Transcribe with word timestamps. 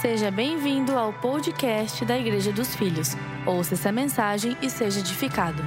Seja 0.00 0.30
bem-vindo 0.30 0.98
ao 0.98 1.12
podcast 1.12 2.06
da 2.06 2.16
Igreja 2.16 2.50
dos 2.50 2.74
Filhos. 2.74 3.08
Ouça 3.46 3.74
essa 3.74 3.92
mensagem 3.92 4.56
e 4.62 4.70
seja 4.70 5.00
edificado. 5.00 5.62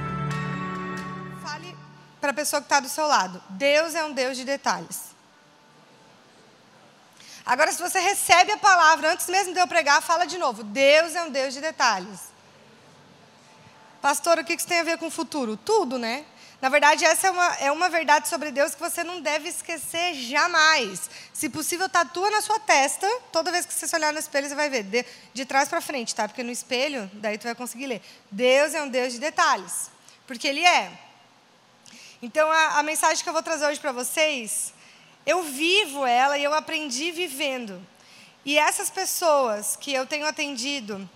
Fale 1.40 1.76
para 2.20 2.32
a 2.32 2.34
pessoa 2.34 2.60
que 2.60 2.66
está 2.66 2.80
do 2.80 2.88
seu 2.88 3.06
lado: 3.06 3.40
Deus 3.50 3.94
é 3.94 4.02
um 4.04 4.12
Deus 4.12 4.36
de 4.36 4.44
detalhes. 4.44 5.14
Agora, 7.46 7.70
se 7.70 7.80
você 7.80 8.00
recebe 8.00 8.50
a 8.50 8.56
palavra 8.56 9.12
antes 9.12 9.28
mesmo 9.28 9.54
de 9.54 9.60
eu 9.60 9.68
pregar, 9.68 10.02
fala 10.02 10.24
de 10.24 10.36
novo: 10.36 10.64
Deus 10.64 11.14
é 11.14 11.22
um 11.22 11.30
Deus 11.30 11.54
de 11.54 11.60
detalhes. 11.60 12.32
Pastor, 14.02 14.40
o 14.40 14.44
que 14.44 14.54
isso 14.54 14.66
tem 14.66 14.80
a 14.80 14.84
ver 14.84 14.98
com 14.98 15.06
o 15.06 15.12
futuro? 15.12 15.56
Tudo, 15.56 15.96
né? 15.96 16.24
Na 16.64 16.70
verdade, 16.70 17.04
essa 17.04 17.26
é 17.26 17.30
uma, 17.30 17.54
é 17.56 17.70
uma 17.70 17.90
verdade 17.90 18.26
sobre 18.26 18.50
Deus 18.50 18.74
que 18.74 18.80
você 18.80 19.04
não 19.04 19.20
deve 19.20 19.50
esquecer 19.50 20.14
jamais. 20.14 21.10
Se 21.30 21.50
possível, 21.50 21.90
tatua 21.90 22.30
na 22.30 22.40
sua 22.40 22.58
testa. 22.58 23.06
Toda 23.30 23.52
vez 23.52 23.66
que 23.66 23.74
você 23.74 23.86
se 23.86 23.94
olhar 23.94 24.14
no 24.14 24.18
espelho, 24.18 24.48
você 24.48 24.54
vai 24.54 24.70
ver. 24.70 24.82
De, 24.84 25.04
de 25.34 25.44
trás 25.44 25.68
para 25.68 25.82
frente, 25.82 26.14
tá? 26.14 26.26
Porque 26.26 26.42
no 26.42 26.50
espelho, 26.50 27.10
daí 27.12 27.36
tu 27.36 27.42
vai 27.42 27.54
conseguir 27.54 27.86
ler. 27.86 28.00
Deus 28.30 28.72
é 28.72 28.82
um 28.82 28.88
Deus 28.88 29.12
de 29.12 29.18
detalhes. 29.18 29.90
Porque 30.26 30.48
Ele 30.48 30.64
é. 30.64 30.90
Então, 32.22 32.50
a, 32.50 32.78
a 32.78 32.82
mensagem 32.82 33.22
que 33.22 33.28
eu 33.28 33.34
vou 33.34 33.42
trazer 33.42 33.66
hoje 33.66 33.78
para 33.78 33.92
vocês, 33.92 34.72
eu 35.26 35.42
vivo 35.42 36.06
ela 36.06 36.38
e 36.38 36.44
eu 36.44 36.54
aprendi 36.54 37.12
vivendo. 37.12 37.78
E 38.42 38.56
essas 38.58 38.88
pessoas 38.88 39.76
que 39.76 39.92
eu 39.92 40.06
tenho 40.06 40.24
atendido, 40.24 41.06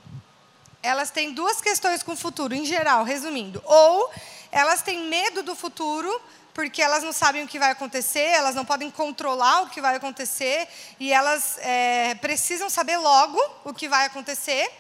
elas 0.82 1.10
têm 1.10 1.32
duas 1.32 1.59
questões 1.62 2.02
com 2.02 2.12
o 2.12 2.16
futuro, 2.16 2.54
em 2.54 2.66
geral, 2.66 3.02
resumindo. 3.02 3.62
Ou 3.65 4.10
elas 4.51 4.83
têm 4.83 5.07
medo 5.07 5.43
do 5.43 5.55
futuro, 5.55 6.20
porque 6.55 6.83
elas 6.83 7.02
não 7.02 7.12
sabem 7.12 7.45
o 7.45 7.48
que 7.48 7.59
vai 7.59 7.70
acontecer, 7.70 8.20
elas 8.20 8.55
não 8.55 8.65
podem 8.65 8.91
controlar 8.91 9.62
o 9.62 9.71
que 9.71 9.80
vai 9.80 9.97
acontecer, 9.97 10.69
e 10.98 11.12
elas 11.12 11.59
é, 11.59 12.15
precisam 12.16 12.69
saber 12.69 12.97
logo 12.97 13.41
o 13.65 13.73
que 13.73 13.88
vai 13.88 14.07
acontecer. 14.07 14.71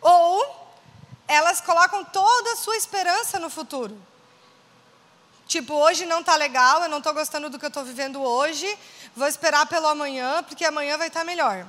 Ou 0.00 0.62
elas 1.26 1.60
colocam 1.60 2.04
toda 2.04 2.52
a 2.52 2.56
sua 2.56 2.76
esperança 2.76 3.38
no 3.38 3.48
futuro. 3.48 3.96
Tipo, 5.46 5.74
hoje 5.74 6.06
não 6.06 6.20
está 6.20 6.36
legal, 6.36 6.82
eu 6.82 6.88
não 6.88 6.98
estou 6.98 7.14
gostando 7.14 7.50
do 7.50 7.58
que 7.58 7.64
eu 7.64 7.68
estou 7.68 7.84
vivendo 7.84 8.22
hoje, 8.22 8.66
vou 9.14 9.28
esperar 9.28 9.66
pelo 9.66 9.86
amanhã, 9.86 10.42
porque 10.42 10.64
amanhã 10.64 10.96
vai 10.96 11.08
estar 11.08 11.20
tá 11.20 11.26
melhor. 11.26 11.66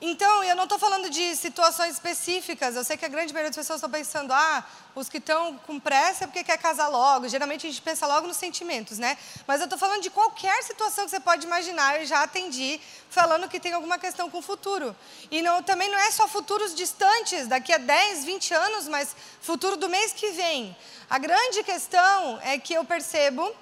Então, 0.00 0.42
eu 0.44 0.56
não 0.56 0.64
estou 0.64 0.78
falando 0.78 1.08
de 1.08 1.36
situações 1.36 1.94
específicas. 1.94 2.74
Eu 2.74 2.84
sei 2.84 2.96
que 2.96 3.04
a 3.04 3.08
grande 3.08 3.32
maioria 3.32 3.50
das 3.50 3.56
pessoas 3.56 3.78
estão 3.78 3.88
pensando, 3.88 4.32
ah, 4.32 4.64
os 4.94 5.08
que 5.08 5.18
estão 5.18 5.56
com 5.58 5.78
pressa 5.78 6.24
é 6.24 6.26
porque 6.26 6.44
quer 6.44 6.58
casar 6.58 6.88
logo. 6.88 7.28
Geralmente 7.28 7.66
a 7.66 7.70
gente 7.70 7.80
pensa 7.80 8.06
logo 8.06 8.26
nos 8.26 8.36
sentimentos, 8.36 8.98
né? 8.98 9.16
Mas 9.46 9.60
eu 9.60 9.64
estou 9.64 9.78
falando 9.78 10.02
de 10.02 10.10
qualquer 10.10 10.62
situação 10.62 11.04
que 11.04 11.10
você 11.10 11.20
pode 11.20 11.46
imaginar. 11.46 12.00
Eu 12.00 12.06
já 12.06 12.22
atendi 12.22 12.80
falando 13.08 13.48
que 13.48 13.60
tem 13.60 13.72
alguma 13.72 13.96
questão 13.96 14.28
com 14.28 14.38
o 14.38 14.42
futuro. 14.42 14.94
E 15.30 15.40
não, 15.40 15.62
também 15.62 15.88
não 15.90 15.98
é 15.98 16.10
só 16.10 16.26
futuros 16.26 16.74
distantes, 16.74 17.46
daqui 17.46 17.72
a 17.72 17.78
10, 17.78 18.24
20 18.24 18.52
anos, 18.52 18.88
mas 18.88 19.14
futuro 19.40 19.76
do 19.76 19.88
mês 19.88 20.12
que 20.12 20.32
vem. 20.32 20.76
A 21.08 21.18
grande 21.18 21.62
questão 21.62 22.40
é 22.42 22.58
que 22.58 22.74
eu 22.74 22.84
percebo 22.84 23.54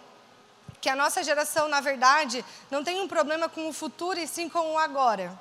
que 0.81 0.89
a 0.89 0.97
nossa 0.97 1.23
geração, 1.23 1.69
na 1.69 1.81
verdade, 1.81 2.45
não 2.69 2.83
tem 2.83 3.01
um 3.01 3.07
problema 3.07 3.49
com 3.49 3.69
o 3.69 3.73
futuro 3.73 4.19
e 4.19 4.27
sim 4.27 4.49
com 4.49 4.73
o 4.73 4.79
agora. 4.79 5.39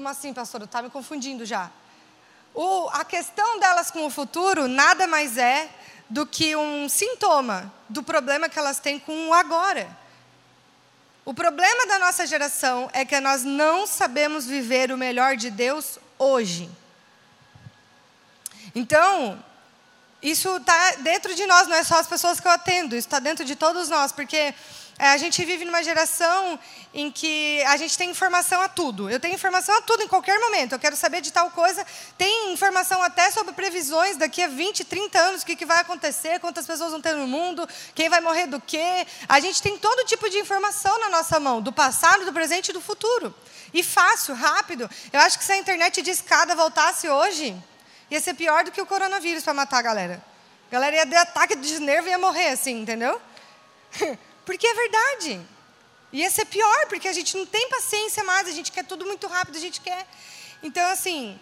Como 0.00 0.08
assim, 0.08 0.32
pastor? 0.32 0.62
Está 0.62 0.80
me 0.80 0.88
confundindo 0.88 1.44
já. 1.44 1.70
O, 2.54 2.88
a 2.88 3.04
questão 3.04 3.60
delas 3.60 3.90
com 3.90 4.06
o 4.06 4.08
futuro 4.08 4.66
nada 4.66 5.06
mais 5.06 5.36
é 5.36 5.68
do 6.08 6.24
que 6.24 6.56
um 6.56 6.88
sintoma 6.88 7.70
do 7.86 8.02
problema 8.02 8.48
que 8.48 8.58
elas 8.58 8.78
têm 8.78 8.98
com 8.98 9.28
o 9.28 9.34
agora. 9.34 9.94
O 11.22 11.34
problema 11.34 11.86
da 11.86 11.98
nossa 11.98 12.26
geração 12.26 12.88
é 12.94 13.04
que 13.04 13.20
nós 13.20 13.44
não 13.44 13.86
sabemos 13.86 14.46
viver 14.46 14.90
o 14.90 14.96
melhor 14.96 15.36
de 15.36 15.50
Deus 15.50 15.98
hoje. 16.18 16.70
Então, 18.74 19.38
isso 20.22 20.56
está 20.56 20.92
dentro 21.00 21.34
de 21.34 21.44
nós, 21.44 21.68
não 21.68 21.76
é 21.76 21.84
só 21.84 22.00
as 22.00 22.06
pessoas 22.06 22.40
que 22.40 22.48
eu 22.48 22.52
atendo, 22.52 22.96
isso 22.96 23.06
está 23.06 23.18
dentro 23.18 23.44
de 23.44 23.54
todos 23.54 23.90
nós, 23.90 24.12
porque 24.12 24.54
a 25.08 25.16
gente 25.16 25.42
vive 25.46 25.64
numa 25.64 25.82
geração 25.82 26.58
em 26.92 27.10
que 27.10 27.62
a 27.62 27.76
gente 27.78 27.96
tem 27.96 28.10
informação 28.10 28.60
a 28.60 28.68
tudo. 28.68 29.08
Eu 29.08 29.18
tenho 29.18 29.34
informação 29.34 29.74
a 29.78 29.80
tudo 29.80 30.02
em 30.02 30.08
qualquer 30.08 30.38
momento. 30.38 30.72
Eu 30.72 30.78
quero 30.78 30.94
saber 30.94 31.22
de 31.22 31.32
tal 31.32 31.50
coisa. 31.50 31.86
Tem 32.18 32.52
informação 32.52 33.02
até 33.02 33.30
sobre 33.30 33.54
previsões 33.54 34.18
daqui 34.18 34.42
a 34.42 34.48
20, 34.48 34.84
30 34.84 35.18
anos, 35.18 35.42
o 35.42 35.46
que, 35.46 35.56
que 35.56 35.64
vai 35.64 35.80
acontecer, 35.80 36.38
quantas 36.38 36.66
pessoas 36.66 36.90
vão 36.90 37.00
ter 37.00 37.14
no 37.14 37.26
mundo, 37.26 37.66
quem 37.94 38.10
vai 38.10 38.20
morrer 38.20 38.46
do 38.46 38.60
quê. 38.60 39.06
A 39.26 39.40
gente 39.40 39.62
tem 39.62 39.78
todo 39.78 40.04
tipo 40.04 40.28
de 40.28 40.38
informação 40.38 41.00
na 41.00 41.08
nossa 41.08 41.40
mão, 41.40 41.62
do 41.62 41.72
passado, 41.72 42.26
do 42.26 42.32
presente 42.32 42.68
e 42.68 42.72
do 42.72 42.80
futuro. 42.80 43.34
E 43.72 43.82
fácil, 43.82 44.34
rápido. 44.34 44.88
Eu 45.12 45.20
acho 45.20 45.38
que 45.38 45.44
se 45.44 45.52
a 45.52 45.56
internet 45.56 46.02
de 46.02 46.10
escada 46.10 46.54
voltasse 46.54 47.08
hoje, 47.08 47.56
ia 48.10 48.20
ser 48.20 48.34
pior 48.34 48.64
do 48.64 48.70
que 48.70 48.82
o 48.82 48.86
coronavírus 48.86 49.44
para 49.44 49.54
matar 49.54 49.78
a 49.78 49.82
galera. 49.82 50.22
A 50.68 50.72
galera 50.72 50.96
ia 50.96 51.06
ter 51.06 51.16
ataque 51.16 51.56
de 51.56 51.80
nervo 51.80 52.08
e 52.08 52.10
ia 52.10 52.18
morrer 52.18 52.48
assim, 52.48 52.82
entendeu? 52.82 53.20
Porque 54.50 54.66
é 54.66 54.74
verdade. 54.74 55.40
Ia 56.12 56.28
ser 56.28 56.44
pior, 56.44 56.86
porque 56.88 57.06
a 57.06 57.12
gente 57.12 57.36
não 57.36 57.46
tem 57.46 57.68
paciência 57.68 58.24
mais, 58.24 58.48
a 58.48 58.50
gente 58.50 58.72
quer 58.72 58.84
tudo 58.84 59.06
muito 59.06 59.28
rápido, 59.28 59.56
a 59.56 59.60
gente 59.60 59.80
quer. 59.80 60.04
Então, 60.60 60.90
assim, 60.90 61.38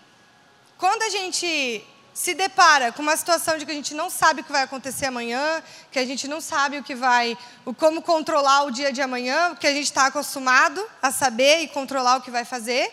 quando 0.77 1.03
a 1.05 1.09
gente 1.09 1.83
se 2.13 2.35
depara 2.35 2.93
com 2.93 3.01
uma 3.01 3.17
situação 3.17 3.57
de 3.57 3.65
que 3.65 3.71
a 3.71 3.75
gente 3.75 3.95
não 3.95 4.11
sabe 4.11 4.43
o 4.43 4.45
que 4.45 4.53
vai 4.53 4.63
acontecer 4.63 5.07
amanhã, 5.07 5.63
que 5.91 5.99
a 5.99 6.05
gente 6.05 6.29
não 6.29 6.39
sabe 6.39 6.77
o 6.77 6.85
que 6.85 6.95
vai, 6.95 7.35
o 7.65 7.73
como 7.73 8.03
controlar 8.03 8.65
o 8.65 8.71
dia 8.71 8.93
de 8.93 9.01
amanhã, 9.01 9.57
que 9.59 9.67
a 9.67 9.73
gente 9.73 9.87
está 9.87 10.05
acostumado 10.05 10.87
a 11.01 11.11
saber 11.11 11.61
e 11.61 11.69
controlar 11.69 12.19
o 12.19 12.21
que 12.21 12.31
vai 12.31 12.45
fazer, 12.45 12.93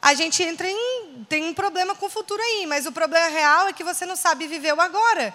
a 0.00 0.14
gente 0.14 0.40
entra 0.40 0.70
em 0.70 1.26
tem 1.28 1.44
um 1.44 1.52
problema 1.52 1.96
com 1.96 2.06
o 2.06 2.08
futuro 2.08 2.40
aí. 2.40 2.64
Mas 2.64 2.86
o 2.86 2.92
problema 2.92 3.26
real 3.26 3.66
é 3.66 3.72
que 3.72 3.82
você 3.82 4.06
não 4.06 4.14
sabe 4.14 4.46
viver 4.46 4.72
o 4.72 4.80
agora. 4.80 5.34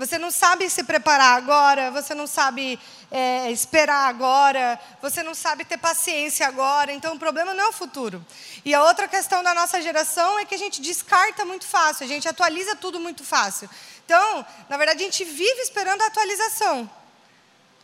Você 0.00 0.16
não 0.16 0.30
sabe 0.30 0.70
se 0.70 0.82
preparar 0.82 1.36
agora, 1.36 1.90
você 1.90 2.14
não 2.14 2.26
sabe 2.26 2.80
é, 3.10 3.50
esperar 3.50 4.08
agora, 4.08 4.80
você 5.02 5.22
não 5.22 5.34
sabe 5.34 5.62
ter 5.62 5.76
paciência 5.76 6.46
agora. 6.46 6.90
Então, 6.90 7.16
o 7.16 7.18
problema 7.18 7.52
não 7.52 7.64
é 7.64 7.68
o 7.68 7.72
futuro. 7.72 8.24
E 8.64 8.72
a 8.72 8.82
outra 8.82 9.06
questão 9.06 9.42
da 9.42 9.52
nossa 9.52 9.78
geração 9.82 10.38
é 10.38 10.46
que 10.46 10.54
a 10.54 10.58
gente 10.58 10.80
descarta 10.80 11.44
muito 11.44 11.66
fácil, 11.66 12.06
a 12.06 12.08
gente 12.08 12.26
atualiza 12.26 12.74
tudo 12.76 12.98
muito 12.98 13.22
fácil. 13.22 13.68
Então, 14.06 14.46
na 14.70 14.78
verdade, 14.78 15.02
a 15.02 15.04
gente 15.04 15.22
vive 15.22 15.60
esperando 15.60 16.00
a 16.00 16.06
atualização. 16.06 16.90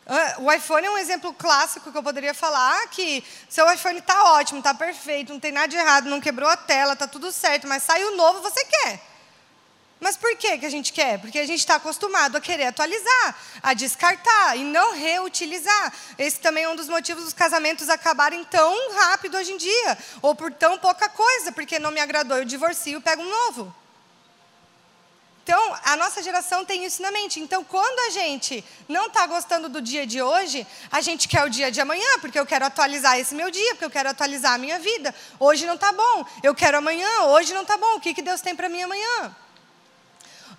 Ah, 0.07 0.37
o 0.39 0.51
iPhone 0.51 0.87
é 0.87 0.91
um 0.91 0.97
exemplo 0.97 1.35
clássico 1.35 1.93
que 1.93 1.99
eu 1.99 2.03
poderia 2.03 2.33
falar 2.33 2.89
que 2.89 3.23
seu 3.47 3.71
iPhone 3.71 3.99
está 3.99 4.33
ótimo, 4.37 4.61
está 4.61 4.73
perfeito, 4.73 5.35
não 5.35 5.41
tem 5.41 5.53
nada 5.53 5.69
de 5.69 5.77
errado, 5.77 6.09
não 6.09 6.23
quebrou 6.23 6.49
a 6.49 6.57
tela, 6.57 6.95
está 6.95 7.07
tudo 7.07 7.31
certo, 7.31 7.67
mas 7.67 7.83
saiu 7.83 8.17
novo, 8.17 8.41
você 8.41 8.65
quer. 8.65 9.16
Mas 9.99 10.17
por 10.17 10.37
que, 10.37 10.59
que 10.59 10.67
a 10.67 10.71
gente 10.71 10.93
quer? 10.93 11.19
Porque 11.19 11.39
a 11.39 11.47
gente 11.47 11.61
está 11.61 11.77
acostumado 11.77 12.37
a 12.37 12.41
querer 12.41 12.67
atualizar, 12.67 13.39
a 13.63 13.73
descartar 13.73 14.57
e 14.57 14.63
não 14.63 14.95
reutilizar. 14.95 15.93
Esse 16.19 16.39
também 16.39 16.65
é 16.65 16.69
um 16.69 16.77
dos 16.77 16.89
motivos 16.89 17.25
dos 17.25 17.33
casamentos 17.33 17.89
acabarem 17.89 18.45
tão 18.45 18.93
rápido 18.93 19.39
hoje 19.39 19.53
em 19.53 19.57
dia, 19.57 19.99
ou 20.21 20.35
por 20.35 20.53
tão 20.53 20.79
pouca 20.79 21.09
coisa, 21.09 21.51
porque 21.51 21.79
não 21.79 21.91
me 21.91 22.01
agradou, 22.01 22.37
eu 22.37 22.45
divorcio 22.45 22.99
e 22.99 23.01
pego 23.01 23.23
um 23.23 23.31
novo. 23.31 23.75
Então, 25.43 25.77
a 25.85 25.97
nossa 25.97 26.21
geração 26.25 26.65
tem 26.65 26.85
isso 26.85 27.01
na 27.01 27.13
mente. 27.13 27.39
Então, 27.39 27.63
quando 27.63 27.99
a 28.09 28.11
gente 28.11 28.65
não 28.89 29.07
está 29.07 29.29
gostando 29.29 29.69
do 29.69 29.81
dia 29.81 30.05
de 30.05 30.21
hoje, 30.21 30.67
a 30.91 31.01
gente 31.01 31.29
quer 31.29 31.45
o 31.45 31.49
dia 31.49 31.71
de 31.71 31.81
amanhã, 31.81 32.19
porque 32.21 32.39
eu 32.39 32.45
quero 32.45 32.67
atualizar 32.67 33.17
esse 33.17 33.33
meu 33.33 33.49
dia, 33.49 33.75
porque 33.75 33.85
eu 33.85 33.91
quero 33.91 34.11
atualizar 34.11 34.55
a 34.55 34.59
minha 34.59 34.81
vida. 34.81 35.15
Hoje 35.39 35.65
não 35.65 35.77
está 35.77 35.93
bom, 35.93 36.27
eu 36.43 36.53
quero 36.53 36.79
amanhã, 36.79 37.09
hoje 37.27 37.55
não 37.55 37.63
está 37.63 37.77
bom. 37.77 37.95
O 37.95 38.01
que, 38.01 38.13
que 38.13 38.23
Deus 38.23 38.41
tem 38.41 38.57
para 38.57 38.69
mim 38.69 38.83
amanhã? 38.83 39.37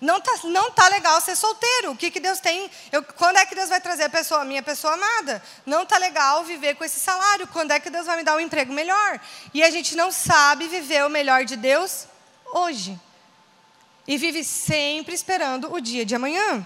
Não 0.00 0.20
tá, 0.20 0.32
não 0.44 0.70
tá 0.70 0.88
legal 0.88 1.20
ser 1.20 1.34
solteiro. 1.34 1.90
O 1.90 1.96
que, 1.96 2.10
que 2.10 2.20
Deus 2.20 2.38
tem? 2.38 2.70
Eu, 2.92 3.02
quando 3.02 3.36
é 3.36 3.46
que 3.46 3.54
Deus 3.54 3.68
vai 3.68 3.80
trazer 3.80 4.04
a 4.04 4.08
pessoa, 4.08 4.44
minha 4.44 4.62
pessoa 4.62 4.94
amada? 4.94 5.42
Não 5.66 5.84
tá 5.84 5.98
legal 5.98 6.44
viver 6.44 6.76
com 6.76 6.84
esse 6.84 7.00
salário. 7.00 7.48
Quando 7.48 7.72
é 7.72 7.80
que 7.80 7.90
Deus 7.90 8.06
vai 8.06 8.16
me 8.16 8.22
dar 8.22 8.36
um 8.36 8.40
emprego 8.40 8.72
melhor? 8.72 9.20
E 9.52 9.62
a 9.62 9.70
gente 9.70 9.96
não 9.96 10.12
sabe 10.12 10.68
viver 10.68 11.04
o 11.04 11.10
melhor 11.10 11.44
de 11.44 11.56
Deus 11.56 12.06
hoje. 12.46 12.98
E 14.06 14.16
vive 14.16 14.44
sempre 14.44 15.14
esperando 15.14 15.72
o 15.72 15.80
dia 15.80 16.06
de 16.06 16.14
amanhã. 16.14 16.64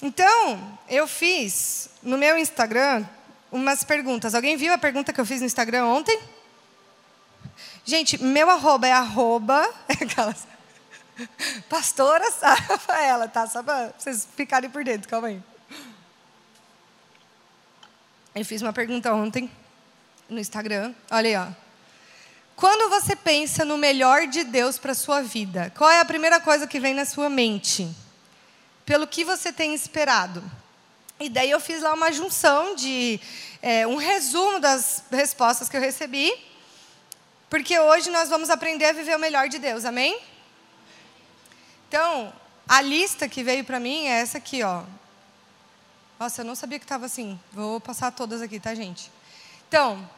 Então, 0.00 0.78
eu 0.88 1.08
fiz 1.08 1.90
no 2.02 2.16
meu 2.16 2.38
Instagram 2.38 3.04
umas 3.50 3.82
perguntas. 3.82 4.34
Alguém 4.34 4.56
viu 4.56 4.72
a 4.72 4.78
pergunta 4.78 5.12
que 5.12 5.20
eu 5.20 5.26
fiz 5.26 5.40
no 5.40 5.46
Instagram 5.46 5.86
ontem? 5.86 6.20
Gente, 7.84 8.22
meu 8.22 8.48
arroba 8.48 8.86
é 8.86 8.92
arroba. 8.92 9.68
Aquelas. 9.88 10.55
Pastora 11.68 12.30
Sara 12.30 12.60
Rafaela, 12.68 13.28
tá? 13.28 13.46
Só 13.46 13.62
para 13.62 13.92
vocês 13.98 14.26
ficarem 14.36 14.70
por 14.70 14.84
dentro, 14.84 15.08
calma 15.08 15.28
aí. 15.28 15.42
Eu 18.34 18.44
fiz 18.44 18.60
uma 18.60 18.72
pergunta 18.72 19.12
ontem 19.14 19.50
no 20.28 20.38
Instagram. 20.38 20.94
Olha 21.10 21.28
aí, 21.28 21.48
ó. 21.48 21.66
Quando 22.54 22.88
você 22.90 23.14
pensa 23.14 23.64
no 23.64 23.76
melhor 23.76 24.26
de 24.26 24.44
Deus 24.44 24.78
para 24.78 24.94
sua 24.94 25.22
vida, 25.22 25.72
qual 25.76 25.90
é 25.90 26.00
a 26.00 26.04
primeira 26.04 26.40
coisa 26.40 26.66
que 26.66 26.80
vem 26.80 26.94
na 26.94 27.04
sua 27.04 27.28
mente? 27.28 27.88
Pelo 28.84 29.06
que 29.06 29.24
você 29.24 29.52
tem 29.52 29.74
esperado? 29.74 30.42
E 31.18 31.28
daí 31.28 31.50
eu 31.50 31.60
fiz 31.60 31.82
lá 31.82 31.92
uma 31.92 32.12
junção 32.12 32.74
de 32.74 33.20
é, 33.62 33.86
um 33.86 33.96
resumo 33.96 34.60
das 34.60 35.02
respostas 35.10 35.68
que 35.68 35.76
eu 35.76 35.80
recebi, 35.80 36.32
porque 37.48 37.78
hoje 37.78 38.10
nós 38.10 38.28
vamos 38.28 38.50
aprender 38.50 38.86
a 38.86 38.92
viver 38.92 39.16
o 39.16 39.18
melhor 39.18 39.48
de 39.48 39.58
Deus, 39.58 39.84
amém? 39.84 40.18
Então, 41.88 42.32
a 42.68 42.80
lista 42.80 43.28
que 43.28 43.44
veio 43.44 43.64
para 43.64 43.78
mim 43.78 44.06
é 44.06 44.20
essa 44.20 44.38
aqui, 44.38 44.62
ó. 44.62 44.82
Nossa, 46.18 46.40
eu 46.40 46.44
não 46.44 46.56
sabia 46.56 46.78
que 46.78 46.84
estava 46.84 47.06
assim. 47.06 47.38
Vou 47.52 47.80
passar 47.80 48.10
todas 48.10 48.42
aqui, 48.42 48.58
tá, 48.58 48.74
gente? 48.74 49.10
Então, 49.68 50.08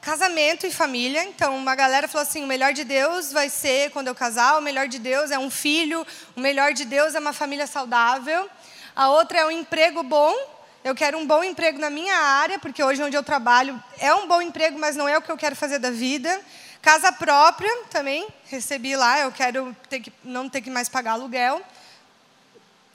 casamento 0.00 0.64
e 0.64 0.70
família. 0.70 1.24
Então, 1.24 1.56
uma 1.56 1.74
galera 1.74 2.06
falou 2.06 2.22
assim: 2.22 2.44
o 2.44 2.46
melhor 2.46 2.72
de 2.72 2.84
Deus 2.84 3.32
vai 3.32 3.48
ser 3.48 3.90
quando 3.90 4.06
eu 4.06 4.14
casar, 4.14 4.58
o 4.58 4.62
melhor 4.62 4.86
de 4.86 4.98
Deus 4.98 5.30
é 5.32 5.38
um 5.38 5.50
filho, 5.50 6.06
o 6.36 6.40
melhor 6.40 6.72
de 6.72 6.84
Deus 6.84 7.14
é 7.16 7.18
uma 7.18 7.32
família 7.32 7.66
saudável. 7.66 8.48
A 8.94 9.08
outra 9.08 9.38
é 9.38 9.46
um 9.46 9.50
emprego 9.50 10.02
bom. 10.02 10.34
Eu 10.84 10.94
quero 10.94 11.18
um 11.18 11.26
bom 11.26 11.42
emprego 11.42 11.78
na 11.80 11.90
minha 11.90 12.14
área, 12.14 12.58
porque 12.60 12.82
hoje 12.82 13.02
onde 13.02 13.16
eu 13.16 13.22
trabalho 13.24 13.82
é 13.98 14.14
um 14.14 14.28
bom 14.28 14.40
emprego, 14.40 14.78
mas 14.78 14.94
não 14.94 15.08
é 15.08 15.18
o 15.18 15.22
que 15.22 15.30
eu 15.30 15.36
quero 15.36 15.56
fazer 15.56 15.80
da 15.80 15.90
vida. 15.90 16.40
Casa 16.80 17.10
própria 17.10 17.84
também, 17.90 18.26
recebi 18.46 18.94
lá, 18.94 19.20
eu 19.20 19.32
quero 19.32 19.76
ter 19.88 20.00
que, 20.00 20.12
não 20.22 20.48
ter 20.48 20.60
que 20.60 20.70
mais 20.70 20.88
pagar 20.88 21.12
aluguel. 21.12 21.60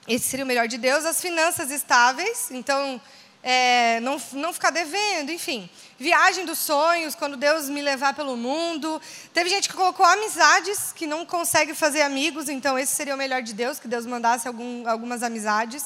Esse 0.07 0.27
seria 0.27 0.45
o 0.45 0.47
melhor 0.47 0.67
de 0.67 0.77
Deus. 0.77 1.05
As 1.05 1.21
finanças 1.21 1.69
estáveis, 1.69 2.49
então 2.51 2.99
é, 3.43 3.99
não, 3.99 4.21
não 4.31 4.53
ficar 4.53 4.69
devendo, 4.69 5.31
enfim. 5.31 5.69
Viagem 5.99 6.45
dos 6.45 6.59
sonhos, 6.59 7.13
quando 7.13 7.35
Deus 7.35 7.67
me 7.67 7.81
levar 7.81 8.13
pelo 8.13 8.37
mundo. 8.37 9.01
Teve 9.33 9.49
gente 9.49 9.67
que 9.67 9.75
colocou 9.75 10.05
amizades, 10.05 10.93
que 10.93 11.05
não 11.05 11.25
consegue 11.25 11.73
fazer 11.73 12.01
amigos, 12.03 12.47
então 12.47 12.79
esse 12.79 12.95
seria 12.95 13.13
o 13.13 13.17
melhor 13.17 13.41
de 13.41 13.53
Deus, 13.53 13.79
que 13.79 13.87
Deus 13.87 14.05
mandasse 14.05 14.47
algum, 14.47 14.87
algumas 14.87 15.23
amizades. 15.23 15.85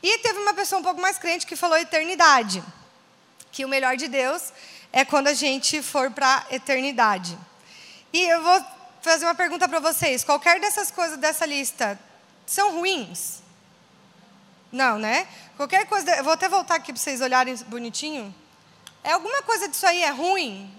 E 0.00 0.18
teve 0.18 0.38
uma 0.38 0.54
pessoa 0.54 0.80
um 0.80 0.84
pouco 0.84 1.00
mais 1.00 1.18
crente 1.18 1.46
que 1.46 1.56
falou 1.56 1.76
eternidade, 1.76 2.62
que 3.50 3.64
o 3.64 3.68
melhor 3.68 3.96
de 3.96 4.06
Deus 4.06 4.52
é 4.96 5.04
quando 5.04 5.26
a 5.26 5.34
gente 5.34 5.82
for 5.82 6.08
para 6.12 6.46
a 6.48 6.54
eternidade. 6.54 7.36
E 8.12 8.20
eu 8.20 8.40
vou 8.44 8.64
fazer 9.02 9.24
uma 9.26 9.34
pergunta 9.34 9.68
para 9.68 9.80
vocês: 9.80 10.22
qualquer 10.22 10.60
dessas 10.60 10.88
coisas 10.88 11.18
dessa 11.18 11.44
lista 11.44 11.98
são 12.46 12.76
ruins? 12.76 13.42
Não, 14.70 14.96
né? 14.96 15.26
Qualquer 15.56 15.84
coisa. 15.86 16.22
Vou 16.22 16.32
até 16.32 16.48
voltar 16.48 16.76
aqui 16.76 16.92
para 16.92 17.02
vocês 17.02 17.20
olharem 17.20 17.56
bonitinho. 17.66 18.32
É 19.02 19.10
alguma 19.10 19.42
coisa 19.42 19.68
disso 19.68 19.84
aí 19.84 20.00
é 20.00 20.10
ruim? 20.10 20.72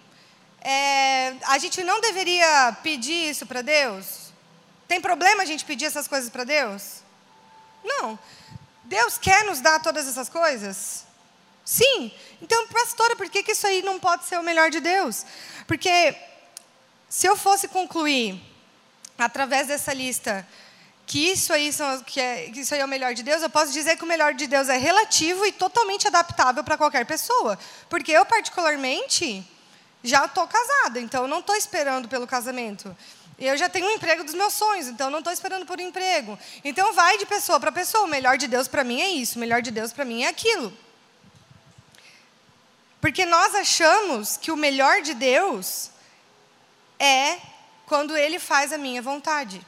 É, 0.62 1.36
a 1.48 1.58
gente 1.58 1.84
não 1.84 2.00
deveria 2.00 2.72
pedir 2.82 3.30
isso 3.32 3.46
para 3.46 3.62
Deus? 3.62 4.32
Tem 4.88 5.02
problema 5.02 5.44
a 5.44 5.46
gente 5.46 5.66
pedir 5.66 5.86
essas 5.86 6.08
coisas 6.08 6.30
para 6.30 6.46
Deus? 6.46 7.02
Não. 7.84 8.18
Deus 8.86 9.18
quer 9.18 9.44
nos 9.44 9.60
dar 9.60 9.82
todas 9.82 10.08
essas 10.08 10.30
coisas? 10.30 11.06
Sim. 11.66 12.12
Então, 12.42 12.68
pastora, 12.68 13.16
por 13.16 13.28
que, 13.28 13.42
que 13.42 13.54
isso 13.54 13.66
aí 13.66 13.82
não 13.82 14.00
pode 14.00 14.26
ser 14.26 14.40
o 14.40 14.44
melhor 14.44 14.70
de 14.70 14.80
Deus? 14.80 15.26
Porque 15.66 16.16
se 17.10 17.28
eu 17.28 17.36
fosse 17.36 17.68
concluir, 17.68 18.40
através 19.18 19.68
dessa 19.68 19.92
lista, 19.92 20.48
que 21.08 21.32
isso 21.32 21.52
aí, 21.52 21.74
são, 21.74 22.02
que, 22.04 22.20
é, 22.20 22.50
que 22.52 22.62
isso 22.62 22.74
aí 22.74 22.82
é 22.82 22.86
o 22.86 22.88
melhor 22.88 23.14
de 23.14 23.24
Deus, 23.24 23.42
eu 23.42 23.50
posso 23.50 23.72
dizer 23.72 23.98
que 23.98 24.04
o 24.04 24.08
melhor 24.08 24.34
de 24.34 24.48
Deus 24.48 24.70
é 24.70 24.78
relativo 24.78 25.46
e 25.46 25.52
totalmente 25.52 26.08
adaptável 26.08 26.64
para 26.64 26.78
qualquer 26.78 27.06
pessoa. 27.06 27.58
Porque 27.90 28.12
eu, 28.12 28.26
particularmente, 28.26 29.46
já 30.04 30.26
estou 30.26 30.48
casada, 30.48 31.00
então 31.00 31.28
não 31.28 31.40
estou 31.40 31.56
esperando 31.56 32.08
pelo 32.08 32.28
casamento. 32.28 32.96
Eu 33.38 33.58
já 33.58 33.68
tenho 33.68 33.88
um 33.88 33.92
emprego 33.92 34.24
dos 34.24 34.34
meus 34.34 34.54
sonhos, 34.54 34.88
então 34.88 35.10
não 35.10 35.20
estou 35.20 35.34
esperando 35.34 35.66
por 35.66 35.80
um 35.80 35.84
emprego. 35.84 36.40
Então 36.64 36.94
vai 36.94 37.18
de 37.18 37.26
pessoa 37.26 37.60
para 37.60 37.72
pessoa. 37.72 38.06
O 38.06 38.08
melhor 38.08 38.38
de 38.38 38.48
Deus 38.48 38.68
para 38.68 38.84
mim 38.84 39.02
é 39.02 39.10
isso, 39.10 39.38
o 39.38 39.40
melhor 39.40 39.62
de 39.62 39.72
Deus 39.72 39.92
para 39.92 40.06
mim 40.06 40.24
é 40.24 40.30
aquilo. 40.30 40.72
Porque 43.06 43.24
nós 43.24 43.54
achamos 43.54 44.36
que 44.36 44.52
o 44.52 44.58
melhor 44.58 45.04
de 45.04 45.14
Deus 45.14 45.92
é 46.98 47.38
quando 47.86 48.18
Ele 48.18 48.40
faz 48.40 48.74
a 48.74 48.80
minha 48.80 49.00
vontade. 49.00 49.62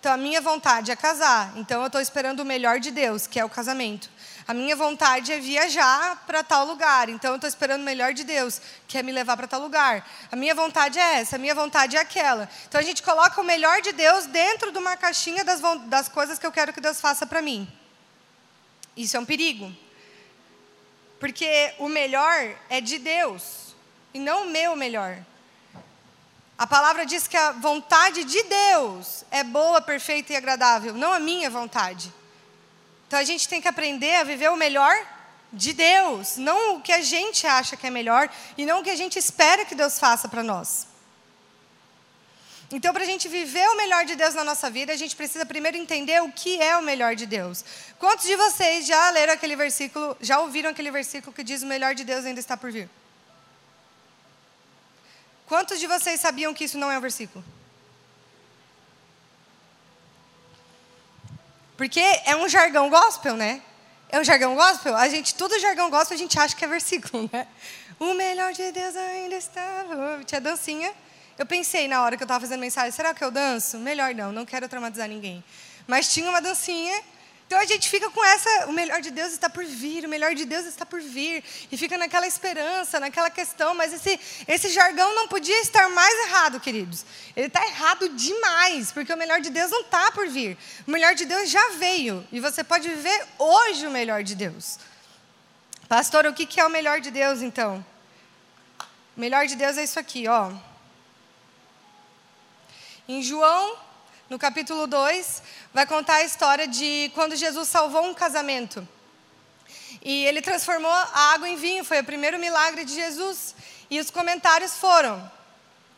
Então, 0.00 0.10
a 0.10 0.16
minha 0.16 0.40
vontade 0.40 0.90
é 0.90 0.96
casar. 0.96 1.52
Então, 1.56 1.82
eu 1.82 1.88
estou 1.88 2.00
esperando 2.00 2.40
o 2.40 2.44
melhor 2.46 2.80
de 2.80 2.90
Deus, 2.90 3.26
que 3.26 3.38
é 3.38 3.44
o 3.44 3.48
casamento. 3.50 4.08
A 4.48 4.54
minha 4.54 4.74
vontade 4.74 5.30
é 5.30 5.38
viajar 5.38 6.24
para 6.26 6.42
tal 6.42 6.64
lugar. 6.64 7.10
Então, 7.10 7.32
eu 7.32 7.34
estou 7.34 7.46
esperando 7.46 7.82
o 7.82 7.84
melhor 7.84 8.14
de 8.14 8.24
Deus, 8.24 8.58
que 8.88 8.96
é 8.96 9.02
me 9.02 9.12
levar 9.12 9.36
para 9.36 9.46
tal 9.46 9.60
lugar. 9.60 10.08
A 10.32 10.34
minha 10.34 10.54
vontade 10.54 10.98
é 10.98 11.20
essa, 11.20 11.36
a 11.36 11.38
minha 11.38 11.54
vontade 11.54 11.98
é 11.98 12.00
aquela. 12.00 12.48
Então, 12.66 12.80
a 12.80 12.82
gente 12.82 13.02
coloca 13.02 13.38
o 13.38 13.44
melhor 13.44 13.82
de 13.82 13.92
Deus 13.92 14.24
dentro 14.24 14.72
de 14.72 14.78
uma 14.78 14.96
caixinha 14.96 15.44
das, 15.44 15.60
das 15.88 16.08
coisas 16.08 16.38
que 16.38 16.46
eu 16.46 16.52
quero 16.52 16.72
que 16.72 16.80
Deus 16.80 17.02
faça 17.02 17.26
para 17.26 17.42
mim. 17.42 17.70
Isso 18.96 19.14
é 19.14 19.20
um 19.20 19.26
perigo. 19.26 19.70
Porque 21.20 21.74
o 21.78 21.88
melhor 21.88 22.56
é 22.68 22.80
de 22.80 22.98
Deus, 22.98 23.76
e 24.12 24.18
não 24.18 24.44
o 24.44 24.50
meu 24.50 24.74
melhor. 24.74 25.18
A 26.58 26.66
palavra 26.66 27.06
diz 27.06 27.28
que 27.28 27.36
a 27.36 27.52
vontade 27.52 28.24
de 28.24 28.42
Deus 28.42 29.24
é 29.30 29.44
boa, 29.44 29.80
perfeita 29.80 30.32
e 30.32 30.36
agradável, 30.36 30.94
não 30.94 31.12
a 31.12 31.20
minha 31.20 31.48
vontade. 31.48 32.12
Então 33.06 33.18
a 33.18 33.24
gente 33.24 33.48
tem 33.48 33.60
que 33.60 33.68
aprender 33.68 34.16
a 34.16 34.24
viver 34.24 34.50
o 34.50 34.56
melhor 34.56 34.94
de 35.52 35.72
Deus, 35.72 36.36
não 36.36 36.76
o 36.76 36.80
que 36.80 36.92
a 36.92 37.02
gente 37.02 37.46
acha 37.46 37.76
que 37.76 37.86
é 37.86 37.90
melhor 37.90 38.28
e 38.56 38.64
não 38.64 38.80
o 38.80 38.82
que 38.82 38.90
a 38.90 38.96
gente 38.96 39.18
espera 39.18 39.64
que 39.64 39.74
Deus 39.74 39.98
faça 39.98 40.28
para 40.28 40.42
nós. 40.42 40.86
Então, 42.72 42.92
para 42.92 43.02
a 43.02 43.06
gente 43.06 43.28
viver 43.28 43.68
o 43.68 43.76
melhor 43.76 44.04
de 44.04 44.14
Deus 44.14 44.32
na 44.32 44.44
nossa 44.44 44.70
vida, 44.70 44.92
a 44.92 44.96
gente 44.96 45.16
precisa 45.16 45.44
primeiro 45.44 45.76
entender 45.76 46.22
o 46.22 46.30
que 46.30 46.60
é 46.62 46.76
o 46.76 46.82
melhor 46.82 47.16
de 47.16 47.26
Deus. 47.26 47.64
Quantos 47.98 48.24
de 48.26 48.36
vocês 48.36 48.86
já 48.86 49.10
leram 49.10 49.32
aquele 49.32 49.56
versículo, 49.56 50.16
já 50.20 50.38
ouviram 50.38 50.70
aquele 50.70 50.90
versículo 50.90 51.32
que 51.32 51.42
diz 51.42 51.62
o 51.62 51.66
melhor 51.66 51.96
de 51.96 52.04
Deus 52.04 52.24
ainda 52.24 52.38
está 52.38 52.56
por 52.56 52.70
vir? 52.70 52.88
Quantos 55.48 55.80
de 55.80 55.88
vocês 55.88 56.20
sabiam 56.20 56.54
que 56.54 56.62
isso 56.62 56.78
não 56.78 56.92
é 56.92 56.96
um 56.96 57.00
versículo? 57.00 57.44
Porque 61.76 62.00
é 62.24 62.36
um 62.36 62.48
jargão 62.48 62.88
gospel, 62.88 63.34
né? 63.34 63.60
É 64.08 64.20
um 64.20 64.22
jargão 64.22 64.54
gospel? 64.54 64.94
A 64.94 65.08
gente, 65.08 65.34
tudo 65.34 65.58
jargão 65.58 65.90
gospel, 65.90 66.14
a 66.14 66.18
gente 66.18 66.38
acha 66.38 66.54
que 66.54 66.64
é 66.64 66.68
versículo, 66.68 67.28
né? 67.32 67.48
O 67.98 68.14
melhor 68.14 68.52
de 68.52 68.70
Deus 68.70 68.94
ainda 68.94 69.34
está. 69.34 69.86
Tinha 70.24 70.40
dancinha. 70.40 70.94
Eu 71.40 71.46
pensei 71.46 71.88
na 71.88 72.02
hora 72.02 72.16
que 72.16 72.22
eu 72.22 72.26
estava 72.26 72.40
fazendo 72.40 72.60
mensagem, 72.60 72.92
será 72.92 73.14
que 73.14 73.24
eu 73.24 73.30
danço? 73.30 73.78
Melhor 73.78 74.14
não, 74.14 74.30
não 74.30 74.44
quero 74.44 74.68
traumatizar 74.68 75.08
ninguém. 75.08 75.42
Mas 75.88 76.12
tinha 76.12 76.28
uma 76.28 76.40
dancinha 76.40 77.02
então 77.50 77.58
a 77.58 77.64
gente 77.64 77.88
fica 77.88 78.08
com 78.08 78.24
essa, 78.24 78.66
o 78.68 78.72
melhor 78.72 79.00
de 79.00 79.10
Deus 79.10 79.32
está 79.32 79.50
por 79.50 79.64
vir, 79.64 80.04
o 80.04 80.08
melhor 80.08 80.36
de 80.36 80.44
Deus 80.44 80.66
está 80.66 80.86
por 80.86 81.00
vir, 81.00 81.42
e 81.72 81.76
fica 81.76 81.98
naquela 81.98 82.24
esperança, 82.24 83.00
naquela 83.00 83.28
questão, 83.28 83.74
mas 83.74 83.92
esse, 83.92 84.20
esse 84.46 84.68
jargão 84.68 85.12
não 85.16 85.26
podia 85.26 85.60
estar 85.60 85.88
mais 85.90 86.28
errado, 86.28 86.60
queridos. 86.60 87.04
Ele 87.34 87.48
está 87.48 87.60
errado 87.66 88.08
demais, 88.10 88.92
porque 88.92 89.12
o 89.12 89.16
melhor 89.16 89.40
de 89.40 89.50
Deus 89.50 89.68
não 89.68 89.80
está 89.80 90.12
por 90.12 90.28
vir. 90.28 90.56
O 90.86 90.92
melhor 90.92 91.16
de 91.16 91.24
Deus 91.24 91.50
já 91.50 91.70
veio, 91.70 92.24
e 92.30 92.38
você 92.38 92.62
pode 92.62 92.88
viver 92.88 93.26
hoje 93.36 93.84
o 93.84 93.90
melhor 93.90 94.22
de 94.22 94.36
Deus. 94.36 94.78
Pastor, 95.88 96.26
o 96.26 96.32
que 96.32 96.60
é 96.60 96.64
o 96.64 96.70
melhor 96.70 97.00
de 97.00 97.10
Deus 97.10 97.42
então? 97.42 97.84
O 99.16 99.20
melhor 99.20 99.48
de 99.48 99.56
Deus 99.56 99.76
é 99.76 99.82
isso 99.82 99.98
aqui, 99.98 100.28
ó. 100.28 100.52
Em 103.08 103.22
João 103.22 103.76
no 104.30 104.38
capítulo 104.38 104.86
2, 104.86 105.42
vai 105.74 105.84
contar 105.84 106.14
a 106.14 106.24
história 106.24 106.68
de 106.68 107.10
quando 107.14 107.34
Jesus 107.34 107.68
salvou 107.68 108.04
um 108.04 108.14
casamento. 108.14 108.86
E 110.02 110.24
ele 110.24 110.40
transformou 110.40 110.90
a 110.90 111.34
água 111.34 111.48
em 111.48 111.56
vinho, 111.56 111.84
foi 111.84 111.98
o 111.98 112.04
primeiro 112.04 112.38
milagre 112.38 112.84
de 112.84 112.94
Jesus. 112.94 113.56
E 113.90 113.98
os 113.98 114.08
comentários 114.08 114.76
foram: 114.76 115.30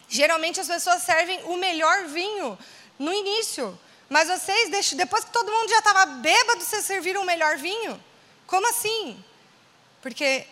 geralmente 0.09 0.59
as 0.59 0.66
pessoas 0.66 1.02
servem 1.02 1.42
o 1.44 1.59
melhor 1.59 2.06
vinho 2.06 2.59
no 2.99 3.12
início, 3.12 3.78
mas 4.09 4.28
vocês, 4.28 4.71
deixam, 4.71 4.97
depois 4.97 5.25
que 5.25 5.30
todo 5.30 5.52
mundo 5.52 5.68
já 5.68 5.78
estava 5.78 6.06
bêbado, 6.06 6.64
vocês 6.64 6.87
serviram 6.87 7.23
o 7.23 7.26
melhor 7.26 7.59
vinho? 7.59 8.02
Como 8.47 8.66
assim? 8.71 9.23
Porque 10.00 10.47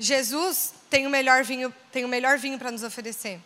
Jesus 0.00 0.74
tem 0.90 1.06
o 1.06 1.10
melhor 1.10 1.44
vinho, 1.44 1.72
tem 1.92 2.04
o 2.04 2.08
melhor 2.08 2.38
vinho 2.38 2.58
para 2.58 2.72
nos 2.72 2.82
oferecer. 2.82 3.40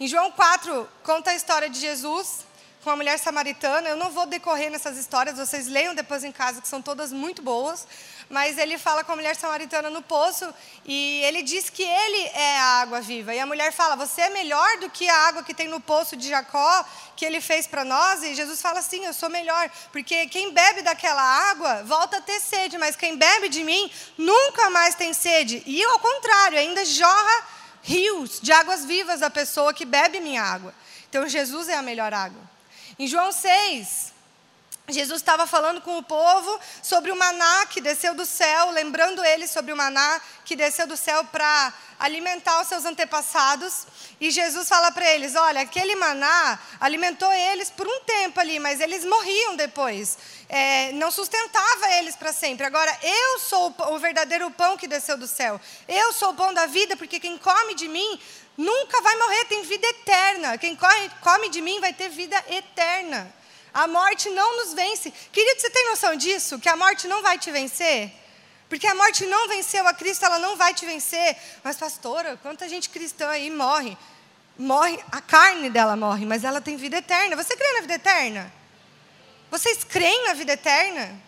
Em 0.00 0.06
João 0.06 0.30
4, 0.30 0.88
conta 1.02 1.32
a 1.32 1.34
história 1.34 1.68
de 1.68 1.80
Jesus 1.80 2.46
com 2.84 2.90
a 2.90 2.94
mulher 2.94 3.18
samaritana. 3.18 3.88
Eu 3.88 3.96
não 3.96 4.10
vou 4.10 4.26
decorrer 4.26 4.70
nessas 4.70 4.96
histórias, 4.96 5.36
vocês 5.36 5.66
leiam 5.66 5.92
depois 5.92 6.22
em 6.22 6.30
casa, 6.30 6.60
que 6.62 6.68
são 6.68 6.80
todas 6.80 7.12
muito 7.12 7.42
boas. 7.42 7.84
Mas 8.30 8.58
ele 8.58 8.78
fala 8.78 9.02
com 9.02 9.10
a 9.10 9.16
mulher 9.16 9.34
samaritana 9.34 9.90
no 9.90 10.00
poço 10.00 10.54
e 10.84 11.20
ele 11.24 11.42
diz 11.42 11.68
que 11.68 11.82
ele 11.82 12.22
é 12.32 12.58
a 12.58 12.80
água 12.82 13.00
viva. 13.00 13.34
E 13.34 13.40
a 13.40 13.46
mulher 13.46 13.72
fala: 13.72 13.96
Você 13.96 14.20
é 14.20 14.30
melhor 14.30 14.78
do 14.78 14.88
que 14.88 15.08
a 15.08 15.16
água 15.26 15.42
que 15.42 15.52
tem 15.52 15.66
no 15.66 15.80
poço 15.80 16.14
de 16.14 16.28
Jacó, 16.28 16.84
que 17.16 17.24
ele 17.24 17.40
fez 17.40 17.66
para 17.66 17.84
nós? 17.84 18.22
E 18.22 18.36
Jesus 18.36 18.62
fala: 18.62 18.80
Sim, 18.80 19.04
eu 19.04 19.12
sou 19.12 19.28
melhor, 19.28 19.68
porque 19.90 20.28
quem 20.28 20.52
bebe 20.52 20.82
daquela 20.82 21.22
água 21.50 21.82
volta 21.82 22.18
a 22.18 22.20
ter 22.20 22.38
sede, 22.38 22.78
mas 22.78 22.94
quem 22.94 23.16
bebe 23.16 23.48
de 23.48 23.64
mim 23.64 23.90
nunca 24.16 24.70
mais 24.70 24.94
tem 24.94 25.12
sede. 25.12 25.60
E 25.66 25.82
ao 25.82 25.98
contrário, 25.98 26.56
ainda 26.56 26.84
jorra 26.84 27.57
rios 27.82 28.40
de 28.40 28.52
águas 28.52 28.84
vivas 28.84 29.20
da 29.20 29.30
pessoa 29.30 29.74
que 29.74 29.84
bebe 29.84 30.20
minha 30.20 30.42
água. 30.42 30.74
Então 31.08 31.28
Jesus 31.28 31.68
é 31.68 31.76
a 31.76 31.82
melhor 31.82 32.12
água. 32.12 32.42
Em 32.98 33.06
João 33.06 33.32
6, 33.32 34.12
Jesus 34.88 35.20
estava 35.20 35.46
falando 35.46 35.82
com 35.82 35.98
o 35.98 36.02
povo 36.02 36.58
sobre 36.82 37.12
o 37.12 37.16
maná 37.16 37.66
que 37.66 37.80
desceu 37.80 38.14
do 38.14 38.24
céu, 38.24 38.70
lembrando 38.70 39.22
eles 39.22 39.50
sobre 39.50 39.70
o 39.70 39.76
maná 39.76 40.20
que 40.46 40.56
desceu 40.56 40.86
do 40.86 40.96
céu 40.96 41.24
para 41.24 41.74
alimentar 41.98 42.62
os 42.62 42.68
seus 42.68 42.86
antepassados. 42.86 43.86
E 44.18 44.30
Jesus 44.30 44.66
fala 44.66 44.90
para 44.90 45.06
eles: 45.10 45.36
olha, 45.36 45.60
aquele 45.60 45.94
maná 45.94 46.58
alimentou 46.80 47.30
eles 47.32 47.70
por 47.70 47.86
um 47.86 48.00
tempo 48.00 48.40
ali, 48.40 48.58
mas 48.58 48.80
eles 48.80 49.04
morriam 49.04 49.56
depois. 49.56 50.16
É, 50.48 50.92
não 50.92 51.10
sustentava 51.10 51.92
eles 51.98 52.16
para 52.16 52.32
sempre. 52.32 52.64
Agora, 52.64 52.96
eu 53.02 53.38
sou 53.40 53.74
o 53.90 53.98
verdadeiro 53.98 54.50
pão 54.52 54.78
que 54.78 54.88
desceu 54.88 55.18
do 55.18 55.26
céu. 55.26 55.60
Eu 55.86 56.14
sou 56.14 56.30
o 56.30 56.34
pão 56.34 56.54
da 56.54 56.64
vida, 56.64 56.96
porque 56.96 57.20
quem 57.20 57.36
come 57.36 57.74
de 57.74 57.88
mim 57.88 58.18
nunca 58.56 59.02
vai 59.02 59.14
morrer, 59.16 59.44
tem 59.44 59.62
vida 59.64 59.86
eterna. 59.86 60.56
Quem 60.56 60.74
come, 60.74 61.10
come 61.20 61.50
de 61.50 61.60
mim 61.60 61.78
vai 61.78 61.92
ter 61.92 62.08
vida 62.08 62.42
eterna. 62.48 63.36
A 63.72 63.86
morte 63.86 64.28
não 64.30 64.56
nos 64.58 64.74
vence. 64.74 65.12
Querido, 65.32 65.60
você 65.60 65.70
tem 65.70 65.88
noção 65.88 66.16
disso? 66.16 66.58
Que 66.58 66.68
a 66.68 66.76
morte 66.76 67.06
não 67.06 67.22
vai 67.22 67.38
te 67.38 67.50
vencer? 67.50 68.12
Porque 68.68 68.86
a 68.86 68.94
morte 68.94 69.24
não 69.26 69.48
venceu 69.48 69.86
a 69.86 69.94
Cristo, 69.94 70.24
ela 70.24 70.38
não 70.38 70.56
vai 70.56 70.74
te 70.74 70.84
vencer. 70.84 71.36
Mas, 71.64 71.76
pastora, 71.76 72.38
quanta 72.42 72.68
gente 72.68 72.90
cristã 72.90 73.28
aí 73.28 73.50
morre? 73.50 73.96
Morre, 74.58 74.98
a 75.10 75.20
carne 75.20 75.70
dela 75.70 75.96
morre, 75.96 76.26
mas 76.26 76.44
ela 76.44 76.60
tem 76.60 76.76
vida 76.76 76.98
eterna. 76.98 77.36
Você 77.36 77.56
crê 77.56 77.72
na 77.74 77.80
vida 77.80 77.94
eterna? 77.94 78.52
Vocês 79.50 79.84
creem 79.84 80.24
na 80.26 80.34
vida 80.34 80.52
eterna? 80.52 81.18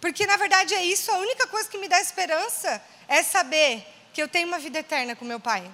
Porque, 0.00 0.26
na 0.26 0.36
verdade, 0.36 0.74
é 0.74 0.84
isso. 0.84 1.10
A 1.10 1.18
única 1.18 1.46
coisa 1.48 1.68
que 1.68 1.78
me 1.78 1.88
dá 1.88 2.00
esperança 2.00 2.80
é 3.08 3.22
saber 3.22 3.84
que 4.12 4.22
eu 4.22 4.28
tenho 4.28 4.46
uma 4.46 4.58
vida 4.58 4.78
eterna 4.78 5.16
com 5.16 5.24
meu 5.24 5.40
Pai. 5.40 5.68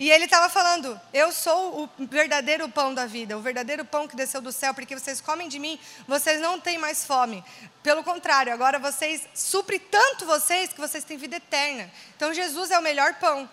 E 0.00 0.10
ele 0.10 0.24
estava 0.24 0.48
falando: 0.48 0.98
Eu 1.12 1.30
sou 1.30 1.82
o 1.82 2.06
verdadeiro 2.06 2.66
pão 2.70 2.94
da 2.94 3.04
vida, 3.04 3.36
o 3.36 3.42
verdadeiro 3.42 3.84
pão 3.84 4.08
que 4.08 4.16
desceu 4.16 4.40
do 4.40 4.50
céu, 4.50 4.72
porque 4.72 4.98
vocês 4.98 5.20
comem 5.20 5.46
de 5.46 5.58
mim, 5.58 5.78
vocês 6.08 6.40
não 6.40 6.58
têm 6.58 6.78
mais 6.78 7.04
fome. 7.04 7.44
Pelo 7.82 8.02
contrário, 8.02 8.50
agora 8.50 8.78
vocês 8.78 9.28
supre 9.34 9.78
tanto 9.78 10.24
vocês 10.24 10.72
que 10.72 10.80
vocês 10.80 11.04
têm 11.04 11.18
vida 11.18 11.36
eterna. 11.36 11.90
Então 12.16 12.32
Jesus 12.32 12.70
é 12.70 12.78
o 12.78 12.82
melhor 12.82 13.12
pão. 13.16 13.46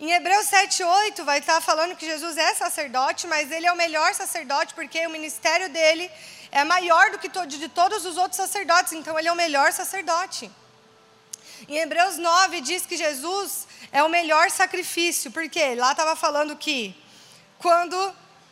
Em 0.00 0.12
Hebreus 0.12 0.46
7:8 0.46 1.24
vai 1.24 1.40
estar 1.40 1.60
falando 1.60 1.94
que 1.94 2.06
Jesus 2.06 2.38
é 2.38 2.54
sacerdote, 2.54 3.26
mas 3.26 3.52
ele 3.52 3.66
é 3.66 3.72
o 3.72 3.76
melhor 3.76 4.14
sacerdote 4.14 4.72
porque 4.72 5.06
o 5.06 5.10
ministério 5.10 5.68
dele 5.68 6.10
é 6.50 6.64
maior 6.64 7.10
do 7.10 7.18
que 7.18 7.28
de 7.28 7.68
todos 7.68 8.06
os 8.06 8.16
outros 8.16 8.38
sacerdotes, 8.38 8.94
então 8.94 9.18
ele 9.18 9.28
é 9.28 9.32
o 9.32 9.36
melhor 9.36 9.70
sacerdote. 9.74 10.50
Em 11.68 11.76
Hebreus 11.76 12.16
9 12.16 12.62
diz 12.62 12.86
que 12.86 12.96
Jesus 12.96 13.66
é 13.90 14.02
o 14.02 14.08
melhor 14.08 14.50
sacrifício, 14.50 15.30
porque 15.30 15.74
lá 15.74 15.92
estava 15.92 16.14
falando 16.14 16.56
que 16.56 16.94
quando 17.58 17.96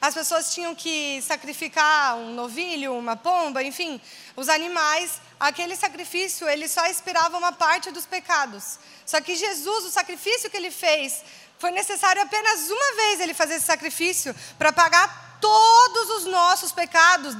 as 0.01 0.15
pessoas 0.15 0.53
tinham 0.55 0.75
que 0.75 1.21
sacrificar 1.21 2.17
um 2.17 2.35
novilho, 2.35 2.97
uma 2.97 3.17
pomba, 3.17 3.63
enfim, 3.63 4.01
os 4.35 4.49
animais, 4.49 5.21
aquele 5.39 5.77
sacrifício 5.77 6.49
ele 6.49 6.67
só 6.67 6.87
expirava 6.87 7.37
uma 7.37 7.53
parte 7.53 7.91
dos 7.91 8.07
pecados. 8.07 8.79
Só 9.05 9.21
que 9.21 9.37
Jesus, 9.37 9.85
o 9.85 9.91
sacrifício 9.91 10.49
que 10.49 10.57
ele 10.57 10.71
fez, 10.71 11.23
foi 11.59 11.71
necessário 11.71 12.23
apenas 12.23 12.71
uma 12.71 12.95
vez 12.97 13.21
ele 13.21 13.35
fazer 13.35 13.57
esse 13.57 13.67
sacrifício 13.67 14.35
para 14.57 14.73
pagar 14.73 15.30
todos 15.41 16.11
os 16.11 16.25
nossos 16.27 16.73
pecados, 16.73 17.35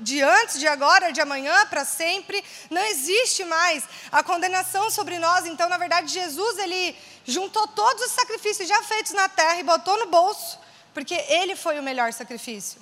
de 0.00 0.22
antes, 0.22 0.58
de 0.58 0.66
agora, 0.66 1.12
de 1.12 1.20
amanhã, 1.20 1.66
para 1.66 1.84
sempre, 1.84 2.44
não 2.70 2.82
existe 2.82 3.44
mais 3.44 3.84
a 4.12 4.22
condenação 4.22 4.90
sobre 4.90 5.18
nós. 5.18 5.46
Então, 5.46 5.68
na 5.68 5.78
verdade, 5.78 6.12
Jesus, 6.12 6.58
ele 6.58 6.96
juntou 7.24 7.66
todos 7.68 8.04
os 8.04 8.12
sacrifícios 8.12 8.68
já 8.68 8.82
feitos 8.82 9.12
na 9.12 9.28
terra 9.28 9.58
e 9.58 9.62
botou 9.64 9.98
no 9.98 10.06
bolso, 10.06 10.58
porque 10.92 11.14
ele 11.28 11.56
foi 11.56 11.78
o 11.78 11.82
melhor 11.82 12.12
sacrifício. 12.12 12.80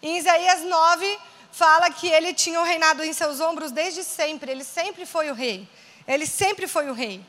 Em 0.00 0.18
Isaías 0.18 0.62
9, 0.62 1.18
fala 1.52 1.90
que 1.90 2.08
ele 2.08 2.32
tinha 2.32 2.60
o 2.60 2.64
reinado 2.64 3.04
em 3.04 3.12
seus 3.12 3.40
ombros 3.40 3.70
desde 3.70 4.02
sempre, 4.02 4.50
ele 4.50 4.64
sempre 4.64 5.04
foi 5.04 5.30
o 5.30 5.34
rei. 5.34 5.68
Ele 6.06 6.26
sempre 6.26 6.66
foi 6.66 6.88
o 6.88 6.92
rei. 6.92 7.24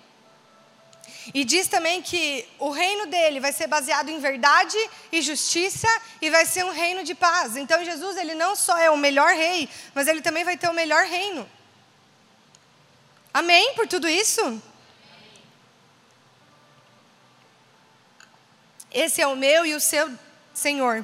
E 1.33 1.43
diz 1.43 1.67
também 1.67 2.01
que 2.01 2.47
o 2.59 2.69
reino 2.69 3.05
dele 3.05 3.39
vai 3.39 3.53
ser 3.53 3.67
baseado 3.67 4.09
em 4.09 4.19
verdade 4.19 4.77
e 5.11 5.21
justiça 5.21 5.87
e 6.21 6.29
vai 6.29 6.45
ser 6.45 6.65
um 6.65 6.71
reino 6.71 7.03
de 7.03 7.15
paz. 7.15 7.55
Então 7.55 7.83
Jesus, 7.83 8.17
ele 8.17 8.35
não 8.35 8.55
só 8.55 8.77
é 8.77 8.89
o 8.89 8.97
melhor 8.97 9.33
rei, 9.33 9.69
mas 9.93 10.07
ele 10.07 10.21
também 10.21 10.43
vai 10.43 10.57
ter 10.57 10.69
o 10.69 10.73
melhor 10.73 11.05
reino. 11.05 11.49
Amém 13.33 13.73
por 13.73 13.87
tudo 13.87 14.07
isso? 14.07 14.61
Esse 18.91 19.21
é 19.21 19.27
o 19.27 19.35
meu 19.35 19.65
e 19.65 19.73
o 19.73 19.79
seu 19.79 20.11
Senhor. 20.53 21.03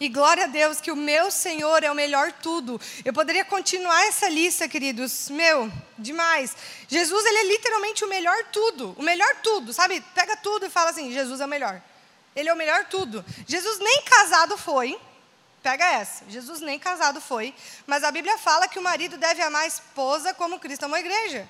E 0.00 0.08
glória 0.08 0.44
a 0.44 0.46
Deus 0.46 0.80
que 0.80 0.92
o 0.92 0.96
meu 0.96 1.30
Senhor 1.30 1.82
é 1.82 1.90
o 1.90 1.94
melhor 1.94 2.32
tudo. 2.32 2.80
Eu 3.04 3.12
poderia 3.12 3.44
continuar 3.44 4.06
essa 4.06 4.28
lista, 4.28 4.68
queridos. 4.68 5.28
Meu, 5.28 5.70
demais. 5.98 6.54
Jesus, 6.86 7.26
ele 7.26 7.38
é 7.38 7.44
literalmente 7.44 8.04
o 8.04 8.08
melhor 8.08 8.44
tudo. 8.52 8.94
O 8.96 9.02
melhor 9.02 9.36
tudo, 9.42 9.72
sabe? 9.72 10.00
Pega 10.14 10.36
tudo 10.36 10.66
e 10.66 10.70
fala 10.70 10.90
assim: 10.90 11.12
Jesus 11.12 11.40
é 11.40 11.44
o 11.44 11.48
melhor. 11.48 11.82
Ele 12.36 12.48
é 12.48 12.52
o 12.52 12.56
melhor 12.56 12.84
tudo. 12.84 13.24
Jesus 13.46 13.80
nem 13.80 14.02
casado 14.02 14.56
foi. 14.56 14.96
Pega 15.64 15.84
essa. 15.84 16.24
Jesus 16.28 16.60
nem 16.60 16.78
casado 16.78 17.20
foi. 17.20 17.52
Mas 17.84 18.04
a 18.04 18.12
Bíblia 18.12 18.38
fala 18.38 18.68
que 18.68 18.78
o 18.78 18.82
marido 18.82 19.16
deve 19.16 19.42
amar 19.42 19.62
a 19.62 19.66
esposa 19.66 20.32
como 20.32 20.60
Cristo 20.60 20.84
amou 20.84 20.96
a 20.96 21.00
igreja. 21.00 21.48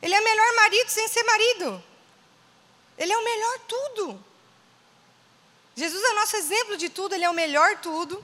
Ele 0.00 0.14
é 0.14 0.20
o 0.20 0.24
melhor 0.24 0.54
marido 0.54 0.88
sem 0.88 1.08
ser 1.08 1.24
marido. 1.24 1.82
Ele 2.96 3.12
é 3.12 3.18
o 3.18 3.24
melhor 3.24 3.58
tudo. 3.66 4.24
Jesus 5.76 6.02
é 6.02 6.12
o 6.12 6.14
nosso 6.16 6.36
exemplo 6.36 6.76
de 6.76 6.88
tudo, 6.88 7.14
ele 7.14 7.24
é 7.24 7.30
o 7.30 7.34
melhor 7.34 7.78
tudo. 7.78 8.22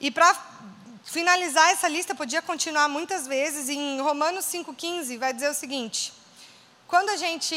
E 0.00 0.10
para 0.10 0.34
finalizar 1.04 1.70
essa 1.70 1.88
lista, 1.88 2.14
podia 2.14 2.42
continuar 2.42 2.88
muitas 2.88 3.26
vezes, 3.26 3.68
em 3.68 4.00
Romanos 4.00 4.44
5,15 4.46 5.18
vai 5.18 5.32
dizer 5.32 5.48
o 5.48 5.54
seguinte: 5.54 6.12
quando 6.86 7.10
a 7.10 7.16
gente. 7.16 7.56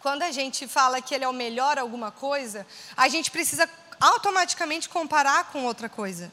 Quando 0.00 0.22
a 0.22 0.30
gente 0.30 0.68
fala 0.68 1.00
que 1.00 1.14
ele 1.14 1.24
é 1.24 1.28
o 1.28 1.32
melhor 1.32 1.78
alguma 1.78 2.10
coisa, 2.10 2.66
a 2.94 3.08
gente 3.08 3.30
precisa 3.30 3.66
automaticamente 3.98 4.86
comparar 4.86 5.50
com 5.50 5.64
outra 5.64 5.88
coisa. 5.88 6.30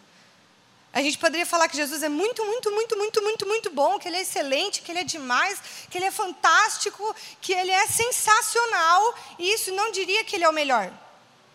A 0.93 1.01
gente 1.01 1.17
poderia 1.17 1.45
falar 1.45 1.69
que 1.69 1.77
Jesus 1.77 2.03
é 2.03 2.09
muito, 2.09 2.45
muito, 2.45 2.69
muito, 2.71 2.97
muito, 2.97 3.21
muito, 3.21 3.47
muito 3.47 3.69
bom, 3.69 3.97
que 3.97 4.09
ele 4.09 4.17
é 4.17 4.21
excelente, 4.21 4.81
que 4.81 4.91
ele 4.91 4.99
é 4.99 5.03
demais, 5.05 5.61
que 5.89 5.97
ele 5.97 6.05
é 6.05 6.11
fantástico, 6.11 7.15
que 7.39 7.53
ele 7.53 7.71
é 7.71 7.87
sensacional. 7.87 9.15
E 9.39 9.53
isso 9.53 9.71
não 9.73 9.91
diria 9.91 10.23
que 10.25 10.35
ele 10.35 10.43
é 10.43 10.49
o 10.49 10.53
melhor. 10.53 10.91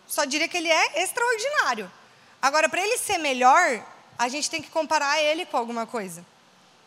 Só 0.07 0.25
diria 0.25 0.47
que 0.47 0.57
ele 0.57 0.71
é 0.71 1.03
extraordinário. 1.03 1.91
Agora, 2.41 2.67
para 2.67 2.81
ele 2.81 2.97
ser 2.97 3.19
melhor, 3.19 3.85
a 4.17 4.27
gente 4.27 4.49
tem 4.49 4.61
que 4.61 4.71
comparar 4.71 5.21
ele 5.21 5.45
com 5.45 5.57
alguma 5.57 5.85
coisa. 5.85 6.25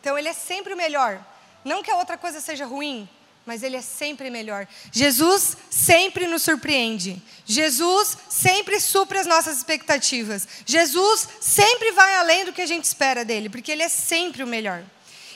Então, 0.00 0.18
ele 0.18 0.28
é 0.28 0.32
sempre 0.32 0.74
o 0.74 0.76
melhor. 0.76 1.24
Não 1.64 1.82
que 1.82 1.90
a 1.90 1.96
outra 1.96 2.18
coisa 2.18 2.40
seja 2.40 2.66
ruim, 2.66 3.08
mas 3.46 3.62
Ele 3.62 3.76
é 3.76 3.82
sempre 3.82 4.30
melhor. 4.30 4.66
Jesus 4.92 5.56
sempre 5.70 6.26
nos 6.26 6.42
surpreende. 6.42 7.20
Jesus 7.44 8.16
sempre 8.28 8.78
supre 8.78 9.18
as 9.18 9.26
nossas 9.26 9.56
expectativas. 9.56 10.46
Jesus 10.64 11.28
sempre 11.40 11.92
vai 11.92 12.14
além 12.16 12.44
do 12.44 12.52
que 12.52 12.62
a 12.62 12.66
gente 12.66 12.84
espera 12.84 13.24
dele, 13.24 13.48
porque 13.48 13.72
Ele 13.72 13.82
é 13.82 13.88
sempre 13.88 14.42
o 14.42 14.46
melhor. 14.46 14.84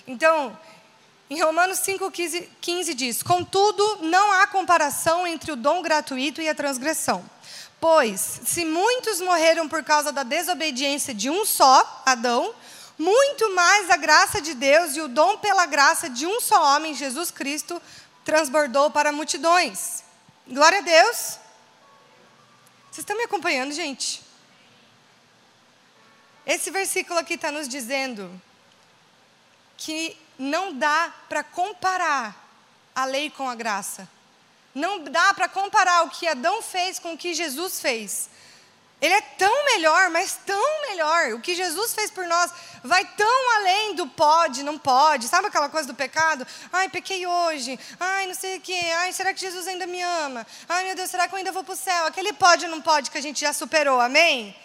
Então, 0.06 0.56
em 1.30 1.40
Romanos 1.40 1.78
5,15 1.78 2.46
15 2.60 2.94
diz: 2.94 3.22
Contudo, 3.22 3.98
não 4.02 4.32
há 4.32 4.46
comparação 4.46 5.26
entre 5.26 5.50
o 5.52 5.56
dom 5.56 5.82
gratuito 5.82 6.42
e 6.42 6.48
a 6.48 6.54
transgressão. 6.54 7.24
Pois, 7.80 8.40
se 8.44 8.64
muitos 8.64 9.20
morreram 9.20 9.68
por 9.68 9.82
causa 9.82 10.12
da 10.12 10.22
desobediência 10.22 11.12
de 11.12 11.28
um 11.28 11.44
só, 11.44 12.02
Adão, 12.06 12.54
muito 12.98 13.54
mais 13.54 13.90
a 13.90 13.96
graça 13.96 14.40
de 14.40 14.54
Deus 14.54 14.96
e 14.96 15.00
o 15.00 15.08
dom 15.08 15.38
pela 15.38 15.66
graça 15.66 16.08
de 16.08 16.26
um 16.26 16.40
só 16.40 16.74
homem, 16.74 16.94
Jesus 16.94 17.30
Cristo, 17.30 17.80
transbordou 18.24 18.90
para 18.90 19.12
multidões. 19.12 20.02
Glória 20.46 20.78
a 20.78 20.82
Deus. 20.82 21.38
Vocês 22.90 22.98
estão 22.98 23.16
me 23.16 23.24
acompanhando, 23.24 23.72
gente? 23.72 24.22
Esse 26.46 26.70
versículo 26.70 27.18
aqui 27.18 27.34
está 27.34 27.50
nos 27.50 27.66
dizendo 27.66 28.30
que 29.76 30.16
não 30.38 30.72
dá 30.74 31.12
para 31.28 31.42
comparar 31.42 32.36
a 32.94 33.04
lei 33.04 33.30
com 33.30 33.48
a 33.48 33.54
graça. 33.54 34.08
Não 34.74 35.04
dá 35.04 35.32
para 35.34 35.48
comparar 35.48 36.02
o 36.02 36.10
que 36.10 36.26
Adão 36.26 36.60
fez 36.60 36.98
com 36.98 37.14
o 37.14 37.18
que 37.18 37.34
Jesus 37.34 37.80
fez. 37.80 38.28
Ele 39.00 39.12
é 39.12 39.20
tão 39.20 39.64
melhor, 39.66 40.08
mas 40.08 40.38
tão 40.46 40.82
melhor. 40.88 41.34
O 41.34 41.40
que 41.40 41.54
Jesus 41.54 41.94
fez 41.94 42.10
por 42.10 42.26
nós 42.26 42.50
vai 42.82 43.04
tão 43.16 43.56
além 43.56 43.94
do 43.94 44.06
pode, 44.06 44.62
não 44.62 44.78
pode. 44.78 45.28
Sabe 45.28 45.48
aquela 45.48 45.68
coisa 45.68 45.86
do 45.86 45.94
pecado? 45.94 46.46
Ai, 46.72 46.88
pequei 46.88 47.26
hoje. 47.26 47.78
Ai, 48.00 48.26
não 48.26 48.34
sei 48.34 48.56
o 48.56 48.60
quê. 48.60 48.80
Ai, 48.98 49.12
será 49.12 49.34
que 49.34 49.40
Jesus 49.40 49.66
ainda 49.66 49.86
me 49.86 50.00
ama? 50.00 50.46
Ai, 50.68 50.84
meu 50.84 50.94
Deus, 50.94 51.10
será 51.10 51.28
que 51.28 51.34
eu 51.34 51.38
ainda 51.38 51.52
vou 51.52 51.64
para 51.64 51.74
o 51.74 51.76
céu? 51.76 52.06
Aquele 52.06 52.32
pode, 52.32 52.66
não 52.66 52.80
pode 52.80 53.10
que 53.10 53.18
a 53.18 53.22
gente 53.22 53.40
já 53.40 53.52
superou. 53.52 54.00
Amém? 54.00 54.56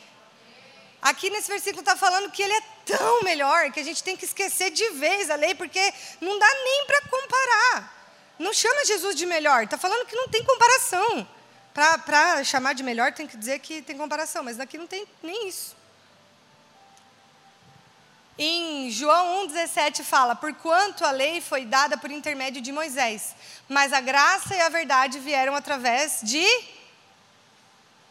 Aqui 1.02 1.30
nesse 1.30 1.50
versículo 1.50 1.80
está 1.80 1.96
falando 1.96 2.30
que 2.30 2.44
ele 2.44 2.54
é 2.54 2.62
tão 2.86 3.24
melhor 3.24 3.72
que 3.72 3.80
a 3.80 3.84
gente 3.84 4.04
tem 4.04 4.18
que 4.18 4.26
esquecer 4.26 4.70
de 4.70 4.90
vez 4.92 5.30
a 5.30 5.36
lei, 5.36 5.56
porque 5.56 5.94
não 6.20 6.38
dá 6.38 6.48
nem 6.64 6.86
para 6.86 7.02
comparar. 7.02 8.00
Não 8.38 8.54
chama 8.54 8.86
Jesus 8.86 9.16
de 9.16 9.26
melhor. 9.26 9.64
Está 9.64 9.78
falando 9.78 10.06
que 10.06 10.16
não 10.16 10.28
tem 10.28 10.44
comparação. 10.44 11.28
Para 11.74 12.44
chamar 12.44 12.74
de 12.74 12.84
melhor, 12.84 13.14
tem 13.14 13.28
que 13.28 13.38
dizer 13.38 13.60
que 13.60 13.82
tem 13.82 13.98
comparação, 13.98 14.44
mas 14.44 14.58
daqui 14.58 14.78
não 14.78 14.88
tem 14.88 15.08
nem 15.22 15.48
isso. 15.48 15.78
Em 18.38 18.90
João 18.90 19.48
1,17 19.48 20.02
fala: 20.02 20.34
Porquanto 20.34 21.04
a 21.04 21.12
lei 21.12 21.42
foi 21.42 21.66
dada 21.66 21.98
por 21.98 22.10
intermédio 22.10 22.62
de 22.62 22.72
Moisés, 22.72 23.36
mas 23.68 23.92
a 23.92 24.00
graça 24.00 24.56
e 24.56 24.62
a 24.62 24.70
verdade 24.70 25.20
vieram 25.20 25.54
através 25.56 26.22
de. 26.24 26.46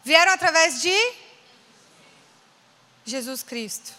Vieram 0.03 0.31
através 0.31 0.81
de 0.81 0.95
Jesus 3.03 3.41
Cristo. 3.41 3.91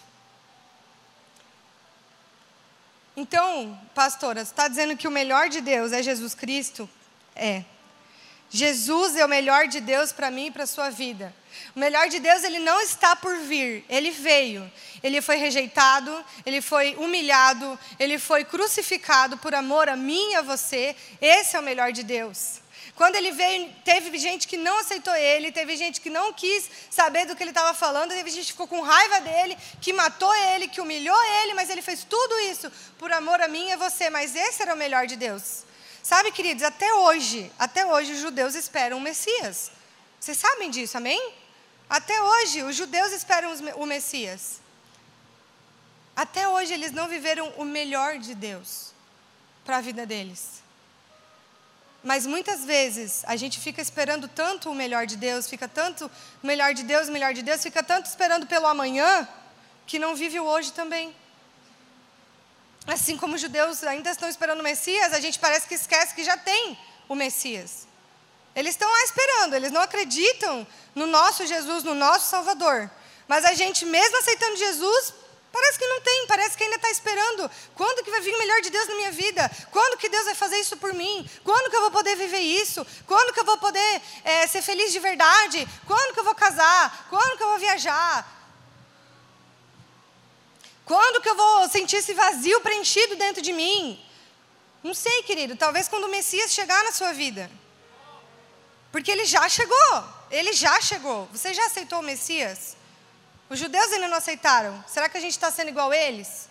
Então, 3.15 3.77
pastora, 3.93 4.43
você 4.43 4.51
está 4.51 4.69
dizendo 4.69 4.95
que 4.95 5.07
o 5.07 5.11
melhor 5.11 5.49
de 5.49 5.59
Deus 5.59 5.91
é 5.91 6.01
Jesus 6.01 6.33
Cristo? 6.33 6.89
É. 7.35 7.65
Jesus 8.53 9.15
é 9.15 9.23
o 9.23 9.29
melhor 9.29 9.69
de 9.69 9.79
Deus 9.79 10.11
para 10.11 10.29
mim 10.29 10.47
e 10.47 10.51
para 10.51 10.63
a 10.63 10.67
sua 10.67 10.89
vida. 10.89 11.33
O 11.73 11.79
melhor 11.79 12.09
de 12.09 12.19
Deus, 12.19 12.43
ele 12.43 12.59
não 12.59 12.81
está 12.81 13.15
por 13.15 13.37
vir, 13.37 13.85
ele 13.87 14.11
veio. 14.11 14.69
Ele 15.01 15.21
foi 15.21 15.37
rejeitado, 15.37 16.13
ele 16.45 16.61
foi 16.61 16.95
humilhado, 16.95 17.79
ele 17.97 18.19
foi 18.19 18.43
crucificado 18.43 19.37
por 19.37 19.55
amor 19.55 19.87
a 19.87 19.95
mim 19.95 20.31
e 20.31 20.35
a 20.35 20.41
você. 20.41 20.93
Esse 21.21 21.55
é 21.55 21.59
o 21.59 21.63
melhor 21.63 21.93
de 21.93 22.03
Deus. 22.03 22.59
Quando 22.93 23.15
ele 23.15 23.31
veio, 23.31 23.73
teve 23.85 24.17
gente 24.17 24.45
que 24.49 24.57
não 24.57 24.79
aceitou 24.79 25.15
ele, 25.15 25.49
teve 25.49 25.77
gente 25.77 26.01
que 26.01 26.09
não 26.09 26.33
quis 26.33 26.69
saber 26.89 27.25
do 27.25 27.37
que 27.37 27.41
ele 27.41 27.51
estava 27.51 27.73
falando, 27.73 28.09
teve 28.09 28.29
gente 28.29 28.47
que 28.47 28.51
ficou 28.51 28.67
com 28.67 28.81
raiva 28.81 29.21
dele, 29.21 29.57
que 29.79 29.93
matou 29.93 30.35
ele, 30.35 30.67
que 30.67 30.81
humilhou 30.81 31.23
ele, 31.41 31.53
mas 31.53 31.69
ele 31.69 31.81
fez 31.81 32.03
tudo 32.03 32.37
isso 32.41 32.69
por 32.99 33.13
amor 33.13 33.39
a 33.41 33.47
mim 33.47 33.69
e 33.69 33.71
a 33.71 33.77
você. 33.77 34.09
Mas 34.09 34.35
esse 34.35 34.61
era 34.61 34.73
o 34.73 34.77
melhor 34.77 35.07
de 35.07 35.15
Deus. 35.15 35.63
Sabe, 36.03 36.31
queridos, 36.31 36.63
até 36.63 36.93
hoje, 36.93 37.51
até 37.59 37.85
hoje 37.85 38.13
os 38.13 38.19
judeus 38.19 38.55
esperam 38.55 38.97
o 38.97 39.01
Messias. 39.01 39.71
Vocês 40.19 40.37
sabem 40.37 40.69
disso, 40.69 40.97
amém? 40.97 41.33
Até 41.89 42.21
hoje 42.21 42.63
os 42.63 42.75
judeus 42.75 43.11
esperam 43.11 43.53
o 43.75 43.85
Messias. 43.85 44.59
Até 46.15 46.47
hoje 46.47 46.73
eles 46.73 46.91
não 46.91 47.07
viveram 47.07 47.49
o 47.57 47.63
melhor 47.63 48.17
de 48.17 48.33
Deus 48.33 48.93
para 49.63 49.77
a 49.77 49.81
vida 49.81 50.05
deles. 50.05 50.61
Mas 52.03 52.25
muitas 52.25 52.65
vezes 52.65 53.23
a 53.25 53.35
gente 53.35 53.59
fica 53.59 53.81
esperando 53.81 54.27
tanto 54.27 54.71
o 54.71 54.75
melhor 54.75 55.05
de 55.05 55.15
Deus, 55.15 55.47
fica 55.47 55.67
tanto 55.67 56.09
o 56.41 56.47
melhor 56.47 56.73
de 56.73 56.83
Deus, 56.83 57.07
o 57.07 57.11
melhor 57.11 57.33
de 57.33 57.43
Deus, 57.43 57.61
fica 57.61 57.83
tanto 57.83 58.07
esperando 58.07 58.47
pelo 58.47 58.65
amanhã, 58.65 59.27
que 59.85 59.99
não 59.99 60.15
vive 60.15 60.39
o 60.39 60.45
hoje 60.45 60.73
também. 60.73 61.15
Assim 62.87 63.15
como 63.15 63.35
os 63.35 63.41
judeus 63.41 63.83
ainda 63.83 64.09
estão 64.09 64.27
esperando 64.27 64.59
o 64.59 64.63
Messias, 64.63 65.13
a 65.13 65.19
gente 65.19 65.37
parece 65.37 65.67
que 65.67 65.75
esquece 65.75 66.15
que 66.15 66.23
já 66.23 66.35
tem 66.37 66.77
o 67.07 67.15
Messias. 67.15 67.87
Eles 68.55 68.71
estão 68.71 68.89
lá 68.89 69.03
esperando, 69.03 69.55
eles 69.55 69.71
não 69.71 69.81
acreditam 69.81 70.67
no 70.93 71.07
nosso 71.07 71.45
Jesus, 71.45 71.83
no 71.83 71.93
nosso 71.93 72.29
Salvador. 72.29 72.89
Mas 73.27 73.45
a 73.45 73.53
gente, 73.53 73.85
mesmo 73.85 74.17
aceitando 74.17 74.57
Jesus, 74.57 75.13
parece 75.53 75.77
que 75.77 75.87
não 75.87 76.01
tem, 76.01 76.27
parece 76.27 76.57
que 76.57 76.63
ainda 76.63 76.75
está 76.75 76.89
esperando. 76.89 77.49
Quando 77.75 78.03
que 78.03 78.11
vai 78.11 78.19
vir 78.19 78.35
o 78.35 78.39
melhor 78.39 78.59
de 78.61 78.69
Deus 78.69 78.87
na 78.87 78.95
minha 78.95 79.11
vida? 79.11 79.49
Quando 79.71 79.97
que 79.97 80.09
Deus 80.09 80.25
vai 80.25 80.35
fazer 80.35 80.57
isso 80.57 80.75
por 80.75 80.93
mim? 80.93 81.29
Quando 81.43 81.69
que 81.69 81.75
eu 81.77 81.81
vou 81.81 81.91
poder 81.91 82.15
viver 82.15 82.39
isso? 82.39 82.85
Quando 83.05 83.31
que 83.33 83.39
eu 83.39 83.45
vou 83.45 83.57
poder 83.57 84.01
é, 84.25 84.47
ser 84.47 84.61
feliz 84.61 84.91
de 84.91 84.99
verdade? 84.99 85.65
Quando 85.87 86.13
que 86.13 86.19
eu 86.19 86.25
vou 86.25 86.35
casar? 86.35 87.07
Quando 87.09 87.37
que 87.37 87.43
eu 87.43 87.49
vou 87.49 87.59
viajar? 87.59 88.40
Quando 90.85 91.21
que 91.21 91.29
eu 91.29 91.35
vou 91.35 91.69
sentir 91.69 91.97
esse 91.97 92.13
vazio 92.13 92.59
preenchido 92.61 93.15
dentro 93.15 93.41
de 93.41 93.53
mim? 93.53 94.03
Não 94.83 94.93
sei, 94.93 95.23
querido, 95.23 95.55
talvez 95.55 95.87
quando 95.87 96.05
o 96.05 96.09
Messias 96.09 96.51
chegar 96.51 96.83
na 96.83 96.91
sua 96.91 97.13
vida. 97.13 97.49
Porque 98.91 99.11
ele 99.11 99.25
já 99.25 99.47
chegou, 99.47 100.03
ele 100.29 100.53
já 100.53 100.79
chegou. 100.81 101.27
Você 101.31 101.53
já 101.53 101.65
aceitou 101.65 101.99
o 101.99 102.03
Messias? 102.03 102.75
Os 103.49 103.59
judeus 103.59 103.91
ainda 103.91 104.07
não 104.07 104.17
aceitaram. 104.17 104.83
Será 104.87 105.07
que 105.07 105.17
a 105.17 105.21
gente 105.21 105.33
está 105.33 105.51
sendo 105.51 105.69
igual 105.69 105.93
eles? 105.93 106.49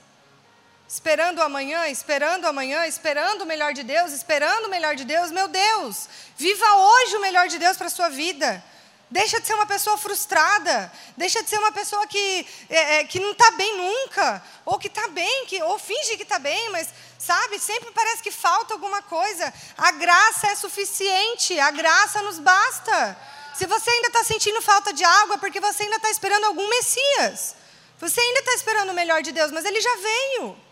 Esperando 0.89 1.39
o 1.39 1.43
amanhã, 1.43 1.87
esperando 1.89 2.45
o 2.45 2.49
amanhã, 2.49 2.87
esperando 2.87 3.43
o 3.43 3.47
melhor 3.47 3.73
de 3.73 3.83
Deus, 3.83 4.13
esperando 4.13 4.67
o 4.67 4.69
melhor 4.69 4.97
de 4.97 5.05
Deus. 5.05 5.31
Meu 5.31 5.49
Deus, 5.49 6.09
viva 6.37 6.67
hoje 6.75 7.17
o 7.17 7.21
melhor 7.21 7.47
de 7.49 7.59
Deus 7.59 7.77
para 7.77 7.87
a 7.87 7.91
sua 7.91 8.09
vida. 8.09 8.63
Deixa 9.11 9.41
de 9.41 9.47
ser 9.47 9.55
uma 9.55 9.67
pessoa 9.67 9.99
frustrada. 9.99 10.93
Deixa 11.17 11.43
de 11.43 11.51
ser 11.51 11.59
uma 11.59 11.73
pessoa 11.73 12.07
que, 12.07 12.47
é, 12.69 13.01
é 13.01 13.05
que 13.05 13.19
não 13.19 13.33
está 13.33 13.51
bem 13.53 13.77
nunca. 13.77 14.43
Ou 14.65 14.79
que 14.79 14.87
está 14.87 15.09
bem, 15.09 15.47
que, 15.47 15.61
ou 15.63 15.79
finge 15.79 16.17
que 16.17 16.23
está 16.23 16.39
bem, 16.39 16.71
mas, 16.71 16.89
sabe, 17.19 17.59
sempre 17.59 17.91
parece 17.91 18.23
que 18.23 18.31
falta 18.31 18.73
alguma 18.73 19.03
coisa. 19.03 19.53
A 19.77 19.91
graça 19.91 20.47
é 20.47 20.55
suficiente. 20.55 21.59
A 21.59 21.73
graça 21.73 22.23
nos 22.23 22.39
basta. 22.39 23.19
Se 23.55 23.67
você 23.67 23.91
ainda 23.91 24.09
está 24.09 24.23
sentindo 24.23 24.63
falta 24.63 24.93
de 24.93 25.03
algo, 25.03 25.35
é 25.35 25.39
porque 25.39 25.59
você 25.59 25.83
ainda 25.83 25.97
está 25.97 26.11
esperando 26.11 26.45
algum 26.45 26.69
Messias. 26.69 27.57
Você 27.99 28.21
ainda 28.21 28.39
está 28.41 28.55
esperando 28.55 28.91
o 28.91 28.95
melhor 28.95 29.23
de 29.23 29.33
Deus, 29.33 29.51
mas 29.51 29.65
ele 29.65 29.81
já 29.81 29.97
veio. 29.97 30.70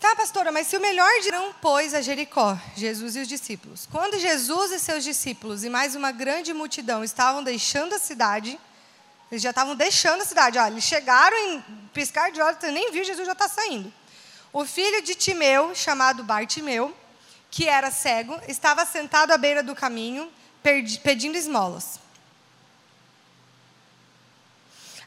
Tá, 0.00 0.14
pastora, 0.14 0.52
mas 0.52 0.68
se 0.68 0.76
o 0.76 0.80
melhor 0.80 1.10
dirão, 1.22 1.52
pois, 1.60 1.92
a 1.92 2.00
Jericó, 2.00 2.56
Jesus 2.76 3.16
e 3.16 3.20
os 3.20 3.26
discípulos. 3.26 3.88
Quando 3.90 4.16
Jesus 4.16 4.70
e 4.70 4.78
seus 4.78 5.02
discípulos 5.02 5.64
e 5.64 5.68
mais 5.68 5.96
uma 5.96 6.12
grande 6.12 6.54
multidão 6.54 7.02
estavam 7.02 7.42
deixando 7.42 7.94
a 7.94 7.98
cidade, 7.98 8.60
eles 9.28 9.42
já 9.42 9.50
estavam 9.50 9.74
deixando 9.74 10.22
a 10.22 10.24
cidade. 10.24 10.56
Olha, 10.56 10.70
eles 10.70 10.84
chegaram 10.84 11.36
em 11.36 11.64
piscar 11.92 12.30
de 12.30 12.40
olhos, 12.40 12.60
você 12.60 12.70
nem 12.70 12.92
viu, 12.92 13.02
Jesus 13.02 13.26
já 13.26 13.32
está 13.32 13.48
saindo. 13.48 13.92
O 14.52 14.64
filho 14.64 15.02
de 15.02 15.16
Timeu, 15.16 15.74
chamado 15.74 16.22
Bartimeu, 16.22 16.96
que 17.50 17.68
era 17.68 17.90
cego, 17.90 18.40
estava 18.46 18.86
sentado 18.86 19.32
à 19.32 19.36
beira 19.36 19.64
do 19.64 19.74
caminho, 19.74 20.30
pedindo 21.02 21.36
esmolas. 21.36 21.98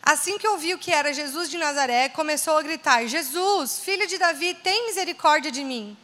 Assim 0.04 0.38
que 0.38 0.48
ouviu 0.48 0.80
que 0.80 0.92
era 0.92 1.14
Jesus 1.14 1.50
de 1.50 1.58
Nazaré, 1.58 2.10
começou 2.10 2.58
a 2.58 2.62
gritar: 2.62 3.06
Jesus, 3.06 3.80
filho 3.80 4.08
de 4.08 4.18
Davi, 4.18 4.56
tem 4.56 4.88
misericórdia 4.88 5.52
de 5.52 5.64
mim. 5.64 5.96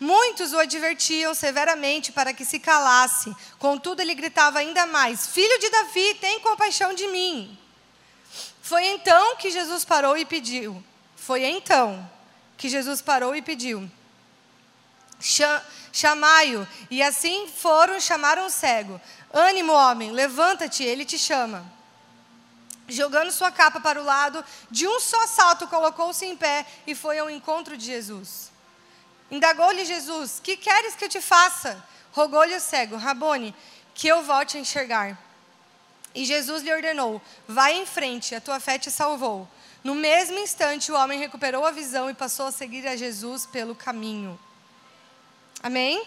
Muitos 0.00 0.52
o 0.52 0.58
advertiam 0.58 1.32
severamente 1.32 2.10
para 2.10 2.32
que 2.32 2.44
se 2.44 2.58
calasse, 2.58 3.32
contudo 3.60 4.00
ele 4.00 4.14
gritava 4.14 4.58
ainda 4.58 4.86
mais: 4.86 5.28
Filho 5.28 5.58
de 5.60 5.70
Davi, 5.70 6.14
tem 6.14 6.40
compaixão 6.40 6.92
de 6.92 7.06
mim. 7.06 7.56
Foi 8.60 8.84
então 8.86 9.36
que 9.36 9.50
Jesus 9.50 9.84
parou 9.84 10.16
e 10.16 10.24
pediu. 10.24 10.82
Foi 11.14 11.44
então 11.44 12.10
que 12.56 12.68
Jesus 12.68 13.00
parou 13.00 13.36
e 13.36 13.40
pediu: 13.40 13.88
Chamai-o. 15.92 16.66
E 16.90 17.00
assim 17.04 17.46
foram, 17.46 18.00
chamaram 18.00 18.46
o 18.46 18.50
cego: 18.50 19.00
Ânimo, 19.32 19.72
homem, 19.72 20.10
levanta-te, 20.10 20.82
ele 20.82 21.04
te 21.04 21.16
chama 21.16 21.81
jogando 22.88 23.30
sua 23.30 23.50
capa 23.50 23.80
para 23.80 24.00
o 24.00 24.04
lado, 24.04 24.44
de 24.70 24.86
um 24.86 25.00
só 25.00 25.26
salto 25.26 25.66
colocou-se 25.68 26.24
em 26.24 26.36
pé 26.36 26.66
e 26.86 26.94
foi 26.94 27.18
ao 27.18 27.30
encontro 27.30 27.76
de 27.76 27.86
Jesus. 27.86 28.50
Indagou-lhe 29.30 29.84
Jesus: 29.84 30.40
Que 30.42 30.56
queres 30.56 30.94
que 30.94 31.04
eu 31.04 31.08
te 31.08 31.20
faça? 31.20 31.82
Rogou-lhe 32.12 32.54
o 32.54 32.60
cego: 32.60 32.96
Rabone, 32.96 33.54
que 33.94 34.08
eu 34.08 34.22
volte 34.22 34.56
a 34.56 34.60
enxergar. 34.60 35.18
E 36.14 36.24
Jesus 36.24 36.62
lhe 36.62 36.72
ordenou: 36.72 37.20
Vai 37.48 37.74
em 37.74 37.86
frente, 37.86 38.34
a 38.34 38.40
tua 38.40 38.60
fé 38.60 38.78
te 38.78 38.90
salvou. 38.90 39.48
No 39.82 39.94
mesmo 39.94 40.38
instante, 40.38 40.92
o 40.92 40.94
homem 40.94 41.18
recuperou 41.18 41.66
a 41.66 41.70
visão 41.70 42.08
e 42.08 42.14
passou 42.14 42.46
a 42.46 42.52
seguir 42.52 42.86
a 42.86 42.94
Jesus 42.94 43.46
pelo 43.46 43.74
caminho. 43.74 44.38
Amém? 45.62 46.06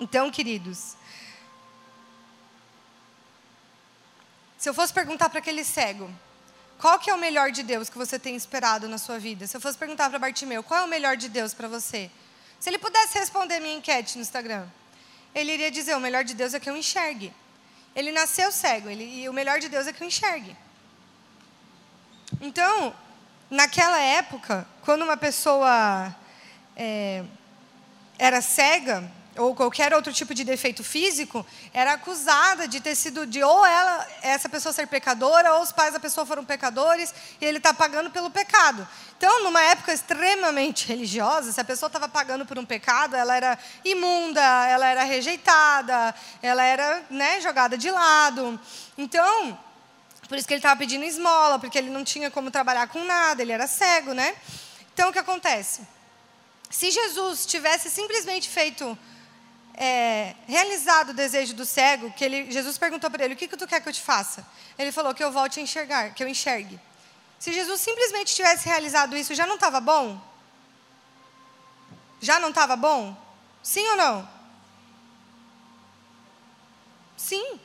Então, 0.00 0.30
queridos, 0.30 0.96
Se 4.62 4.68
eu 4.68 4.74
fosse 4.74 4.92
perguntar 4.92 5.28
para 5.28 5.40
aquele 5.40 5.64
cego, 5.64 6.08
qual 6.78 6.96
que 6.96 7.10
é 7.10 7.14
o 7.14 7.18
melhor 7.18 7.50
de 7.50 7.64
Deus 7.64 7.88
que 7.90 7.98
você 7.98 8.16
tem 8.16 8.36
esperado 8.36 8.86
na 8.86 8.96
sua 8.96 9.18
vida? 9.18 9.44
Se 9.44 9.56
eu 9.56 9.60
fosse 9.60 9.76
perguntar 9.76 10.08
para 10.08 10.20
Bartimeu, 10.20 10.62
qual 10.62 10.82
é 10.82 10.84
o 10.84 10.88
melhor 10.88 11.16
de 11.16 11.28
Deus 11.28 11.52
para 11.52 11.66
você? 11.66 12.08
Se 12.60 12.70
ele 12.70 12.78
pudesse 12.78 13.18
responder 13.18 13.58
minha 13.58 13.74
enquete 13.74 14.14
no 14.14 14.22
Instagram, 14.22 14.64
ele 15.34 15.52
iria 15.52 15.68
dizer: 15.68 15.96
o 15.96 16.00
melhor 16.00 16.22
de 16.22 16.32
Deus 16.32 16.54
é 16.54 16.60
que 16.60 16.70
eu 16.70 16.76
enxergue. 16.76 17.32
Ele 17.92 18.12
nasceu 18.12 18.52
cego, 18.52 18.88
ele, 18.88 19.02
e 19.02 19.28
o 19.28 19.32
melhor 19.32 19.58
de 19.58 19.68
Deus 19.68 19.88
é 19.88 19.92
que 19.92 20.00
eu 20.00 20.06
enxergue. 20.06 20.56
Então, 22.40 22.94
naquela 23.50 24.00
época, 24.00 24.64
quando 24.82 25.02
uma 25.02 25.16
pessoa 25.16 26.14
é, 26.76 27.24
era 28.16 28.40
cega, 28.40 29.10
ou 29.36 29.54
qualquer 29.54 29.94
outro 29.94 30.12
tipo 30.12 30.34
de 30.34 30.44
defeito 30.44 30.84
físico, 30.84 31.44
era 31.72 31.94
acusada 31.94 32.68
de 32.68 32.80
ter 32.80 32.94
sido 32.94 33.26
de 33.26 33.42
ou 33.42 33.64
ela, 33.64 34.06
essa 34.20 34.48
pessoa 34.48 34.72
ser 34.72 34.86
pecadora, 34.86 35.54
ou 35.54 35.62
os 35.62 35.72
pais 35.72 35.94
da 35.94 36.00
pessoa 36.00 36.26
foram 36.26 36.44
pecadores 36.44 37.14
e 37.40 37.44
ele 37.44 37.58
está 37.58 37.72
pagando 37.72 38.10
pelo 38.10 38.30
pecado. 38.30 38.86
Então, 39.16 39.42
numa 39.44 39.62
época 39.62 39.92
extremamente 39.92 40.86
religiosa, 40.86 41.52
se 41.52 41.60
a 41.60 41.64
pessoa 41.64 41.86
estava 41.86 42.08
pagando 42.08 42.44
por 42.44 42.58
um 42.58 42.64
pecado, 42.64 43.14
ela 43.16 43.34
era 43.36 43.58
imunda, 43.84 44.42
ela 44.66 44.86
era 44.86 45.04
rejeitada, 45.04 46.14
ela 46.42 46.62
era 46.62 47.02
né, 47.08 47.40
jogada 47.40 47.78
de 47.78 47.90
lado. 47.90 48.60
Então, 48.98 49.58
por 50.28 50.36
isso 50.36 50.46
que 50.46 50.54
ele 50.54 50.58
estava 50.58 50.76
pedindo 50.76 51.04
esmola, 51.04 51.58
porque 51.58 51.78
ele 51.78 51.90
não 51.90 52.04
tinha 52.04 52.30
como 52.30 52.50
trabalhar 52.50 52.88
com 52.88 53.02
nada, 53.04 53.40
ele 53.40 53.52
era 53.52 53.66
cego, 53.66 54.12
né? 54.12 54.34
Então, 54.92 55.08
o 55.08 55.12
que 55.12 55.18
acontece? 55.18 55.82
Se 56.68 56.90
Jesus 56.90 57.46
tivesse 57.46 57.90
simplesmente 57.90 58.48
feito 58.48 58.98
é, 59.74 60.34
realizado 60.46 61.10
o 61.10 61.14
desejo 61.14 61.54
do 61.54 61.64
cego, 61.64 62.12
que 62.12 62.24
ele, 62.24 62.50
Jesus 62.50 62.78
perguntou 62.78 63.10
para 63.10 63.24
ele: 63.24 63.34
O 63.34 63.36
que, 63.36 63.48
que 63.48 63.56
tu 63.56 63.66
quer 63.66 63.80
que 63.80 63.88
eu 63.88 63.92
te 63.92 64.00
faça? 64.00 64.46
Ele 64.78 64.92
falou: 64.92 65.14
Que 65.14 65.24
eu 65.24 65.32
volte 65.32 65.60
a 65.60 65.62
enxergar, 65.62 66.14
que 66.14 66.22
eu 66.22 66.28
enxergue. 66.28 66.78
Se 67.38 67.52
Jesus 67.52 67.80
simplesmente 67.80 68.34
tivesse 68.34 68.68
realizado 68.68 69.16
isso, 69.16 69.34
já 69.34 69.46
não 69.46 69.56
estava 69.56 69.80
bom? 69.80 70.20
Já 72.20 72.38
não 72.38 72.50
estava 72.50 72.76
bom? 72.76 73.16
Sim 73.62 73.86
ou 73.88 73.96
não? 73.96 74.28
Sim. 77.16 77.60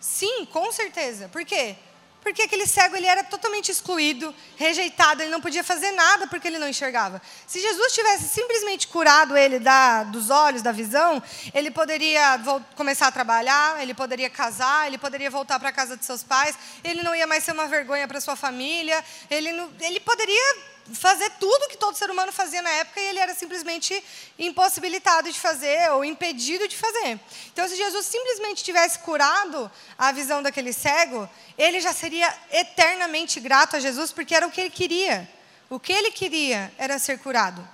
Sim, 0.00 0.46
com 0.46 0.70
certeza. 0.72 1.28
Por 1.28 1.44
quê? 1.44 1.76
Porque 2.24 2.40
aquele 2.40 2.66
cego 2.66 2.96
ele 2.96 3.06
era 3.06 3.22
totalmente 3.22 3.70
excluído, 3.70 4.34
rejeitado, 4.56 5.20
ele 5.22 5.30
não 5.30 5.42
podia 5.42 5.62
fazer 5.62 5.92
nada 5.92 6.26
porque 6.26 6.48
ele 6.48 6.58
não 6.58 6.66
enxergava. 6.66 7.20
Se 7.46 7.60
Jesus 7.60 7.92
tivesse 7.92 8.28
simplesmente 8.30 8.88
curado 8.88 9.36
ele 9.36 9.58
da, 9.58 10.04
dos 10.04 10.30
olhos, 10.30 10.62
da 10.62 10.72
visão, 10.72 11.22
ele 11.52 11.70
poderia 11.70 12.40
começar 12.74 13.08
a 13.08 13.12
trabalhar, 13.12 13.82
ele 13.82 13.92
poderia 13.92 14.30
casar, 14.30 14.86
ele 14.86 14.96
poderia 14.96 15.30
voltar 15.30 15.60
para 15.60 15.68
a 15.68 15.72
casa 15.72 15.98
de 15.98 16.04
seus 16.06 16.22
pais, 16.22 16.56
ele 16.82 17.02
não 17.02 17.14
ia 17.14 17.26
mais 17.26 17.44
ser 17.44 17.52
uma 17.52 17.66
vergonha 17.66 18.08
para 18.08 18.18
sua 18.22 18.34
família, 18.34 19.04
ele, 19.30 19.52
não, 19.52 19.70
ele 19.80 20.00
poderia 20.00 20.73
fazer 20.92 21.30
tudo 21.40 21.68
que 21.68 21.76
todo 21.76 21.96
ser 21.96 22.10
humano 22.10 22.30
fazia 22.30 22.60
na 22.60 22.70
época 22.70 23.00
e 23.00 23.04
ele 23.06 23.18
era 23.18 23.34
simplesmente 23.34 24.02
impossibilitado 24.38 25.30
de 25.30 25.38
fazer 25.38 25.90
ou 25.92 26.04
impedido 26.04 26.68
de 26.68 26.76
fazer. 26.76 27.18
Então, 27.52 27.66
se 27.66 27.76
Jesus 27.76 28.04
simplesmente 28.06 28.62
tivesse 28.62 28.98
curado 28.98 29.70
a 29.96 30.12
visão 30.12 30.42
daquele 30.42 30.72
cego, 30.72 31.28
ele 31.56 31.80
já 31.80 31.92
seria 31.92 32.32
eternamente 32.50 33.40
grato 33.40 33.76
a 33.76 33.80
Jesus 33.80 34.12
porque 34.12 34.34
era 34.34 34.46
o 34.46 34.50
que 34.50 34.60
ele 34.60 34.70
queria. 34.70 35.28
O 35.70 35.80
que 35.80 35.92
ele 35.92 36.10
queria 36.10 36.72
era 36.76 36.98
ser 36.98 37.18
curado. 37.18 37.66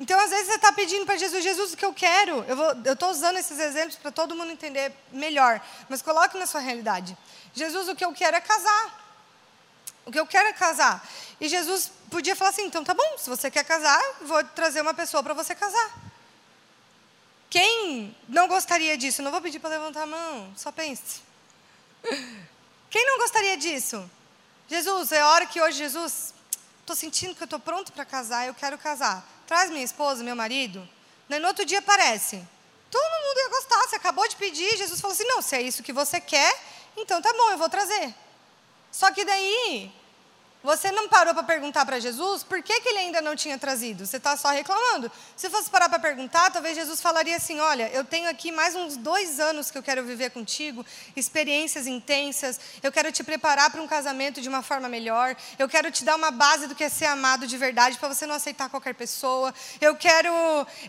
Então, 0.00 0.18
às 0.18 0.30
vezes, 0.30 0.46
você 0.46 0.54
está 0.54 0.72
pedindo 0.72 1.06
para 1.06 1.16
Jesus, 1.16 1.44
Jesus, 1.44 1.74
o 1.74 1.76
que 1.76 1.84
eu 1.84 1.94
quero? 1.94 2.44
Eu 2.84 2.92
estou 2.92 3.10
usando 3.10 3.36
esses 3.36 3.56
exemplos 3.58 3.96
para 3.96 4.10
todo 4.10 4.34
mundo 4.34 4.50
entender 4.50 4.92
melhor, 5.12 5.60
mas 5.88 6.02
coloque 6.02 6.36
na 6.38 6.46
sua 6.46 6.60
realidade. 6.60 7.16
Jesus, 7.54 7.88
o 7.88 7.94
que 7.94 8.04
eu 8.04 8.12
quero 8.12 8.36
é 8.36 8.40
casar. 8.40 9.01
O 10.04 10.10
que 10.10 10.18
eu 10.18 10.26
quero 10.26 10.48
é 10.48 10.52
casar. 10.52 11.06
E 11.40 11.48
Jesus 11.48 11.90
podia 12.10 12.34
falar 12.34 12.50
assim: 12.50 12.66
então 12.66 12.84
tá 12.84 12.94
bom, 12.94 13.18
se 13.18 13.30
você 13.30 13.50
quer 13.50 13.64
casar, 13.64 14.02
vou 14.22 14.42
trazer 14.44 14.80
uma 14.80 14.94
pessoa 14.94 15.22
para 15.22 15.34
você 15.34 15.54
casar. 15.54 15.92
Quem 17.48 18.16
não 18.28 18.48
gostaria 18.48 18.96
disso? 18.96 19.22
Não 19.22 19.30
vou 19.30 19.40
pedir 19.40 19.58
para 19.58 19.70
levantar 19.70 20.02
a 20.02 20.06
mão, 20.06 20.52
só 20.56 20.72
pense. 20.72 21.20
Quem 22.90 23.06
não 23.06 23.18
gostaria 23.18 23.56
disso? 23.56 24.10
Jesus, 24.68 25.12
é 25.12 25.22
hora 25.22 25.44
que 25.46 25.60
hoje, 25.60 25.78
Jesus, 25.78 26.32
estou 26.80 26.96
sentindo 26.96 27.34
que 27.34 27.42
eu 27.42 27.46
estou 27.46 27.60
pronto 27.60 27.92
para 27.92 28.04
casar, 28.04 28.46
eu 28.46 28.54
quero 28.54 28.78
casar. 28.78 29.26
Traz 29.46 29.70
minha 29.70 29.84
esposa, 29.84 30.24
meu 30.24 30.34
marido. 30.34 30.88
No 31.28 31.46
outro 31.46 31.64
dia 31.64 31.78
aparece. 31.78 32.42
Todo 32.90 33.26
mundo 33.26 33.38
ia 33.38 33.48
gostar, 33.48 33.88
você 33.88 33.96
acabou 33.96 34.26
de 34.28 34.36
pedir. 34.36 34.76
Jesus 34.76 35.00
falou 35.00 35.14
assim: 35.14 35.24
não, 35.24 35.42
se 35.42 35.56
é 35.56 35.62
isso 35.62 35.82
que 35.82 35.92
você 35.92 36.20
quer, 36.20 36.58
então 36.96 37.20
tá 37.20 37.32
bom, 37.32 37.50
eu 37.50 37.58
vou 37.58 37.68
trazer. 37.68 38.14
Só 38.92 39.10
que 39.10 39.24
daí, 39.24 39.90
você 40.62 40.92
não 40.92 41.08
parou 41.08 41.34
para 41.34 41.42
perguntar 41.42 41.84
para 41.84 41.98
Jesus 41.98 42.44
por 42.44 42.62
que, 42.62 42.80
que 42.80 42.88
ele 42.88 42.98
ainda 42.98 43.20
não 43.20 43.34
tinha 43.34 43.58
trazido. 43.58 44.06
Você 44.06 44.16
está 44.16 44.36
só 44.36 44.50
reclamando. 44.50 45.10
Se 45.36 45.50
fosse 45.50 45.68
parar 45.68 45.88
para 45.88 45.98
perguntar, 45.98 46.50
talvez 46.50 46.76
Jesus 46.76 47.00
falaria 47.00 47.36
assim: 47.36 47.58
Olha, 47.58 47.90
eu 47.92 48.04
tenho 48.04 48.30
aqui 48.30 48.52
mais 48.52 48.76
uns 48.76 48.96
dois 48.96 49.40
anos 49.40 49.70
que 49.70 49.78
eu 49.78 49.82
quero 49.82 50.04
viver 50.04 50.30
contigo, 50.30 50.86
experiências 51.16 51.86
intensas. 51.86 52.60
Eu 52.82 52.92
quero 52.92 53.10
te 53.10 53.24
preparar 53.24 53.70
para 53.70 53.82
um 53.82 53.88
casamento 53.88 54.40
de 54.40 54.48
uma 54.48 54.62
forma 54.62 54.88
melhor. 54.88 55.36
Eu 55.58 55.68
quero 55.68 55.90
te 55.90 56.04
dar 56.04 56.14
uma 56.14 56.30
base 56.30 56.68
do 56.68 56.74
que 56.74 56.84
é 56.84 56.88
ser 56.88 57.06
amado 57.06 57.46
de 57.46 57.58
verdade, 57.58 57.98
para 57.98 58.08
você 58.08 58.24
não 58.24 58.36
aceitar 58.36 58.68
qualquer 58.68 58.94
pessoa. 58.94 59.52
Eu 59.80 59.96
quero 59.96 60.32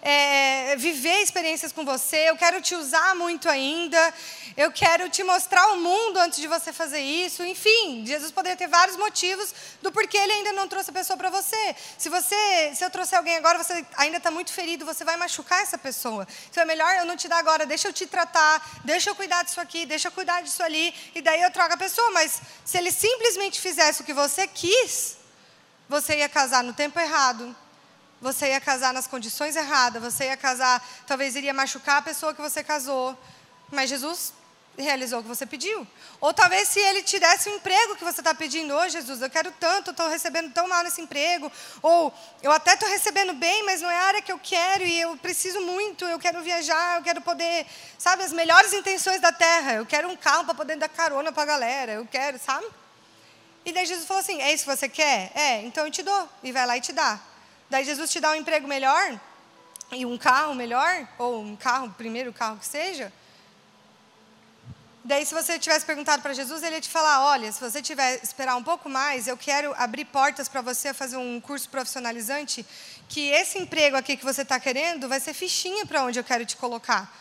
é, 0.02 0.76
viver 0.76 1.22
experiências 1.22 1.72
com 1.72 1.84
você. 1.84 2.30
Eu 2.30 2.38
quero 2.38 2.62
te 2.62 2.76
usar 2.76 3.16
muito 3.16 3.50
ainda. 3.50 4.14
Eu 4.56 4.72
quero 4.72 5.10
te 5.10 5.24
mostrar 5.24 5.66
o 5.74 5.78
mundo 5.78 6.20
antes 6.20 6.40
de 6.40 6.48
você 6.48 6.72
fazer 6.72 7.00
isso. 7.00 7.44
Enfim, 7.44 8.06
Jesus 8.06 8.32
poderia 8.32 8.56
ter 8.56 8.68
vários 8.68 8.98
motivos 8.98 9.63
do 9.82 9.92
porquê 9.92 10.18
ele 10.18 10.34
ainda 10.34 10.54
não 10.54 10.68
trouxe 10.68 10.90
a 10.90 10.94
pessoa 10.94 11.18
para 11.18 11.30
você. 11.30 11.76
Se 11.98 12.10
você, 12.10 12.74
se 12.76 12.84
eu 12.84 12.90
trouxer 12.90 13.18
alguém 13.18 13.36
agora, 13.36 13.62
você 13.62 13.86
ainda 13.98 14.18
está 14.18 14.32
muito 14.32 14.52
ferido, 14.52 14.86
você 14.86 15.04
vai 15.04 15.18
machucar 15.18 15.62
essa 15.62 15.78
pessoa. 15.78 16.28
Então 16.50 16.64
é 16.64 16.66
melhor 16.66 16.96
eu 16.96 17.06
não 17.06 17.16
te 17.16 17.28
dar 17.28 17.38
agora, 17.38 17.66
deixa 17.66 17.88
eu 17.88 17.94
te 17.94 18.06
tratar, 18.06 18.82
deixa 18.84 19.10
eu 19.10 19.16
cuidar 19.16 19.44
disso 19.44 19.60
aqui, 19.60 19.86
deixa 19.86 20.08
eu 20.08 20.12
cuidar 20.12 20.42
disso 20.42 20.62
ali, 20.64 20.94
e 21.16 21.22
daí 21.22 21.42
eu 21.42 21.52
trago 21.52 21.74
a 21.74 21.78
pessoa. 21.78 22.10
Mas 22.12 22.42
se 22.64 22.78
ele 22.78 22.92
simplesmente 22.92 23.60
fizesse 23.60 24.02
o 24.02 24.06
que 24.06 24.14
você 24.14 24.48
quis, 24.48 25.18
você 25.88 26.18
ia 26.18 26.30
casar 26.30 26.64
no 26.64 26.74
tempo 26.74 27.00
errado, 27.00 27.56
você 28.22 28.48
ia 28.48 28.62
casar 28.62 28.94
nas 28.94 29.06
condições 29.06 29.56
erradas, 29.56 30.02
você 30.02 30.26
ia 30.26 30.38
casar, 30.38 30.82
talvez 31.06 31.36
iria 31.36 31.54
machucar 31.54 31.98
a 31.98 32.02
pessoa 32.02 32.34
que 32.34 32.42
você 32.42 32.64
casou. 32.64 33.18
Mas 33.70 33.90
Jesus 33.90 34.34
realizou 34.82 35.20
o 35.20 35.22
que 35.22 35.28
você 35.28 35.46
pediu. 35.46 35.86
Ou 36.20 36.34
talvez 36.34 36.68
se 36.68 36.80
ele 36.80 37.04
te 37.04 37.20
desse 37.20 37.50
o 37.50 37.56
emprego 37.56 37.96
que 37.96 38.04
você 38.04 38.22
está 38.22 38.34
pedindo 38.34 38.74
hoje, 38.74 38.94
Jesus, 38.94 39.22
eu 39.22 39.30
quero 39.30 39.52
tanto, 39.60 39.92
estou 39.92 40.08
recebendo 40.08 40.52
tão 40.52 40.68
mal 40.68 40.84
nesse 40.84 41.02
emprego. 41.02 41.52
Ou 41.82 42.14
eu 42.42 42.52
até 42.52 42.74
estou 42.74 42.90
recebendo 42.90 43.34
bem, 43.34 43.64
mas 43.64 43.82
não 43.82 43.90
é 43.90 43.96
a 43.96 44.04
área 44.04 44.22
que 44.22 44.32
eu 44.32 44.40
quero 44.42 44.84
e 44.84 45.00
eu 45.00 45.16
preciso 45.18 45.62
muito, 45.62 46.06
eu 46.06 46.18
quero 46.18 46.42
viajar, 46.42 46.98
eu 46.98 47.04
quero 47.04 47.22
poder, 47.22 47.66
sabe, 48.00 48.24
as 48.24 48.34
melhores 48.34 48.74
intenções 48.74 49.22
da 49.22 49.32
terra. 49.32 49.74
Eu 49.74 49.86
quero 49.86 50.10
um 50.10 50.16
carro 50.16 50.46
para 50.46 50.56
poder 50.56 50.76
dar 50.78 50.90
carona 50.90 51.32
para 51.32 51.44
a 51.44 51.46
galera, 51.46 51.92
eu 51.94 52.08
quero, 52.10 52.40
sabe? 52.40 52.66
E 53.66 53.72
daí 53.72 53.86
Jesus 53.86 54.08
falou 54.08 54.22
assim: 54.22 54.42
é 54.42 54.52
isso 54.52 54.66
que 54.66 54.76
você 54.76 54.90
quer? 54.90 55.32
É, 55.36 55.62
então 55.62 55.86
eu 55.86 55.92
te 55.92 56.02
dou. 56.02 56.30
E 56.42 56.52
vai 56.52 56.66
lá 56.66 56.78
e 56.78 56.82
te 56.82 56.92
dá. 56.92 57.20
Daí 57.70 57.86
Jesus 57.86 58.10
te 58.10 58.20
dá 58.20 58.32
um 58.32 58.36
emprego 58.36 58.68
melhor 58.68 59.20
e 59.92 60.06
um 60.06 60.18
carro 60.18 60.56
melhor, 60.56 61.08
ou 61.20 61.42
um 61.42 61.56
carro, 61.56 61.90
primeiro 61.92 62.34
carro 62.34 62.58
que 62.58 62.66
seja 62.66 63.12
Daí, 65.06 65.26
se 65.26 65.34
você 65.34 65.60
tivesse 65.60 65.86
perguntado 65.86 66.22
para 66.22 66.34
Jesus, 66.34 66.64
ele 66.64 66.76
ia 66.76 66.82
te 66.82 66.90
falar: 66.90 67.26
olha, 67.26 67.52
se 67.52 67.60
você 67.60 67.82
tiver 67.82 68.22
esperar 68.24 68.56
um 68.56 68.64
pouco 68.64 68.88
mais, 68.90 69.28
eu 69.28 69.36
quero 69.36 69.74
abrir 69.78 70.06
portas 70.06 70.48
para 70.48 70.62
você 70.62 70.94
fazer 70.94 71.18
um 71.18 71.42
curso 71.42 71.68
profissionalizante, 71.68 72.66
que 73.10 73.28
esse 73.30 73.60
emprego 73.60 73.98
aqui 73.98 74.16
que 74.16 74.24
você 74.24 74.44
está 74.44 74.58
querendo 74.62 75.10
vai 75.10 75.20
ser 75.20 75.34
fichinha 75.34 75.86
para 75.86 76.04
onde 76.04 76.18
eu 76.18 76.24
quero 76.24 76.46
te 76.46 76.56
colocar. 76.56 77.14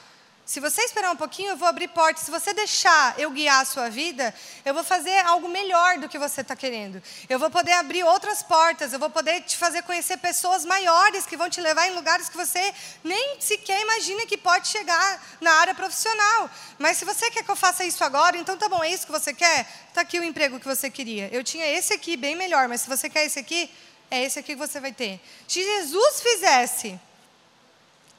Se 0.44 0.58
você 0.58 0.82
esperar 0.82 1.12
um 1.12 1.16
pouquinho, 1.16 1.50
eu 1.50 1.56
vou 1.56 1.68
abrir 1.68 1.88
portas. 1.88 2.24
Se 2.24 2.30
você 2.30 2.52
deixar 2.52 3.18
eu 3.18 3.30
guiar 3.30 3.60
a 3.60 3.64
sua 3.64 3.88
vida, 3.88 4.34
eu 4.64 4.74
vou 4.74 4.82
fazer 4.82 5.16
algo 5.24 5.48
melhor 5.48 5.98
do 5.98 6.08
que 6.08 6.18
você 6.18 6.40
está 6.40 6.56
querendo. 6.56 7.00
Eu 7.28 7.38
vou 7.38 7.48
poder 7.48 7.72
abrir 7.72 8.02
outras 8.02 8.42
portas. 8.42 8.92
Eu 8.92 8.98
vou 8.98 9.08
poder 9.08 9.42
te 9.42 9.56
fazer 9.56 9.82
conhecer 9.82 10.16
pessoas 10.16 10.64
maiores 10.64 11.26
que 11.26 11.36
vão 11.36 11.48
te 11.48 11.60
levar 11.60 11.86
em 11.86 11.94
lugares 11.94 12.28
que 12.28 12.36
você 12.36 12.74
nem 13.04 13.40
sequer 13.40 13.80
imagina 13.82 14.26
que 14.26 14.36
pode 14.36 14.66
chegar 14.66 15.24
na 15.40 15.52
área 15.52 15.76
profissional. 15.76 16.50
Mas 16.76 16.96
se 16.96 17.04
você 17.04 17.30
quer 17.30 17.44
que 17.44 17.50
eu 17.50 17.56
faça 17.56 17.84
isso 17.84 18.02
agora, 18.02 18.36
então 18.36 18.58
tá 18.58 18.68
bom, 18.68 18.82
é 18.82 18.90
isso 18.90 19.06
que 19.06 19.12
você 19.12 19.32
quer? 19.32 19.66
Está 19.88 20.00
aqui 20.00 20.18
o 20.18 20.24
emprego 20.24 20.58
que 20.58 20.66
você 20.66 20.90
queria. 20.90 21.28
Eu 21.32 21.44
tinha 21.44 21.66
esse 21.66 21.92
aqui 21.92 22.16
bem 22.16 22.34
melhor, 22.34 22.66
mas 22.66 22.80
se 22.80 22.88
você 22.88 23.08
quer 23.08 23.24
esse 23.24 23.38
aqui, 23.38 23.70
é 24.10 24.24
esse 24.24 24.40
aqui 24.40 24.54
que 24.54 24.58
você 24.58 24.80
vai 24.80 24.92
ter. 24.92 25.20
Se 25.46 25.62
Jesus 25.62 26.20
fizesse 26.20 27.00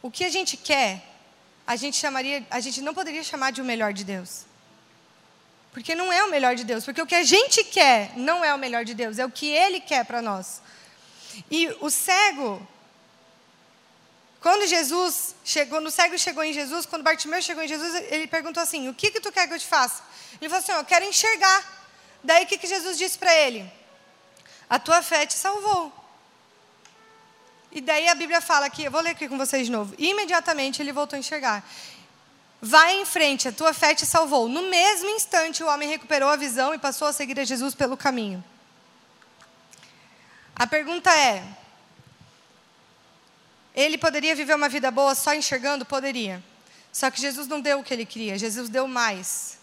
o 0.02 0.10
que 0.10 0.24
a 0.24 0.30
gente 0.30 0.56
quer, 0.56 1.13
a 1.66 1.76
gente 1.76 1.98
chamaria, 1.98 2.46
a 2.50 2.60
gente 2.60 2.82
não 2.82 2.94
poderia 2.94 3.24
chamar 3.24 3.52
de 3.52 3.62
o 3.62 3.66
melhor 3.66 3.94
de 3.94 4.04
Deus. 4.04 4.46
Porque 5.72 5.96
não 5.96 6.14
é 6.14 6.24
o 6.24 6.30
melhor 6.30 6.56
de 6.56 6.64
Deus, 6.64 6.86
porque 6.86 7.02
o 7.02 7.06
que 7.06 7.16
a 7.16 7.24
gente 7.24 7.64
quer 7.64 8.12
não 8.16 8.44
é 8.46 8.54
o 8.54 8.58
melhor 8.58 8.86
de 8.86 8.94
Deus, 8.94 9.18
é 9.18 9.26
o 9.26 9.32
que 9.32 9.48
ele 9.48 9.80
quer 9.80 10.06
para 10.06 10.22
nós. 10.22 10.62
E 11.50 11.68
o 11.80 11.90
cego 11.90 12.66
quando 14.44 14.68
Jesus 14.68 15.36
chegou, 15.46 15.80
no 15.80 15.90
cego 15.90 16.18
chegou 16.18 16.44
em 16.44 16.52
Jesus, 16.52 16.86
quando 16.86 17.02
Bartimeu 17.02 17.42
chegou 17.42 17.64
em 17.64 17.68
Jesus, 17.68 17.96
ele 18.12 18.28
perguntou 18.28 18.62
assim: 18.62 18.90
"O 18.90 18.94
que 18.94 19.10
que 19.10 19.22
tu 19.22 19.32
quer 19.32 19.48
que 19.48 19.54
eu 19.54 19.60
te 19.60 19.66
faça?" 19.66 20.04
Ele 20.42 20.50
falou 20.50 20.62
assim: 20.62 20.74
"Eu 20.74 20.84
quero 20.84 21.06
enxergar." 21.06 21.64
Daí 22.22 22.44
o 22.44 22.48
que 22.48 22.58
que 22.58 22.68
Jesus 22.68 22.98
disse 22.98 23.18
para 23.18 23.34
ele? 23.34 23.72
"A 24.70 24.78
tua 24.78 25.02
fé 25.02 25.26
te 25.26 25.34
salvou." 25.34 26.03
E 27.76 27.82
daí 27.82 28.08
a 28.08 28.14
Bíblia 28.14 28.40
fala 28.40 28.68
aqui, 28.68 28.84
eu 28.84 28.92
vou 28.92 29.02
ler 29.02 29.10
aqui 29.10 29.28
com 29.28 29.36
vocês 29.36 29.66
de 29.66 29.72
novo. 29.72 29.96
Imediatamente 29.98 30.80
ele 30.80 30.92
voltou 30.92 31.18
a 31.18 31.20
enxergar. 31.20 31.68
Vai 32.62 33.02
em 33.02 33.06
frente, 33.06 33.48
a 33.48 33.52
tua 33.52 33.74
fé 33.74 33.96
te 33.96 34.06
salvou. 34.06 34.48
No 34.48 34.62
mesmo 34.70 35.10
instante, 35.10 35.64
o 35.64 35.68
homem 35.68 35.90
recuperou 35.90 36.30
a 36.30 36.36
visão 36.36 36.74
e 36.76 36.78
passou 36.78 37.08
a 37.08 37.14
seguir 37.14 37.40
a 37.40 37.44
Jesus 37.44 37.74
pelo 37.74 37.98
caminho. 37.98 38.44
A 40.56 40.68
pergunta 40.68 41.10
é: 41.10 41.44
ele 43.76 43.98
poderia 43.98 44.36
viver 44.36 44.56
uma 44.56 44.70
vida 44.70 44.92
boa 44.92 45.16
só 45.16 45.34
enxergando? 45.34 45.84
Poderia. 45.84 46.44
Só 46.92 47.10
que 47.10 47.20
Jesus 47.20 47.48
não 47.48 47.60
deu 47.60 47.80
o 47.80 47.84
que 47.84 47.92
ele 47.92 48.06
queria, 48.06 48.38
Jesus 48.38 48.70
deu 48.70 48.88
mais. 48.88 49.58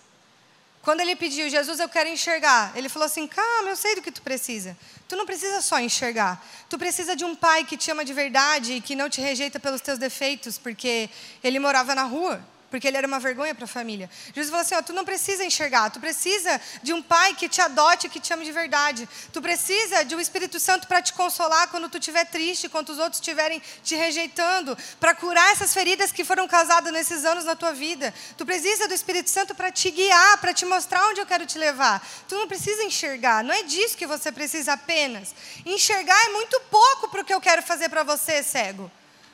Quando 0.83 1.01
ele 1.01 1.15
pediu, 1.15 1.49
Jesus, 1.49 1.79
eu 1.79 1.89
quero 1.89 2.09
enxergar, 2.09 2.73
ele 2.75 2.89
falou 2.89 3.07
assim: 3.07 3.27
calma, 3.27 3.69
eu 3.69 3.77
sei 3.77 3.95
do 3.97 4.03
que 4.03 4.11
tu 4.11 4.23
precisa. 4.23 4.77
Tu 5.07 5.15
não 5.15 5.27
precisa 5.27 5.61
só 5.61 5.79
enxergar. 5.79 6.45
Tu 6.69 6.79
precisa 6.79 7.15
de 7.15 7.25
um 7.25 7.35
pai 7.35 7.65
que 7.65 7.77
te 7.77 7.91
ama 7.91 8.05
de 8.05 8.15
verdade 8.15 8.75
e 8.75 8.81
que 8.81 8.97
não 8.97 9.11
te 9.11 9.21
rejeita 9.21 9.61
pelos 9.61 9.81
teus 9.81 9.99
defeitos, 9.99 10.57
porque 10.57 11.11
ele 11.45 11.59
morava 11.59 11.95
na 11.95 12.05
rua. 12.05 12.43
Porque 12.71 12.87
ele 12.87 12.97
era 12.97 13.07
uma 13.07 13.19
vergonha 13.19 13.55
para 13.55 13.65
a 13.65 13.69
família. 13.69 14.09
Jesus 14.35 14.49
falou 14.49 14.63
assim: 14.63 14.75
ó, 14.77 14.83
tu 14.83 14.93
não 14.93 15.05
precisa 15.05 15.45
enxergar, 15.45 15.91
tu 15.91 15.99
precisa 15.99 16.61
de 16.83 16.93
um 16.93 17.03
pai 17.03 17.35
que 17.35 17.49
te 17.49 17.61
adote, 17.61 18.09
que 18.09 18.21
te 18.21 18.33
ame 18.33 18.45
de 18.45 18.53
verdade. 18.53 19.09
Tu 19.33 19.43
precisa 19.43 20.05
de 20.05 20.15
um 20.15 20.21
Espírito 20.21 20.61
Santo 20.61 20.87
para 20.87 21.03
te 21.03 21.13
consolar 21.13 21.69
quando 21.69 21.89
tu 21.89 21.99
estiver 21.99 22.25
triste, 22.27 22.69
quando 22.69 22.91
os 22.91 22.99
outros 22.99 23.17
estiverem 23.17 23.61
te 23.83 23.97
rejeitando, 23.97 24.79
para 25.01 25.15
curar 25.15 25.53
essas 25.53 25.75
feridas 25.75 26.13
que 26.13 26.25
foram 26.25 26.47
causadas 26.47 26.93
nesses 26.93 27.25
anos 27.25 27.45
na 27.45 27.57
tua 27.57 27.73
vida. 27.73 28.15
Tu 28.37 28.47
precisa 28.47 28.87
do 28.87 28.95
Espírito 28.95 29.29
Santo 29.29 29.55
para 29.55 29.73
te 29.73 29.91
guiar, 29.91 30.39
para 30.39 30.55
te 30.55 30.65
mostrar 30.65 31.09
onde 31.09 31.21
eu 31.21 31.27
quero 31.27 31.45
te 31.45 31.59
levar. 31.59 32.07
Tu 32.29 32.37
não 32.37 32.47
precisa 32.47 32.85
enxergar, 32.85 33.43
não 33.43 33.53
é 33.53 33.65
disso 33.65 33.97
que 33.97 34.07
você 34.07 34.31
precisa 34.31 34.75
apenas. 34.75 35.35
Enxergar 35.67 36.19
é 36.27 36.29
muito 36.31 36.61
pouco 36.71 37.09
para 37.09 37.23
o 37.23 37.25
que 37.25 37.35
eu 37.35 37.41
quero 37.41 37.63
fazer 37.63 37.89
para 37.89 38.05
você, 38.05 38.43
cego. 38.43 38.91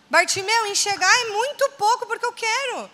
Bartimeu, 0.08 0.66
enxergar 0.66 1.12
é 1.12 1.30
muito 1.30 1.68
pouco 1.72 2.06
porque 2.06 2.24
eu 2.24 2.32
quero. 2.32 2.90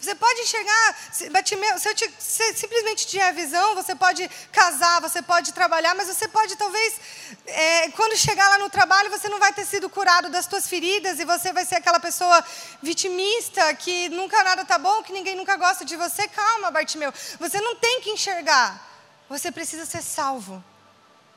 Você 0.00 0.14
pode 0.14 0.40
enxergar, 0.42 0.96
Batimeu, 1.32 1.76
se 1.76 1.88
eu 1.88 1.94
te, 1.94 2.08
se 2.20 2.54
simplesmente 2.54 3.04
tiver 3.04 3.32
visão, 3.32 3.74
você 3.74 3.96
pode 3.96 4.28
casar, 4.52 5.00
você 5.00 5.20
pode 5.20 5.52
trabalhar, 5.52 5.92
mas 5.96 6.06
você 6.06 6.28
pode 6.28 6.54
talvez, 6.54 7.00
é, 7.46 7.90
quando 7.90 8.16
chegar 8.16 8.48
lá 8.48 8.58
no 8.58 8.70
trabalho, 8.70 9.10
você 9.10 9.28
não 9.28 9.40
vai 9.40 9.52
ter 9.52 9.64
sido 9.64 9.90
curado 9.90 10.30
das 10.30 10.44
suas 10.44 10.68
feridas 10.68 11.18
e 11.18 11.24
você 11.24 11.52
vai 11.52 11.64
ser 11.64 11.76
aquela 11.76 11.98
pessoa 11.98 12.44
vitimista, 12.80 13.74
que 13.74 14.08
nunca 14.10 14.44
nada 14.44 14.62
está 14.62 14.78
bom, 14.78 15.02
que 15.02 15.12
ninguém 15.12 15.34
nunca 15.34 15.56
gosta 15.56 15.84
de 15.84 15.96
você. 15.96 16.28
Calma, 16.28 16.70
Bartimeu, 16.70 17.12
você 17.40 17.60
não 17.60 17.74
tem 17.74 18.00
que 18.00 18.10
enxergar, 18.10 18.80
você 19.28 19.50
precisa 19.50 19.84
ser 19.84 20.02
salvo. 20.02 20.62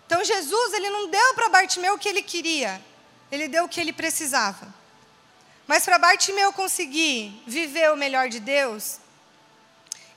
Então 0.05 0.23
Jesus, 0.23 0.73
ele 0.73 0.89
não 0.91 1.09
deu 1.09 1.33
para 1.33 1.49
Bartimeu 1.49 1.95
o 1.95 1.97
que 1.97 2.07
ele 2.07 2.21
queria, 2.21 2.79
ele 3.31 3.47
deu 3.47 3.63
o 3.63 3.69
que 3.69 3.81
ele 3.81 3.91
precisava. 3.91 4.80
Mas 5.71 5.85
para 5.85 5.97
Bartimeu 5.97 6.51
conseguir 6.51 7.41
viver 7.47 7.93
o 7.93 7.95
melhor 7.95 8.27
de 8.27 8.41
Deus, 8.41 8.99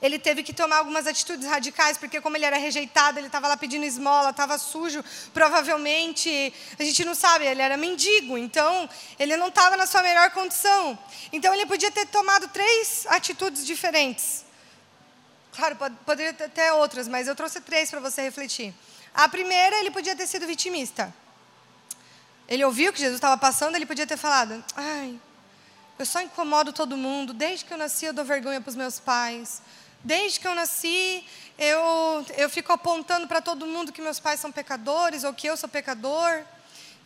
ele 0.01 0.19
teve 0.19 0.43
que 0.43 0.51
tomar 0.51 0.79
algumas 0.79 1.07
atitudes 1.07 1.47
radicais, 1.47 1.97
porque 1.97 2.19
como 2.19 2.35
ele 2.35 2.43
era 2.43 2.57
rejeitado, 2.57 3.17
ele 3.17 3.27
estava 3.27 3.47
lá 3.47 3.55
pedindo 3.55 3.85
esmola, 3.85 4.31
estava 4.31 4.57
sujo, 4.57 5.01
provavelmente, 5.33 6.53
a 6.77 6.83
gente 6.83 7.05
não 7.05 7.15
sabe, 7.15 7.45
ele 7.45 7.61
era 7.61 7.77
mendigo, 7.77 8.37
então 8.37 8.89
ele 9.17 9.37
não 9.37 9.47
estava 9.47 9.77
na 9.77 9.85
sua 9.85 10.03
melhor 10.03 10.29
condição. 10.31 10.99
Então 11.31 11.53
ele 11.53 11.65
podia 11.65 11.89
ter 11.89 12.05
tomado 12.07 12.49
três 12.49 13.05
atitudes 13.07 13.65
diferentes. 13.65 14.43
Claro, 15.53 15.77
poderia 16.05 16.33
ter 16.33 16.43
até 16.51 16.73
outras, 16.73 17.07
mas 17.07 17.29
eu 17.29 17.35
trouxe 17.35 17.61
três 17.61 17.89
para 17.89 18.01
você 18.01 18.23
refletir. 18.23 18.75
A 19.13 19.29
primeira, 19.29 19.77
ele 19.77 19.89
podia 19.89 20.17
ter 20.17 20.27
sido 20.27 20.45
vitimista. 20.45 21.15
Ele 22.45 22.65
ouviu 22.65 22.91
que 22.91 22.99
Jesus 22.99 23.15
estava 23.15 23.37
passando, 23.37 23.77
ele 23.77 23.85
podia 23.85 24.05
ter 24.05 24.17
falado: 24.17 24.61
ai, 24.75 25.17
eu 25.97 26.05
só 26.05 26.21
incomodo 26.21 26.73
todo 26.73 26.97
mundo. 26.97 27.33
Desde 27.33 27.63
que 27.63 27.73
eu 27.73 27.77
nasci, 27.77 28.05
eu 28.05 28.13
dou 28.13 28.25
vergonha 28.25 28.59
para 28.59 28.69
os 28.69 28.75
meus 28.75 28.99
pais. 28.99 29.61
Desde 30.03 30.39
que 30.39 30.47
eu 30.47 30.53
nasci, 30.53 31.25
eu, 31.57 32.25
eu 32.37 32.49
fico 32.49 32.71
apontando 32.71 33.27
para 33.27 33.41
todo 33.41 33.65
mundo 33.65 33.91
que 33.91 34.01
meus 34.01 34.19
pais 34.19 34.39
são 34.39 34.51
pecadores 34.51 35.23
ou 35.23 35.33
que 35.33 35.47
eu 35.47 35.55
sou 35.55 35.69
pecador. 35.69 36.43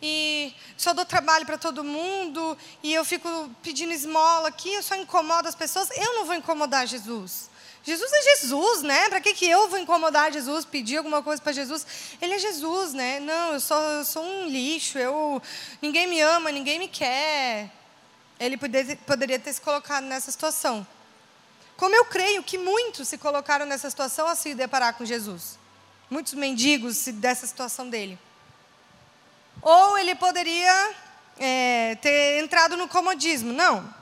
E 0.02 0.54
só 0.76 0.92
dou 0.92 1.04
trabalho 1.04 1.46
para 1.46 1.56
todo 1.56 1.84
mundo. 1.84 2.58
E 2.82 2.92
eu 2.92 3.04
fico 3.04 3.28
pedindo 3.62 3.92
esmola 3.92 4.48
aqui, 4.48 4.72
eu 4.74 4.82
só 4.82 4.96
incomodo 4.96 5.46
as 5.46 5.54
pessoas. 5.54 5.88
Eu 5.90 6.16
não 6.16 6.24
vou 6.24 6.34
incomodar 6.34 6.86
Jesus. 6.86 7.48
Jesus 7.82 8.12
é 8.12 8.22
Jesus, 8.22 8.82
né? 8.82 9.08
Para 9.08 9.20
que, 9.20 9.32
que 9.34 9.48
eu 9.48 9.68
vou 9.68 9.78
incomodar 9.78 10.32
Jesus, 10.32 10.64
pedir 10.64 10.98
alguma 10.98 11.22
coisa 11.22 11.40
para 11.40 11.52
Jesus? 11.52 11.86
Ele 12.20 12.34
é 12.34 12.38
Jesus, 12.38 12.92
né? 12.92 13.20
Não, 13.20 13.54
eu 13.54 13.60
sou, 13.60 13.80
eu 13.80 14.04
sou 14.04 14.22
um 14.22 14.48
lixo, 14.48 14.98
eu, 14.98 15.40
ninguém 15.80 16.06
me 16.06 16.20
ama, 16.20 16.52
ninguém 16.52 16.78
me 16.78 16.88
quer 16.88 17.70
ele 18.40 18.56
poderia 18.56 19.38
ter 19.38 19.52
se 19.52 19.60
colocado 19.60 20.04
nessa 20.04 20.32
situação. 20.32 20.86
Como 21.76 21.94
eu 21.94 22.06
creio 22.06 22.42
que 22.42 22.56
muitos 22.56 23.06
se 23.06 23.18
colocaram 23.18 23.66
nessa 23.66 23.88
situação 23.90 24.26
ao 24.26 24.34
se 24.34 24.54
deparar 24.54 24.94
com 24.94 25.04
Jesus. 25.04 25.58
Muitos 26.08 26.32
mendigos 26.32 27.04
dessa 27.06 27.46
situação 27.46 27.88
dele. 27.88 28.18
Ou 29.62 29.98
ele 29.98 30.14
poderia 30.14 30.94
é, 31.38 31.94
ter 31.96 32.42
entrado 32.42 32.76
no 32.76 32.88
comodismo. 32.88 33.52
Não, 33.52 33.94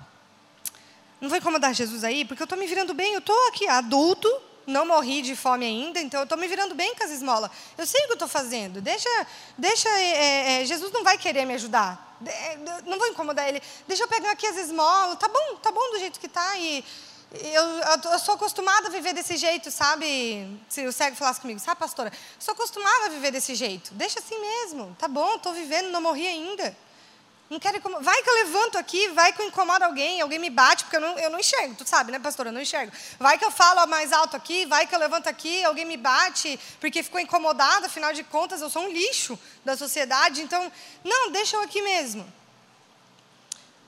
não 1.20 1.28
vou 1.28 1.38
incomodar 1.38 1.74
Jesus 1.74 2.04
aí, 2.04 2.24
porque 2.24 2.42
eu 2.42 2.44
estou 2.46 2.58
me 2.58 2.66
virando 2.66 2.94
bem, 2.94 3.14
eu 3.14 3.18
estou 3.18 3.48
aqui 3.48 3.66
adulto, 3.66 4.28
não 4.68 4.86
morri 4.86 5.22
de 5.22 5.34
fome 5.34 5.64
ainda, 5.64 6.00
então 6.00 6.20
eu 6.20 6.24
estou 6.24 6.38
me 6.38 6.46
virando 6.46 6.74
bem 6.74 6.94
com 6.94 7.02
as 7.02 7.10
esmolas. 7.10 7.50
Eu 7.76 7.86
sei 7.86 8.02
o 8.02 8.04
que 8.04 8.12
eu 8.12 8.14
estou 8.14 8.28
fazendo. 8.28 8.80
Deixa, 8.80 9.08
deixa 9.56 9.88
é, 9.88 10.62
é, 10.62 10.64
Jesus 10.66 10.92
não 10.92 11.02
vai 11.02 11.16
querer 11.16 11.44
me 11.46 11.54
ajudar. 11.54 12.16
É, 12.24 12.56
não 12.84 12.98
vou 12.98 13.08
incomodar 13.08 13.48
ele. 13.48 13.62
Deixa 13.86 14.02
eu 14.04 14.08
pegar 14.08 14.32
aqui 14.32 14.46
as 14.46 14.56
esmolas. 14.56 15.18
Tá 15.18 15.28
bom, 15.28 15.56
tá 15.56 15.72
bom 15.72 15.90
do 15.92 15.98
jeito 15.98 16.20
que 16.20 16.28
tá. 16.28 16.56
E 16.58 16.84
eu, 17.32 17.64
eu, 18.12 18.18
sou 18.18 18.34
acostumada 18.34 18.88
a 18.88 18.90
viver 18.90 19.14
desse 19.14 19.36
jeito, 19.36 19.70
sabe? 19.70 20.60
Se 20.68 20.86
o 20.86 20.92
cego 20.92 21.16
falasse 21.16 21.40
comigo, 21.40 21.60
sabe, 21.60 21.78
pastora? 21.78 22.12
Sou 22.38 22.52
acostumada 22.52 23.06
a 23.06 23.08
viver 23.08 23.30
desse 23.30 23.54
jeito. 23.54 23.94
Deixa 23.94 24.18
assim 24.18 24.38
mesmo. 24.38 24.94
Tá 24.98 25.08
bom, 25.08 25.36
estou 25.36 25.52
vivendo, 25.52 25.90
não 25.90 26.02
morri 26.02 26.26
ainda. 26.26 26.76
Não 27.50 27.58
quero 27.58 27.78
incomodar. 27.78 28.04
Vai 28.04 28.22
que 28.22 28.28
eu 28.28 28.34
levanto 28.34 28.76
aqui, 28.76 29.08
vai 29.08 29.32
que 29.32 29.40
eu 29.40 29.46
incomodo 29.46 29.82
alguém, 29.82 30.20
alguém 30.20 30.38
me 30.38 30.50
bate, 30.50 30.84
porque 30.84 30.96
eu 30.96 31.00
não, 31.00 31.18
eu 31.18 31.30
não 31.30 31.40
enxergo, 31.40 31.74
tu 31.74 31.88
sabe, 31.88 32.12
né, 32.12 32.18
pastora? 32.18 32.50
Eu 32.50 32.52
não 32.52 32.60
enxergo. 32.60 32.92
Vai 33.18 33.38
que 33.38 33.44
eu 33.44 33.50
falo 33.50 33.86
mais 33.86 34.12
alto 34.12 34.36
aqui, 34.36 34.66
vai 34.66 34.86
que 34.86 34.94
eu 34.94 34.98
levanto 34.98 35.28
aqui, 35.28 35.64
alguém 35.64 35.86
me 35.86 35.96
bate, 35.96 36.60
porque 36.78 37.02
ficou 37.02 37.18
incomodado, 37.18 37.86
afinal 37.86 38.12
de 38.12 38.22
contas, 38.22 38.60
eu 38.60 38.68
sou 38.68 38.82
um 38.82 38.90
lixo 38.90 39.38
da 39.64 39.76
sociedade, 39.76 40.42
então, 40.42 40.70
não, 41.02 41.30
deixa 41.30 41.56
eu 41.56 41.62
aqui 41.62 41.80
mesmo. 41.80 42.30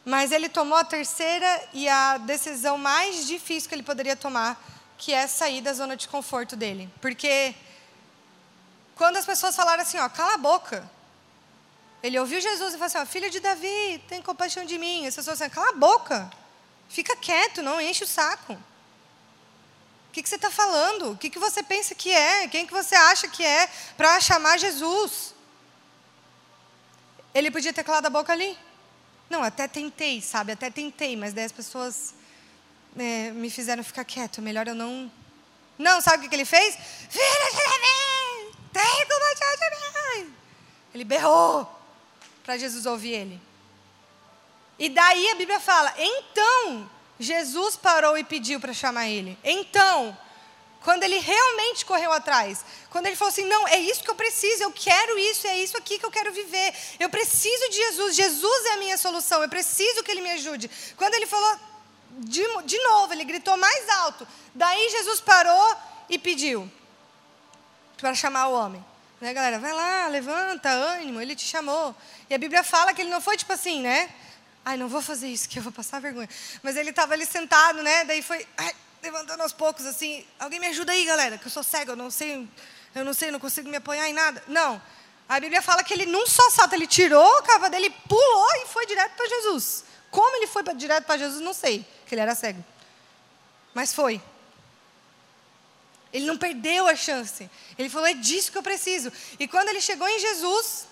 Mas 0.07 0.33
ele 0.33 0.49
tomou 0.49 0.79
a 0.79 0.85
terceira 0.85 1.68
e 1.75 1.87
a 1.87 2.16
decisão 2.16 2.79
mais 2.79 3.27
difícil 3.27 3.68
que 3.68 3.75
ele 3.75 3.83
poderia 3.83 4.16
tomar, 4.16 4.59
que 4.96 5.12
é 5.12 5.27
sair 5.27 5.61
da 5.61 5.75
zona 5.75 5.96
de 5.96 6.09
conforto 6.09 6.57
dele. 6.57 6.90
Porque 7.01 7.55
quando 8.96 9.18
as 9.18 9.27
pessoas 9.27 9.55
falaram 9.55 9.83
assim, 9.83 9.99
ó, 9.99 10.09
cala 10.09 10.35
a 10.35 10.38
boca, 10.38 10.90
ele 12.02 12.18
ouviu 12.18 12.40
Jesus 12.40 12.70
e 12.74 12.78
falou 12.78 12.86
assim: 12.86 12.98
ó, 12.98 13.06
Filho 13.06 13.30
de 13.30 13.40
Davi, 13.40 14.02
tem 14.08 14.22
compaixão 14.22 14.64
de 14.64 14.78
mim. 14.78 15.06
As 15.06 15.14
pessoas 15.14 15.40
assim: 15.40 15.50
Cala 15.50 15.70
a 15.70 15.72
boca. 15.72 16.30
Fica 16.88 17.14
quieto, 17.14 17.62
não 17.62 17.80
enche 17.80 18.04
o 18.04 18.06
saco. 18.06 18.54
O 18.54 20.12
que, 20.12 20.22
que 20.22 20.28
você 20.28 20.34
está 20.34 20.50
falando? 20.50 21.12
O 21.12 21.16
que, 21.16 21.30
que 21.30 21.38
você 21.38 21.62
pensa 21.62 21.94
que 21.94 22.10
é? 22.10 22.48
Quem 22.48 22.66
que 22.66 22.72
você 22.72 22.96
acha 22.96 23.28
que 23.28 23.44
é 23.44 23.68
para 23.96 24.18
chamar 24.18 24.58
Jesus? 24.58 25.34
Ele 27.32 27.48
podia 27.48 27.72
ter 27.72 27.84
calado 27.84 28.08
a 28.08 28.10
boca 28.10 28.32
ali. 28.32 28.58
Não, 29.28 29.44
até 29.44 29.68
tentei, 29.68 30.20
sabe? 30.20 30.50
Até 30.50 30.68
tentei, 30.68 31.14
mas 31.14 31.32
daí 31.32 31.44
as 31.44 31.52
pessoas 31.52 32.12
é, 32.98 33.30
me 33.30 33.48
fizeram 33.48 33.84
ficar 33.84 34.04
quieto. 34.04 34.42
Melhor 34.42 34.66
eu 34.66 34.74
não. 34.74 35.12
Não, 35.78 36.00
sabe 36.00 36.18
o 36.18 36.20
que, 36.22 36.28
que 36.28 36.34
ele 36.34 36.44
fez? 36.44 36.74
Filho 37.08 37.50
de 37.52 37.56
Davi, 37.56 38.56
tem 38.72 39.06
compaixão 39.06 39.56
de 39.56 40.24
mim. 40.24 40.34
Ele 40.92 41.04
berrou 41.04 41.80
para 42.50 42.58
Jesus 42.58 42.84
ouvir 42.84 43.12
ele. 43.12 43.40
E 44.76 44.88
daí 44.88 45.30
a 45.30 45.36
Bíblia 45.36 45.60
fala: 45.60 45.94
então 45.96 46.90
Jesus 47.16 47.76
parou 47.76 48.18
e 48.18 48.24
pediu 48.24 48.58
para 48.58 48.72
chamar 48.72 49.08
ele. 49.08 49.38
Então, 49.44 50.18
quando 50.82 51.04
ele 51.04 51.18
realmente 51.18 51.86
correu 51.86 52.10
atrás, 52.10 52.64
quando 52.90 53.06
ele 53.06 53.14
falou 53.14 53.30
assim: 53.30 53.44
não, 53.44 53.68
é 53.68 53.76
isso 53.76 54.02
que 54.02 54.10
eu 54.10 54.16
preciso, 54.16 54.64
eu 54.64 54.72
quero 54.72 55.16
isso, 55.16 55.46
é 55.46 55.58
isso 55.58 55.76
aqui 55.76 55.96
que 55.96 56.04
eu 56.04 56.10
quero 56.10 56.32
viver, 56.32 56.74
eu 56.98 57.08
preciso 57.08 57.68
de 57.68 57.76
Jesus, 57.76 58.16
Jesus 58.16 58.66
é 58.66 58.72
a 58.72 58.78
minha 58.78 58.98
solução, 58.98 59.40
eu 59.44 59.48
preciso 59.48 60.02
que 60.02 60.10
ele 60.10 60.20
me 60.20 60.32
ajude. 60.32 60.68
Quando 60.96 61.14
ele 61.14 61.26
falou 61.28 61.56
de, 62.18 62.42
de 62.64 62.78
novo, 62.82 63.12
ele 63.12 63.24
gritou 63.24 63.56
mais 63.56 63.88
alto, 63.88 64.26
daí 64.52 64.90
Jesus 64.90 65.20
parou 65.20 65.76
e 66.08 66.18
pediu 66.18 66.68
para 67.96 68.12
chamar 68.12 68.48
o 68.48 68.54
homem. 68.54 68.89
Né, 69.20 69.35
galera? 69.35 69.59
Vai 69.59 69.72
lá, 69.72 70.09
levanta, 70.09 70.70
ânimo, 70.70 71.20
ele 71.20 71.37
te 71.37 71.44
chamou. 71.44 71.94
E 72.28 72.35
a 72.35 72.38
Bíblia 72.38 72.64
fala 72.64 72.94
que 72.94 73.02
ele 73.02 73.11
não 73.11 73.20
foi 73.20 73.37
tipo 73.37 73.52
assim, 73.52 73.83
né? 73.83 74.09
Ai, 74.64 74.78
não 74.78 74.88
vou 74.88 75.02
fazer 75.02 75.28
isso, 75.28 75.46
que 75.46 75.59
eu 75.59 75.62
vou 75.62 75.72
passar 75.72 76.00
vergonha. 76.00 76.28
Mas 76.62 76.74
ele 76.76 76.88
estava 76.88 77.12
ali 77.12 77.26
sentado, 77.26 77.83
né? 77.83 78.04
Daí 78.06 78.22
foi 78.22 78.46
ai, 78.56 78.74
levantando 79.02 79.42
aos 79.42 79.52
poucos, 79.52 79.85
assim. 79.85 80.26
Alguém 80.38 80.59
me 80.59 80.68
ajuda 80.68 80.92
aí, 80.92 81.04
galera, 81.04 81.37
que 81.37 81.46
eu 81.46 81.50
sou 81.50 81.62
cego, 81.62 81.92
eu 81.92 81.96
não 81.96 82.11
sei, 82.11 82.48
eu 82.94 83.04
não 83.04 83.12
sei, 83.12 83.30
não 83.30 83.38
consigo 83.38 83.68
me 83.68 83.76
apoiar 83.76 84.09
em 84.09 84.14
nada. 84.14 84.42
Não. 84.48 84.80
A 85.28 85.38
Bíblia 85.38 85.61
fala 85.61 85.85
que 85.85 85.92
ele, 85.92 86.06
num 86.06 86.26
só 86.26 86.48
salto, 86.50 86.72
ele 86.72 86.87
tirou 86.87 87.38
a 87.38 87.42
cava 87.42 87.68
dele, 87.68 87.90
pulou 88.09 88.48
e 88.62 88.66
foi 88.68 88.87
direto 88.87 89.12
para 89.16 89.28
Jesus. 89.28 89.85
Como 90.11 90.35
ele 90.37 90.46
foi 90.46 90.62
pra, 90.62 90.72
direto 90.72 91.04
para 91.04 91.18
Jesus, 91.18 91.40
não 91.42 91.52
sei, 91.52 91.87
que 92.06 92.14
ele 92.14 92.22
era 92.22 92.35
cego. 92.35 92.64
Mas 93.74 93.92
foi. 93.92 94.20
Ele 96.12 96.27
não 96.27 96.37
perdeu 96.37 96.88
a 96.88 96.96
chance. 96.96 97.49
Ele 97.79 97.88
falou: 97.88 98.07
é 98.07 98.14
disso 98.14 98.51
que 98.51 98.59
eu 98.59 98.62
preciso. 98.62 99.12
E 99.38 99.46
quando 99.46 99.68
ele 99.68 99.81
chegou 99.81 100.09
em 100.09 100.18
Jesus, 100.18 100.87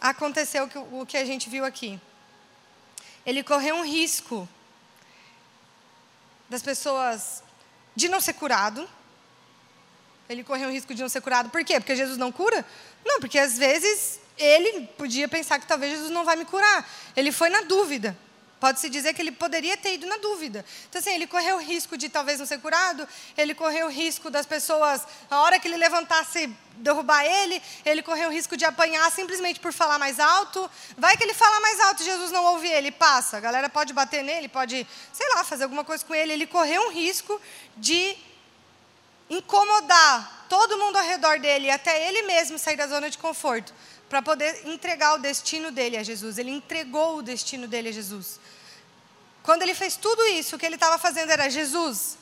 aconteceu 0.00 0.68
o 0.92 1.06
que 1.06 1.16
a 1.16 1.24
gente 1.24 1.48
viu 1.48 1.64
aqui. 1.64 2.00
Ele 3.24 3.42
correu 3.42 3.76
um 3.76 3.84
risco 3.84 4.48
das 6.48 6.62
pessoas 6.62 7.42
de 7.94 8.08
não 8.08 8.20
ser 8.20 8.32
curado. 8.32 8.88
Ele 10.28 10.44
correu 10.44 10.68
um 10.68 10.72
risco 10.72 10.94
de 10.94 11.02
não 11.02 11.08
ser 11.08 11.20
curado. 11.20 11.50
Por 11.50 11.64
quê? 11.64 11.80
Porque 11.80 11.96
Jesus 11.96 12.16
não 12.16 12.32
cura? 12.32 12.64
Não, 13.04 13.20
porque 13.20 13.38
às 13.38 13.56
vezes 13.56 14.20
ele 14.36 14.86
podia 14.98 15.28
pensar 15.28 15.58
que 15.58 15.66
talvez 15.66 15.92
Jesus 15.92 16.10
não 16.10 16.24
vai 16.24 16.36
me 16.36 16.44
curar. 16.44 16.88
Ele 17.16 17.32
foi 17.32 17.48
na 17.48 17.62
dúvida. 17.62 18.16
Pode-se 18.60 18.90
dizer 18.90 19.14
que 19.14 19.22
ele 19.22 19.30
poderia 19.30 19.76
ter 19.76 19.94
ido 19.94 20.06
na 20.06 20.16
dúvida. 20.16 20.64
Então, 20.88 20.98
assim, 20.98 21.14
ele 21.14 21.28
correu 21.28 21.56
o 21.56 21.60
risco 21.60 21.96
de 21.96 22.08
talvez 22.08 22.40
não 22.40 22.46
ser 22.46 22.58
curado, 22.60 23.06
ele 23.36 23.54
correu 23.54 23.86
o 23.86 23.90
risco 23.90 24.30
das 24.30 24.46
pessoas, 24.46 25.06
a 25.30 25.40
hora 25.42 25.60
que 25.60 25.68
ele 25.68 25.76
levantasse, 25.76 26.52
derrubar 26.76 27.24
ele, 27.24 27.62
ele 27.84 28.02
correu 28.02 28.28
o 28.28 28.32
risco 28.32 28.56
de 28.56 28.64
apanhar 28.64 29.10
simplesmente 29.12 29.60
por 29.60 29.72
falar 29.72 29.98
mais 29.98 30.18
alto. 30.18 30.68
Vai 30.96 31.16
que 31.16 31.22
ele 31.22 31.34
fala 31.34 31.60
mais 31.60 31.78
alto, 31.80 32.02
Jesus 32.02 32.32
não 32.32 32.44
ouve 32.46 32.66
ele, 32.66 32.90
passa. 32.90 33.36
A 33.36 33.40
galera 33.40 33.68
pode 33.68 33.92
bater 33.92 34.24
nele, 34.24 34.48
pode, 34.48 34.84
sei 35.12 35.28
lá, 35.34 35.44
fazer 35.44 35.62
alguma 35.62 35.84
coisa 35.84 36.04
com 36.04 36.14
ele. 36.14 36.32
Ele 36.32 36.46
correu 36.46 36.88
um 36.88 36.90
risco 36.90 37.40
de 37.76 38.16
incomodar 39.30 40.46
todo 40.48 40.78
mundo 40.78 40.96
ao 40.96 41.04
redor 41.04 41.38
dele, 41.38 41.70
até 41.70 42.08
ele 42.08 42.22
mesmo 42.22 42.58
sair 42.58 42.76
da 42.76 42.88
zona 42.88 43.08
de 43.08 43.18
conforto 43.18 43.72
para 44.08 44.22
poder 44.22 44.66
entregar 44.66 45.14
o 45.14 45.18
destino 45.18 45.70
dele 45.70 45.96
a 45.96 46.02
Jesus. 46.02 46.38
Ele 46.38 46.50
entregou 46.50 47.18
o 47.18 47.22
destino 47.22 47.68
dele 47.68 47.90
a 47.90 47.92
Jesus. 47.92 48.40
Quando 49.42 49.62
ele 49.62 49.74
fez 49.74 49.96
tudo 49.96 50.22
isso, 50.26 50.56
o 50.56 50.58
que 50.58 50.66
ele 50.66 50.76
estava 50.76 50.98
fazendo 50.98 51.30
era: 51.30 51.48
Jesus, 51.48 52.18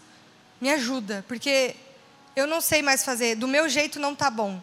me 0.60 0.70
ajuda, 0.70 1.24
porque 1.28 1.76
eu 2.34 2.46
não 2.46 2.60
sei 2.60 2.82
mais 2.82 3.04
fazer. 3.04 3.36
Do 3.36 3.48
meu 3.48 3.68
jeito 3.68 3.98
não 3.98 4.12
está 4.12 4.30
bom. 4.30 4.62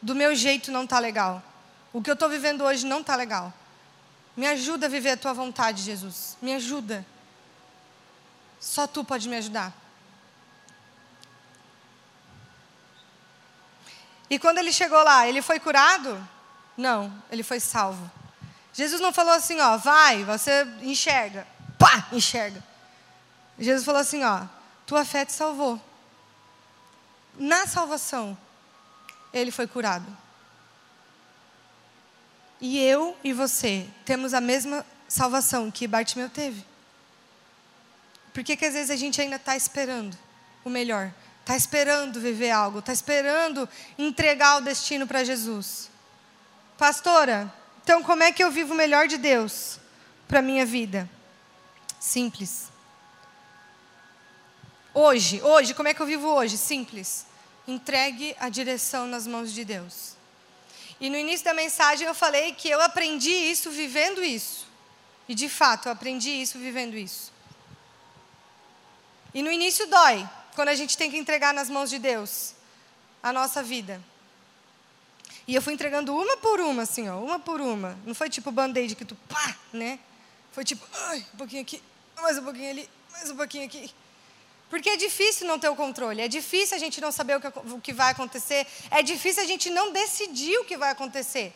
Do 0.00 0.14
meu 0.14 0.34
jeito 0.34 0.70
não 0.70 0.84
está 0.84 0.98
legal. 0.98 1.42
O 1.92 2.02
que 2.02 2.10
eu 2.10 2.14
estou 2.14 2.28
vivendo 2.28 2.64
hoje 2.64 2.86
não 2.86 3.00
está 3.00 3.16
legal. 3.16 3.52
Me 4.36 4.46
ajuda 4.46 4.86
a 4.86 4.88
viver 4.88 5.10
a 5.10 5.16
tua 5.16 5.32
vontade, 5.32 5.82
Jesus. 5.82 6.36
Me 6.40 6.54
ajuda. 6.54 7.04
Só 8.60 8.86
tu 8.86 9.04
pode 9.04 9.28
me 9.28 9.36
ajudar. 9.36 9.72
E 14.30 14.38
quando 14.38 14.58
ele 14.58 14.72
chegou 14.72 15.02
lá, 15.02 15.26
ele 15.26 15.40
foi 15.40 15.58
curado? 15.58 16.28
Não, 16.78 17.12
ele 17.28 17.42
foi 17.42 17.58
salvo. 17.58 18.08
Jesus 18.72 19.00
não 19.00 19.12
falou 19.12 19.34
assim, 19.34 19.58
ó, 19.58 19.76
vai, 19.76 20.22
você 20.22 20.64
enxerga. 20.80 21.44
Pá, 21.76 22.06
enxerga. 22.12 22.62
Jesus 23.58 23.84
falou 23.84 24.00
assim, 24.00 24.22
ó, 24.22 24.46
tua 24.86 25.04
fé 25.04 25.24
te 25.24 25.32
salvou. 25.32 25.82
Na 27.36 27.66
salvação, 27.66 28.38
ele 29.32 29.50
foi 29.50 29.66
curado. 29.66 30.06
E 32.60 32.78
eu 32.78 33.16
e 33.24 33.32
você 33.32 33.88
temos 34.04 34.32
a 34.32 34.40
mesma 34.40 34.86
salvação 35.08 35.72
que 35.72 35.88
Bartimeu 35.88 36.30
teve. 36.30 36.64
Por 38.32 38.44
que, 38.44 38.56
que 38.56 38.64
às 38.64 38.74
vezes 38.74 38.90
a 38.90 38.96
gente 38.96 39.20
ainda 39.20 39.34
está 39.34 39.56
esperando 39.56 40.16
o 40.64 40.70
melhor? 40.70 41.12
Está 41.40 41.56
esperando 41.56 42.20
viver 42.20 42.52
algo, 42.52 42.78
está 42.78 42.92
esperando 42.92 43.68
entregar 43.98 44.58
o 44.58 44.60
destino 44.60 45.08
para 45.08 45.24
Jesus. 45.24 45.88
Pastora, 46.78 47.52
então 47.82 48.04
como 48.04 48.22
é 48.22 48.30
que 48.30 48.42
eu 48.42 48.52
vivo 48.52 48.72
o 48.72 48.76
melhor 48.76 49.08
de 49.08 49.18
Deus 49.18 49.80
para 50.28 50.38
a 50.38 50.42
minha 50.42 50.64
vida? 50.64 51.10
Simples. 51.98 52.68
Hoje, 54.94 55.42
hoje, 55.42 55.74
como 55.74 55.88
é 55.88 55.94
que 55.94 56.00
eu 56.00 56.06
vivo 56.06 56.28
hoje? 56.28 56.56
Simples. 56.56 57.26
Entregue 57.66 58.36
a 58.38 58.48
direção 58.48 59.08
nas 59.08 59.26
mãos 59.26 59.52
de 59.52 59.64
Deus. 59.64 60.16
E 61.00 61.10
no 61.10 61.16
início 61.16 61.44
da 61.44 61.52
mensagem 61.52 62.06
eu 62.06 62.14
falei 62.14 62.52
que 62.52 62.70
eu 62.70 62.80
aprendi 62.80 63.32
isso 63.32 63.72
vivendo 63.72 64.24
isso. 64.24 64.68
E 65.28 65.34
de 65.34 65.48
fato, 65.48 65.86
eu 65.86 65.92
aprendi 65.92 66.30
isso 66.30 66.58
vivendo 66.58 66.96
isso. 66.96 67.32
E 69.34 69.42
no 69.42 69.50
início 69.50 69.84
dói, 69.88 70.28
quando 70.54 70.68
a 70.68 70.76
gente 70.76 70.96
tem 70.96 71.10
que 71.10 71.18
entregar 71.18 71.52
nas 71.52 71.68
mãos 71.68 71.90
de 71.90 71.98
Deus 71.98 72.54
a 73.20 73.32
nossa 73.32 73.64
vida. 73.64 74.00
E 75.48 75.54
eu 75.54 75.62
fui 75.62 75.72
entregando 75.72 76.14
uma 76.14 76.36
por 76.36 76.60
uma, 76.60 76.82
assim, 76.82 77.08
ó, 77.08 77.18
uma 77.18 77.38
por 77.38 77.58
uma. 77.58 77.98
Não 78.04 78.14
foi 78.14 78.28
tipo 78.28 78.52
band-aid 78.52 78.94
que 78.94 79.04
tu 79.04 79.14
pá, 79.14 79.56
né? 79.72 79.98
Foi 80.52 80.62
tipo, 80.62 80.86
ai, 81.06 81.24
um 81.32 81.38
pouquinho 81.38 81.62
aqui, 81.62 81.82
mais 82.20 82.36
um 82.36 82.44
pouquinho 82.44 82.70
ali, 82.70 82.90
mais 83.10 83.30
um 83.30 83.36
pouquinho 83.36 83.64
aqui. 83.64 83.90
Porque 84.68 84.90
é 84.90 84.96
difícil 84.98 85.46
não 85.46 85.58
ter 85.58 85.70
o 85.70 85.74
controle, 85.74 86.20
é 86.20 86.28
difícil 86.28 86.76
a 86.76 86.78
gente 86.78 87.00
não 87.00 87.10
saber 87.10 87.36
o 87.36 87.40
que, 87.40 87.46
o 87.46 87.80
que 87.80 87.94
vai 87.94 88.12
acontecer, 88.12 88.66
é 88.90 89.02
difícil 89.02 89.42
a 89.42 89.46
gente 89.46 89.70
não 89.70 89.90
decidir 89.90 90.58
o 90.58 90.66
que 90.66 90.76
vai 90.76 90.90
acontecer. 90.90 91.54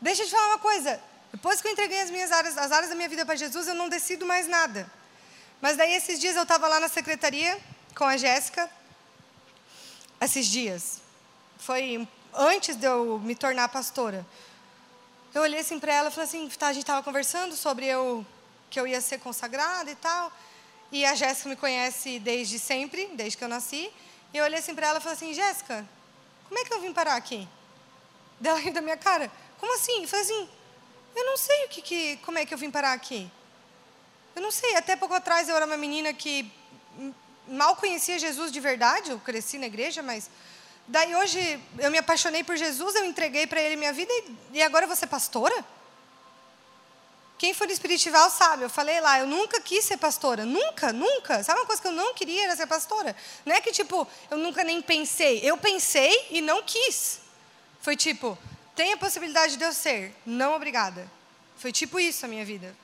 Deixa 0.00 0.22
eu 0.22 0.26
te 0.26 0.32
falar 0.32 0.48
uma 0.48 0.58
coisa, 0.58 1.00
depois 1.30 1.60
que 1.60 1.68
eu 1.68 1.72
entreguei 1.72 2.00
as 2.00 2.10
minhas 2.10 2.32
áreas, 2.32 2.58
as 2.58 2.72
áreas 2.72 2.90
da 2.90 2.96
minha 2.96 3.08
vida 3.08 3.24
para 3.24 3.36
Jesus, 3.36 3.68
eu 3.68 3.74
não 3.74 3.88
decido 3.88 4.26
mais 4.26 4.48
nada. 4.48 4.90
Mas 5.60 5.76
daí 5.76 5.94
esses 5.94 6.18
dias 6.18 6.34
eu 6.34 6.42
estava 6.42 6.66
lá 6.66 6.80
na 6.80 6.88
secretaria 6.88 7.56
com 7.94 8.04
a 8.04 8.16
Jéssica, 8.16 8.68
esses 10.20 10.44
dias. 10.46 11.00
Foi 11.56 12.08
antes 12.34 12.76
de 12.76 12.86
eu 12.86 13.18
me 13.18 13.34
tornar 13.34 13.68
pastora. 13.68 14.26
Eu 15.34 15.42
olhei 15.42 15.60
assim 15.60 15.78
para 15.78 15.92
ela 15.92 16.08
e 16.08 16.12
falei 16.12 16.28
assim, 16.28 16.48
tá, 16.48 16.68
a 16.68 16.72
gente 16.72 16.82
estava 16.82 17.02
conversando 17.02 17.54
sobre 17.54 17.86
eu 17.86 18.24
que 18.70 18.80
eu 18.80 18.86
ia 18.86 19.00
ser 19.00 19.18
consagrada 19.20 19.90
e 19.90 19.94
tal. 19.96 20.32
E 20.90 21.04
a 21.04 21.14
Jéssica 21.14 21.48
me 21.48 21.56
conhece 21.56 22.18
desde 22.18 22.58
sempre, 22.58 23.06
desde 23.14 23.36
que 23.36 23.44
eu 23.44 23.48
nasci. 23.48 23.92
E 24.32 24.38
eu 24.38 24.44
olhei 24.44 24.58
assim 24.58 24.74
para 24.74 24.86
ela 24.86 24.98
e 24.98 25.02
falei 25.02 25.16
assim, 25.16 25.34
Jéssica, 25.34 25.86
como 26.48 26.58
é 26.58 26.64
que 26.64 26.72
eu 26.72 26.80
vim 26.80 26.92
parar 26.92 27.16
aqui? 27.16 27.46
Dela 28.40 28.58
riu 28.58 28.72
da 28.72 28.80
minha 28.80 28.96
cara. 28.96 29.30
Como 29.58 29.74
assim? 29.74 30.02
Eu 30.02 30.08
falei 30.08 30.24
assim, 30.24 30.48
eu 31.14 31.24
não 31.24 31.36
sei 31.36 31.64
o 31.64 31.68
que, 31.68 31.82
que, 31.82 32.16
como 32.18 32.38
é 32.38 32.46
que 32.46 32.54
eu 32.54 32.58
vim 32.58 32.70
parar 32.70 32.92
aqui. 32.92 33.30
Eu 34.34 34.42
não 34.42 34.50
sei. 34.50 34.76
Até 34.76 34.96
pouco 34.96 35.14
atrás 35.14 35.48
eu 35.48 35.56
era 35.56 35.66
uma 35.66 35.76
menina 35.76 36.12
que 36.12 36.50
mal 37.48 37.76
conhecia 37.76 38.18
Jesus 38.18 38.52
de 38.52 38.60
verdade. 38.60 39.10
Eu 39.10 39.18
cresci 39.18 39.58
na 39.58 39.66
igreja, 39.66 40.02
mas 40.02 40.30
Daí 40.88 41.14
hoje 41.16 41.60
eu 41.78 41.90
me 41.90 41.98
apaixonei 41.98 42.44
por 42.44 42.56
Jesus, 42.56 42.94
eu 42.94 43.04
entreguei 43.04 43.46
para 43.46 43.60
Ele 43.60 43.76
minha 43.76 43.92
vida 43.92 44.12
e, 44.12 44.58
e 44.58 44.62
agora 44.62 44.84
eu 44.84 44.88
vou 44.88 44.96
ser 44.96 45.08
pastora? 45.08 45.64
Quem 47.38 47.52
for 47.52 47.68
espiritual 47.70 48.30
sabe, 48.30 48.62
eu 48.62 48.70
falei 48.70 48.98
lá, 49.00 49.18
eu 49.18 49.26
nunca 49.26 49.60
quis 49.60 49.84
ser 49.84 49.98
pastora, 49.98 50.44
nunca, 50.44 50.92
nunca. 50.92 51.42
Sabe 51.42 51.60
uma 51.60 51.66
coisa 51.66 51.82
que 51.82 51.88
eu 51.88 51.92
não 51.92 52.14
queria 52.14 52.44
era 52.44 52.56
ser 52.56 52.66
pastora? 52.66 53.14
Não 53.44 53.54
é 53.54 53.60
que 53.60 53.72
tipo, 53.72 54.08
eu 54.30 54.38
nunca 54.38 54.64
nem 54.64 54.80
pensei, 54.80 55.40
eu 55.42 55.56
pensei 55.58 56.28
e 56.30 56.40
não 56.40 56.62
quis. 56.62 57.20
Foi 57.80 57.94
tipo, 57.94 58.38
tem 58.74 58.92
a 58.92 58.96
possibilidade 58.96 59.56
de 59.56 59.64
eu 59.64 59.72
ser, 59.72 60.14
não 60.24 60.54
obrigada. 60.54 61.10
Foi 61.58 61.72
tipo 61.72 62.00
isso 62.00 62.24
a 62.24 62.28
minha 62.28 62.44
vida. 62.44 62.74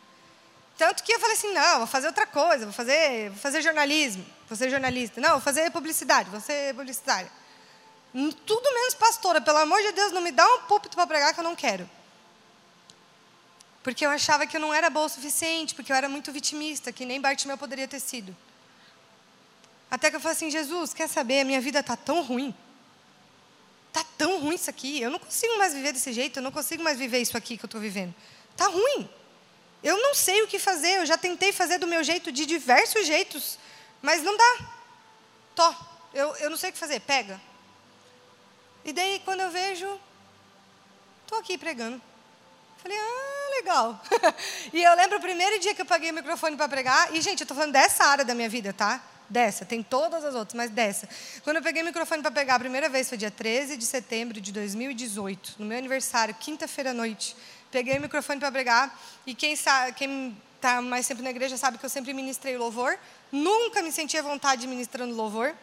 Tanto 0.76 1.02
que 1.02 1.12
eu 1.12 1.20
falei 1.20 1.36
assim, 1.36 1.52
não, 1.52 1.78
vou 1.78 1.86
fazer 1.86 2.08
outra 2.08 2.26
coisa, 2.26 2.64
vou 2.64 2.74
fazer, 2.74 3.30
vou 3.30 3.38
fazer 3.38 3.62
jornalismo, 3.62 4.26
vou 4.48 4.56
ser 4.56 4.68
jornalista. 4.68 5.20
Não, 5.20 5.30
vou 5.30 5.40
fazer 5.40 5.70
publicidade, 5.70 6.28
vou 6.28 6.40
ser 6.40 6.74
publicitária. 6.74 7.30
Tudo 8.12 8.74
menos 8.74 8.94
pastora. 8.94 9.40
Pelo 9.40 9.58
amor 9.58 9.80
de 9.82 9.92
Deus, 9.92 10.12
não 10.12 10.20
me 10.20 10.32
dá 10.32 10.46
um 10.46 10.62
púlpito 10.62 10.96
para 10.96 11.06
pregar 11.06 11.32
que 11.32 11.40
eu 11.40 11.44
não 11.44 11.56
quero. 11.56 11.88
Porque 13.82 14.06
eu 14.06 14.10
achava 14.10 14.46
que 14.46 14.56
eu 14.56 14.60
não 14.60 14.72
era 14.72 14.88
boa 14.88 15.06
o 15.06 15.08
suficiente, 15.08 15.74
porque 15.74 15.90
eu 15.90 15.96
era 15.96 16.08
muito 16.08 16.30
vitimista, 16.30 16.92
que 16.92 17.04
nem 17.04 17.20
Bartimeu 17.20 17.58
poderia 17.58 17.88
ter 17.88 18.00
sido. 18.00 18.36
Até 19.90 20.08
que 20.08 20.16
eu 20.16 20.20
falei 20.20 20.36
assim, 20.36 20.50
Jesus, 20.50 20.94
quer 20.94 21.08
saber, 21.08 21.40
a 21.40 21.44
minha 21.44 21.60
vida 21.60 21.80
está 21.80 21.96
tão 21.96 22.22
ruim. 22.22 22.54
Está 23.88 24.04
tão 24.16 24.40
ruim 24.40 24.54
isso 24.54 24.70
aqui. 24.70 25.00
Eu 25.00 25.10
não 25.10 25.18
consigo 25.18 25.58
mais 25.58 25.74
viver 25.74 25.92
desse 25.92 26.12
jeito, 26.12 26.38
eu 26.38 26.42
não 26.42 26.52
consigo 26.52 26.82
mais 26.82 26.98
viver 26.98 27.18
isso 27.18 27.36
aqui 27.36 27.58
que 27.58 27.64
eu 27.64 27.66
estou 27.66 27.80
vivendo. 27.80 28.14
Está 28.50 28.68
ruim. 28.68 29.08
Eu 29.82 30.00
não 30.00 30.14
sei 30.14 30.42
o 30.42 30.46
que 30.46 30.58
fazer, 30.58 30.98
eu 30.98 31.06
já 31.06 31.18
tentei 31.18 31.52
fazer 31.52 31.78
do 31.78 31.86
meu 31.86 32.04
jeito 32.04 32.30
de 32.30 32.46
diversos 32.46 33.04
jeitos, 33.04 33.58
mas 34.00 34.22
não 34.22 34.36
dá. 34.36 34.70
Tó, 35.56 35.74
eu, 36.14 36.36
eu 36.36 36.50
não 36.50 36.56
sei 36.56 36.70
o 36.70 36.72
que 36.72 36.78
fazer, 36.78 37.00
pega. 37.00 37.40
E 38.84 38.92
daí, 38.92 39.20
quando 39.24 39.40
eu 39.40 39.50
vejo, 39.50 40.00
estou 41.22 41.38
aqui 41.38 41.56
pregando. 41.56 42.00
Falei, 42.82 42.98
ah, 42.98 43.50
legal. 43.56 44.00
e 44.72 44.82
eu 44.82 44.94
lembro 44.96 45.18
o 45.18 45.20
primeiro 45.20 45.58
dia 45.60 45.74
que 45.74 45.82
eu 45.82 45.86
paguei 45.86 46.10
o 46.10 46.14
microfone 46.14 46.56
para 46.56 46.68
pregar, 46.68 47.14
e, 47.14 47.20
gente, 47.20 47.40
eu 47.40 47.44
estou 47.44 47.56
falando 47.56 47.72
dessa 47.72 48.04
área 48.04 48.24
da 48.24 48.34
minha 48.34 48.48
vida, 48.48 48.72
tá? 48.72 49.00
Dessa, 49.28 49.64
tem 49.64 49.82
todas 49.82 50.24
as 50.24 50.34
outras, 50.34 50.54
mas 50.54 50.70
dessa. 50.70 51.08
Quando 51.44 51.56
eu 51.56 51.62
peguei 51.62 51.80
o 51.82 51.84
microfone 51.84 52.20
para 52.20 52.30
pegar 52.30 52.56
a 52.56 52.58
primeira 52.58 52.88
vez, 52.88 53.08
foi 53.08 53.16
dia 53.16 53.30
13 53.30 53.76
de 53.76 53.86
setembro 53.86 54.40
de 54.40 54.52
2018, 54.52 55.54
no 55.58 55.64
meu 55.64 55.78
aniversário, 55.78 56.34
quinta-feira 56.34 56.90
à 56.90 56.94
noite. 56.94 57.36
Peguei 57.70 57.96
o 57.96 58.00
microfone 58.00 58.38
para 58.40 58.52
pregar, 58.52 59.00
e 59.24 59.34
quem 59.34 59.52
está 59.52 59.92
quem 59.92 60.36
tá 60.60 60.82
mais 60.82 61.06
sempre 61.06 61.24
na 61.24 61.30
igreja 61.30 61.56
sabe 61.56 61.78
que 61.78 61.84
eu 61.84 61.88
sempre 61.88 62.12
ministrei 62.12 62.58
louvor. 62.58 62.98
Nunca 63.30 63.80
me 63.80 63.90
senti 63.90 64.18
à 64.18 64.22
vontade 64.22 64.66
ministrando 64.66 65.14
louvor. 65.14 65.54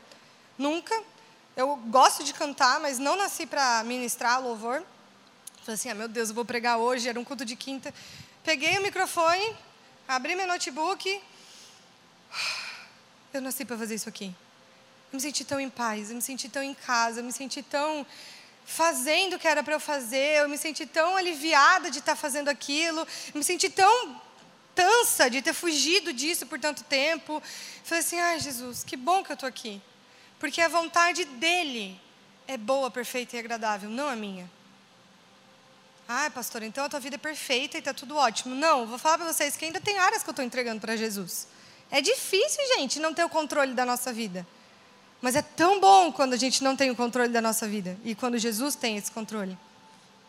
Nunca. 0.57 0.95
Eu 1.55 1.75
gosto 1.75 2.23
de 2.23 2.33
cantar, 2.33 2.79
mas 2.79 2.99
não 2.99 3.15
nasci 3.15 3.45
para 3.45 3.83
ministrar 3.83 4.41
louvor. 4.41 4.83
Falei 5.61 5.75
assim, 5.75 5.89
ah, 5.89 5.95
meu 5.95 6.07
Deus, 6.07 6.29
eu 6.29 6.35
vou 6.35 6.45
pregar 6.45 6.77
hoje, 6.77 7.09
era 7.09 7.19
um 7.19 7.23
culto 7.23 7.43
de 7.43 7.55
quinta. 7.55 7.93
Peguei 8.43 8.77
o 8.77 8.81
microfone, 8.81 9.55
abri 10.07 10.35
meu 10.35 10.47
notebook. 10.47 11.21
Eu 13.31 13.41
nasci 13.41 13.63
para 13.63 13.77
fazer 13.77 13.93
isso 13.93 14.09
aqui. 14.09 14.35
Eu 15.11 15.17
me 15.17 15.21
senti 15.21 15.45
tão 15.45 15.59
em 15.59 15.69
paz, 15.69 16.09
eu 16.09 16.15
me 16.15 16.21
senti 16.21 16.49
tão 16.49 16.63
em 16.63 16.73
casa, 16.73 17.19
eu 17.19 17.23
me 17.23 17.31
senti 17.31 17.61
tão 17.61 18.03
fazendo 18.65 19.35
o 19.35 19.39
que 19.39 19.47
era 19.47 19.63
para 19.63 19.75
eu 19.75 19.79
fazer, 19.79 20.41
eu 20.41 20.49
me 20.49 20.57
senti 20.57 20.85
tão 20.85 21.15
aliviada 21.15 21.91
de 21.91 21.99
estar 21.99 22.13
tá 22.13 22.15
fazendo 22.15 22.49
aquilo, 22.49 23.01
eu 23.01 23.35
me 23.37 23.43
senti 23.43 23.69
tão 23.69 24.19
tansa 24.73 25.29
de 25.29 25.41
ter 25.41 25.53
fugido 25.53 26.13
disso 26.13 26.45
por 26.45 26.59
tanto 26.59 26.83
tempo. 26.83 27.41
Falei 27.83 28.03
assim, 28.03 28.19
ai 28.19 28.39
Jesus, 28.39 28.83
que 28.83 28.95
bom 28.95 29.23
que 29.23 29.31
eu 29.31 29.33
estou 29.33 29.49
aqui. 29.49 29.81
Porque 30.39 30.61
a 30.61 30.67
vontade 30.67 31.25
dele 31.25 31.99
é 32.47 32.57
boa, 32.57 32.89
perfeita 32.89 33.35
e 33.35 33.39
agradável, 33.39 33.89
não 33.89 34.07
a 34.07 34.15
minha. 34.15 34.49
Ah, 36.07 36.31
pastor, 36.33 36.63
então 36.63 36.85
a 36.85 36.89
tua 36.89 36.99
vida 36.99 37.15
é 37.15 37.19
perfeita 37.19 37.77
e 37.77 37.79
está 37.79 37.93
tudo 37.93 38.15
ótimo. 38.15 38.55
Não, 38.55 38.87
vou 38.87 38.97
falar 38.97 39.19
para 39.19 39.31
vocês 39.31 39.55
que 39.55 39.65
ainda 39.65 39.79
tem 39.79 39.99
áreas 39.99 40.23
que 40.23 40.29
eu 40.29 40.31
estou 40.31 40.43
entregando 40.43 40.81
para 40.81 40.95
Jesus. 40.95 41.47
É 41.91 42.01
difícil, 42.01 42.65
gente, 42.75 42.99
não 42.99 43.13
ter 43.13 43.23
o 43.23 43.29
controle 43.29 43.73
da 43.73 43.85
nossa 43.85 44.11
vida. 44.11 44.47
Mas 45.21 45.35
é 45.35 45.41
tão 45.41 45.79
bom 45.79 46.11
quando 46.11 46.33
a 46.33 46.37
gente 46.37 46.63
não 46.63 46.75
tem 46.75 46.89
o 46.89 46.95
controle 46.95 47.29
da 47.29 47.41
nossa 47.41 47.67
vida 47.67 47.97
e 48.03 48.15
quando 48.15 48.37
Jesus 48.37 48.73
tem 48.73 48.97
esse 48.97 49.11
controle. 49.11 49.57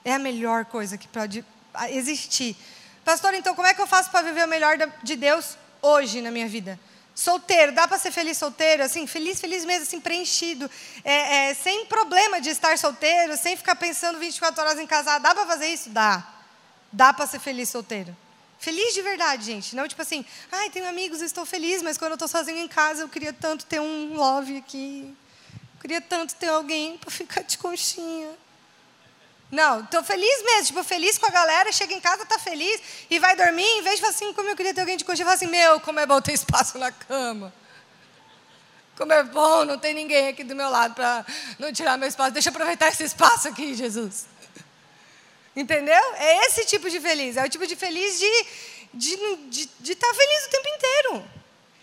É 0.05 0.13
a 0.13 0.19
melhor 0.19 0.65
coisa 0.65 0.99
que 0.99 1.07
pode 1.09 1.45
existir. 1.91 2.57
Pastor, 3.05 3.33
então 3.35 3.55
como 3.55 3.69
é 3.69 3.73
que 3.73 3.81
eu 3.81 3.87
faço 3.87 4.11
para 4.11 4.23
viver 4.23 4.45
o 4.45 4.49
melhor 4.49 4.77
de 5.03 5.17
Deus 5.17 5.57
hoje 5.81 6.21
na 6.21 6.31
minha 6.31 6.49
vida? 6.49 6.79
Solteiro, 7.15 7.73
dá 7.73 7.87
para 7.87 7.99
ser 7.99 8.11
feliz 8.11 8.39
solteiro, 8.39 8.83
assim, 8.83 9.07
feliz, 9.07 9.41
feliz 9.41 9.65
mesmo, 9.65 9.83
assim, 9.83 10.01
preenchido, 10.01 10.71
é, 11.05 11.51
é, 11.51 11.55
sem 11.55 11.85
problema 11.87 12.41
de 12.41 12.51
estar 12.51 12.79
solteiro, 12.79 13.37
sem 13.37 13.57
ficar 13.57 13.75
pensando 13.75 14.19
24 14.19 14.63
horas 14.63 14.79
em 14.79 14.87
casar, 14.87 15.19
dá 15.19 15.35
para 15.35 15.47
fazer 15.47 15.69
isso? 15.69 15.91
Dá. 15.91 16.27
Dá 16.93 17.13
para 17.13 17.27
ser 17.27 17.39
feliz 17.39 17.69
solteiro. 17.69 18.17
Feliz 18.59 18.93
de 18.93 19.01
verdade, 19.01 19.45
gente. 19.45 19.75
Não 19.75 19.89
tipo 19.89 20.03
assim, 20.03 20.25
ai, 20.53 20.69
tenho 20.71 20.87
amigos, 20.87 21.23
estou 21.23 21.47
feliz, 21.47 21.83
mas 21.83 21.97
quando 21.97 22.11
eu 22.13 22.17
estou 22.17 22.29
sozinho 22.29 22.59
em 22.59 22.69
casa, 22.69 23.03
eu 23.03 23.09
queria 23.09 23.33
tanto 23.33 23.65
ter 23.65 23.81
um 23.81 24.15
love 24.15 24.57
aqui. 24.59 25.17
Eu 25.75 25.81
queria 25.81 26.01
tanto 26.01 26.35
ter 26.35 26.49
alguém 26.49 26.99
para 26.99 27.11
ficar 27.11 27.43
de 27.43 27.57
conchinha. 27.57 28.31
Não, 29.51 29.81
estou 29.81 30.03
feliz 30.05 30.43
mesmo, 30.45 30.67
tipo, 30.67 30.85
feliz 30.85 31.19
com 31.19 31.27
a 31.27 31.31
galera, 31.31 31.73
chega 31.73 31.93
em 31.93 32.01
casa, 32.01 32.25
tá 32.25 32.39
feliz 32.39 32.81
e 33.11 33.19
vai 33.19 33.35
dormir, 33.35 33.65
em 33.65 33.83
vez 33.83 33.97
de 33.97 34.01
falar 34.03 34.13
assim, 34.13 34.33
como 34.33 34.49
eu 34.49 34.57
queria 34.57 34.73
ter 34.73 34.81
alguém 34.81 34.97
de 34.97 35.05
conchinha, 35.05 35.27
fala 35.27 35.37
assim, 35.37 35.49
meu, 35.49 35.81
como 35.81 35.99
é 35.99 36.07
bom 36.07 36.21
ter 36.21 36.33
espaço 36.33 36.79
na 36.79 36.93
cama. 36.93 37.53
Como 38.97 39.13
é 39.13 39.23
bom, 39.23 39.65
não 39.65 39.79
tem 39.79 39.95
ninguém 39.95 40.29
aqui 40.29 40.45
do 40.45 40.55
meu 40.55 40.69
lado 40.69 40.95
para 40.95 41.25
não 41.59 41.73
tirar 41.73 41.97
meu 41.97 42.07
espaço. 42.07 42.33
Deixa 42.33 42.51
eu 42.51 42.53
aproveitar 42.53 42.89
esse 42.89 43.03
espaço 43.03 43.49
aqui, 43.49 43.75
Jesus. 43.75 44.27
Entendeu? 45.57 46.15
É 46.17 46.47
esse 46.47 46.67
tipo 46.67 46.89
de 46.91 47.01
feliz. 47.01 47.37
É 47.39 47.45
o 47.45 47.49
tipo 47.49 47.67
de 47.67 47.77
feliz 47.77 48.19
de 48.19 48.27
estar 48.27 48.47
de, 48.93 49.37
de, 49.49 49.71
de 49.81 49.95
tá 49.95 50.07
feliz 50.15 50.47
o 50.47 50.51
tempo 50.51 50.69
inteiro. 50.69 51.40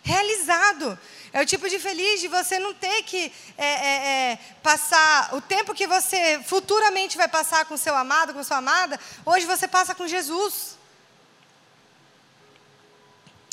Realizado. 0.07 0.97
É 1.33 1.41
o 1.41 1.45
tipo 1.45 1.67
de 1.69 1.77
feliz 1.79 2.21
de 2.21 2.29
você 2.29 2.57
não 2.59 2.73
ter 2.73 3.03
que 3.03 3.31
é, 3.57 3.67
é, 3.67 4.31
é, 4.31 4.39
passar 4.63 5.35
o 5.35 5.41
tempo 5.41 5.75
que 5.75 5.85
você 5.85 6.39
futuramente 6.45 7.17
vai 7.17 7.27
passar 7.27 7.65
com 7.65 7.75
seu 7.75 7.93
amado, 7.93 8.33
com 8.33 8.41
sua 8.41 8.57
amada, 8.57 8.97
hoje 9.25 9.45
você 9.45 9.67
passa 9.67 9.93
com 9.93 10.07
Jesus. 10.07 10.77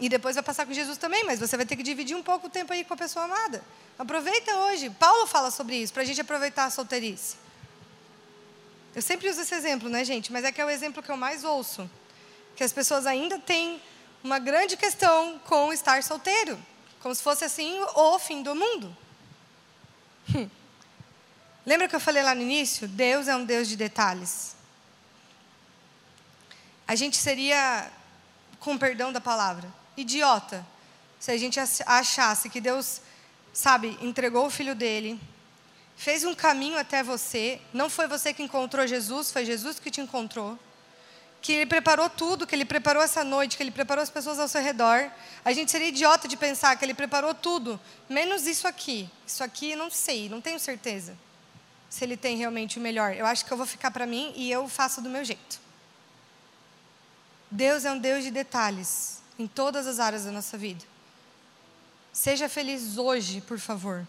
E 0.00 0.08
depois 0.08 0.36
vai 0.36 0.44
passar 0.44 0.64
com 0.64 0.72
Jesus 0.72 0.96
também, 0.96 1.24
mas 1.24 1.40
você 1.40 1.56
vai 1.56 1.66
ter 1.66 1.76
que 1.76 1.82
dividir 1.82 2.16
um 2.16 2.22
pouco 2.22 2.46
o 2.46 2.50
tempo 2.50 2.72
aí 2.72 2.84
com 2.84 2.94
a 2.94 2.96
pessoa 2.96 3.24
amada. 3.24 3.64
Aproveita 3.98 4.56
hoje. 4.56 4.90
Paulo 4.90 5.26
fala 5.26 5.50
sobre 5.50 5.76
isso, 5.76 5.92
para 5.92 6.02
a 6.02 6.06
gente 6.06 6.20
aproveitar 6.20 6.66
a 6.66 6.70
solteirice. 6.70 7.36
Eu 8.94 9.02
sempre 9.02 9.28
uso 9.28 9.40
esse 9.40 9.54
exemplo, 9.54 9.88
né, 9.88 10.04
gente? 10.04 10.32
Mas 10.32 10.44
é 10.44 10.52
que 10.52 10.60
é 10.60 10.64
o 10.64 10.70
exemplo 10.70 11.02
que 11.02 11.10
eu 11.10 11.16
mais 11.16 11.42
ouço. 11.42 11.90
Que 12.54 12.62
as 12.62 12.72
pessoas 12.72 13.06
ainda 13.06 13.40
têm 13.40 13.82
uma 14.24 14.40
grande 14.40 14.76
questão 14.76 15.38
com 15.40 15.72
estar 15.72 16.02
solteiro. 16.02 16.58
Como 17.00 17.14
se 17.14 17.22
fosse 17.22 17.44
assim 17.44 17.78
o 17.94 18.18
fim 18.18 18.42
do 18.42 18.54
mundo. 18.54 18.96
Hum. 20.34 20.50
Lembra 21.64 21.86
que 21.86 21.94
eu 21.94 22.00
falei 22.00 22.22
lá 22.22 22.34
no 22.34 22.42
início? 22.42 22.88
Deus 22.88 23.28
é 23.28 23.36
um 23.36 23.44
Deus 23.44 23.68
de 23.68 23.76
detalhes. 23.76 24.56
A 26.88 26.96
gente 26.96 27.16
seria, 27.16 27.88
com 28.58 28.76
perdão 28.76 29.12
da 29.12 29.20
palavra, 29.20 29.72
idiota 29.96 30.66
se 31.24 31.30
a 31.30 31.38
gente 31.38 31.58
achasse 31.86 32.50
que 32.50 32.60
Deus, 32.60 33.00
sabe, 33.50 33.96
entregou 34.02 34.44
o 34.44 34.50
filho 34.50 34.74
dele, 34.74 35.18
fez 35.96 36.22
um 36.22 36.34
caminho 36.34 36.78
até 36.78 37.02
você, 37.02 37.62
não 37.72 37.88
foi 37.88 38.06
você 38.06 38.34
que 38.34 38.42
encontrou 38.42 38.86
Jesus, 38.86 39.30
foi 39.30 39.42
Jesus 39.42 39.78
que 39.78 39.90
te 39.90 40.02
encontrou. 40.02 40.58
Que 41.44 41.52
ele 41.52 41.66
preparou 41.66 42.08
tudo, 42.08 42.46
que 42.46 42.54
ele 42.54 42.64
preparou 42.64 43.02
essa 43.02 43.22
noite, 43.22 43.54
que 43.54 43.62
ele 43.62 43.70
preparou 43.70 44.02
as 44.02 44.08
pessoas 44.08 44.38
ao 44.38 44.48
seu 44.48 44.62
redor. 44.62 45.10
A 45.44 45.52
gente 45.52 45.70
seria 45.70 45.88
idiota 45.88 46.26
de 46.26 46.38
pensar 46.38 46.74
que 46.78 46.82
ele 46.82 46.94
preparou 46.94 47.34
tudo, 47.34 47.78
menos 48.08 48.46
isso 48.46 48.66
aqui. 48.66 49.10
Isso 49.26 49.44
aqui 49.44 49.76
não 49.76 49.90
sei, 49.90 50.30
não 50.30 50.40
tenho 50.40 50.58
certeza 50.58 51.14
se 51.94 52.02
ele 52.02 52.16
tem 52.16 52.36
realmente 52.36 52.76
o 52.76 52.82
melhor. 52.82 53.14
Eu 53.14 53.24
acho 53.24 53.44
que 53.44 53.52
eu 53.52 53.56
vou 53.56 53.66
ficar 53.66 53.92
para 53.92 54.04
mim 54.04 54.32
e 54.34 54.50
eu 54.50 54.66
faço 54.66 55.00
do 55.00 55.08
meu 55.08 55.24
jeito. 55.24 55.60
Deus 57.48 57.84
é 57.84 57.92
um 57.92 57.98
Deus 57.98 58.24
de 58.24 58.32
detalhes 58.32 59.22
em 59.38 59.46
todas 59.46 59.86
as 59.86 60.00
áreas 60.00 60.24
da 60.24 60.32
nossa 60.32 60.58
vida. 60.58 60.84
Seja 62.12 62.48
feliz 62.48 62.98
hoje, 62.98 63.40
por 63.42 63.60
favor. 63.60 64.04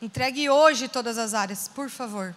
Entregue 0.00 0.48
hoje 0.48 0.88
todas 0.88 1.18
as 1.18 1.34
áreas, 1.34 1.68
por 1.68 1.90
favor. 1.90 2.34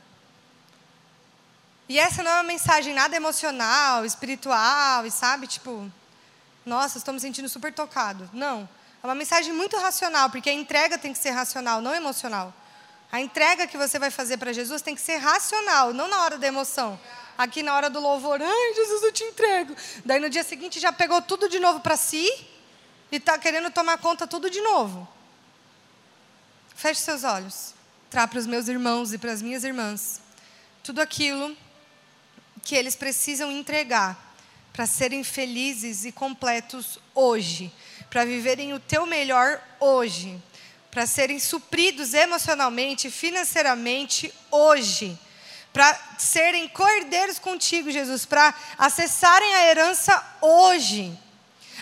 E 1.90 1.98
essa 1.98 2.22
não 2.22 2.30
é 2.30 2.34
uma 2.36 2.44
mensagem 2.44 2.94
nada 2.94 3.16
emocional, 3.16 4.06
espiritual, 4.06 5.08
e 5.08 5.12
sabe, 5.12 5.48
tipo, 5.48 5.92
nossa, 6.64 7.12
me 7.12 7.20
sentindo 7.20 7.50
super 7.50 7.74
tocado. 7.74 8.30
Não. 8.32 8.70
É 9.02 9.08
uma 9.08 9.16
mensagem 9.16 9.52
muito 9.52 9.76
racional, 9.76 10.30
porque 10.30 10.52
a 10.52 10.54
entrega 10.54 11.00
tem 11.00 11.12
que 11.12 11.18
ser 11.18 11.32
racional, 11.32 11.82
não 11.82 11.96
emocional. 11.96 12.54
A 13.12 13.20
entrega 13.20 13.66
que 13.66 13.76
você 13.76 13.98
vai 13.98 14.12
fazer 14.12 14.38
para 14.38 14.54
Jesus 14.54 14.84
tem 14.84 14.94
que 14.94 15.02
ser 15.02 15.18
racional, 15.18 15.92
não 15.92 16.08
na 16.08 16.22
hora 16.22 16.38
da 16.38 16.46
emoção. 16.46 17.00
Aqui 17.36 17.64
na 17.64 17.74
hora 17.74 17.90
do 17.90 18.00
louvor, 18.00 18.40
ai, 18.40 18.74
Jesus, 18.76 19.02
eu 19.02 19.12
te 19.12 19.24
entrego. 19.24 19.76
Daí 20.06 20.20
no 20.20 20.30
dia 20.30 20.44
seguinte 20.44 20.80
já 20.80 20.92
pegou 20.92 21.22
tudo 21.24 21.50
de 21.50 21.58
novo 21.58 21.80
para 21.80 21.98
si 21.98 22.30
e 23.12 23.16
está 23.16 23.36
querendo 23.40 23.72
tomar 23.72 23.98
conta 23.98 24.28
tudo 24.28 24.48
de 24.48 24.62
novo. 24.62 25.08
Feche 26.76 27.02
seus 27.02 27.24
olhos. 27.24 27.74
Trá 28.12 28.28
para 28.28 28.38
os 28.38 28.46
meus 28.46 28.68
irmãos 28.68 29.12
e 29.12 29.18
para 29.18 29.32
as 29.32 29.42
minhas 29.42 29.64
irmãs 29.64 30.22
tudo 30.84 31.02
aquilo 31.02 31.56
que 32.70 32.76
eles 32.76 32.95
precisam 32.95 33.51
entregar 33.51 34.15
para 34.72 34.86
serem 34.86 35.24
felizes 35.24 36.05
e 36.05 36.11
completos 36.11 36.99
hoje, 37.15 37.74
para 38.11 38.24
viverem 38.24 38.74
o 38.74 38.80
teu 38.80 39.07
melhor 39.07 39.59
hoje, 39.80 40.39
para 40.91 41.07
serem 41.07 41.39
supridos 41.39 42.13
emocionalmente, 42.13 43.09
financeiramente 43.09 44.32
hoje, 44.51 45.17
para 45.74 45.99
serem 46.20 46.70
cordeiros 46.70 47.39
contigo, 47.39 47.89
Jesus, 47.89 48.24
para 48.24 48.53
acessarem 48.78 49.55
a 49.55 49.65
herança 49.65 50.24
hoje, 50.39 51.17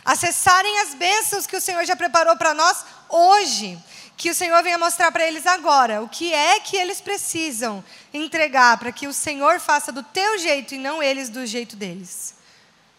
acessarem 0.05 0.79
as 0.79 0.93
bênçãos 0.93 1.45
que 1.45 1.57
o 1.57 1.61
Senhor 1.61 1.83
já 1.83 1.97
preparou 1.97 2.37
para 2.37 2.53
nós 2.53 2.85
hoje 3.09 3.77
que 4.17 4.31
o 4.31 4.33
Senhor 4.33 4.61
venha 4.63 4.79
mostrar 4.79 5.11
para 5.11 5.27
eles 5.27 5.45
agora 5.45 6.01
o 6.01 6.09
que 6.09 6.33
é 6.33 6.59
que 6.59 6.75
eles 6.75 6.99
precisam 6.99 7.83
entregar 8.11 8.75
para 8.79 8.91
que 8.91 9.07
o 9.07 9.13
Senhor 9.13 9.59
faça 9.59 9.91
do 9.91 10.01
teu 10.01 10.39
jeito 10.39 10.73
e 10.73 10.79
não 10.79 11.03
eles 11.03 11.29
do 11.29 11.45
jeito 11.45 11.75
deles. 11.75 12.35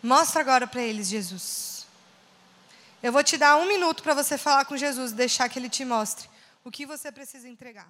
Mostra 0.00 0.40
agora 0.40 0.64
para 0.64 0.80
eles, 0.80 1.08
Jesus. 1.08 1.86
Eu 3.02 3.12
vou 3.12 3.24
te 3.24 3.36
dar 3.36 3.56
um 3.56 3.66
minuto 3.66 4.00
para 4.02 4.14
você 4.14 4.38
falar 4.38 4.64
com 4.64 4.76
Jesus, 4.76 5.10
deixar 5.10 5.48
que 5.48 5.58
ele 5.58 5.68
te 5.68 5.84
mostre 5.84 6.28
o 6.64 6.70
que 6.70 6.86
você 6.86 7.10
precisa 7.10 7.48
entregar. 7.48 7.88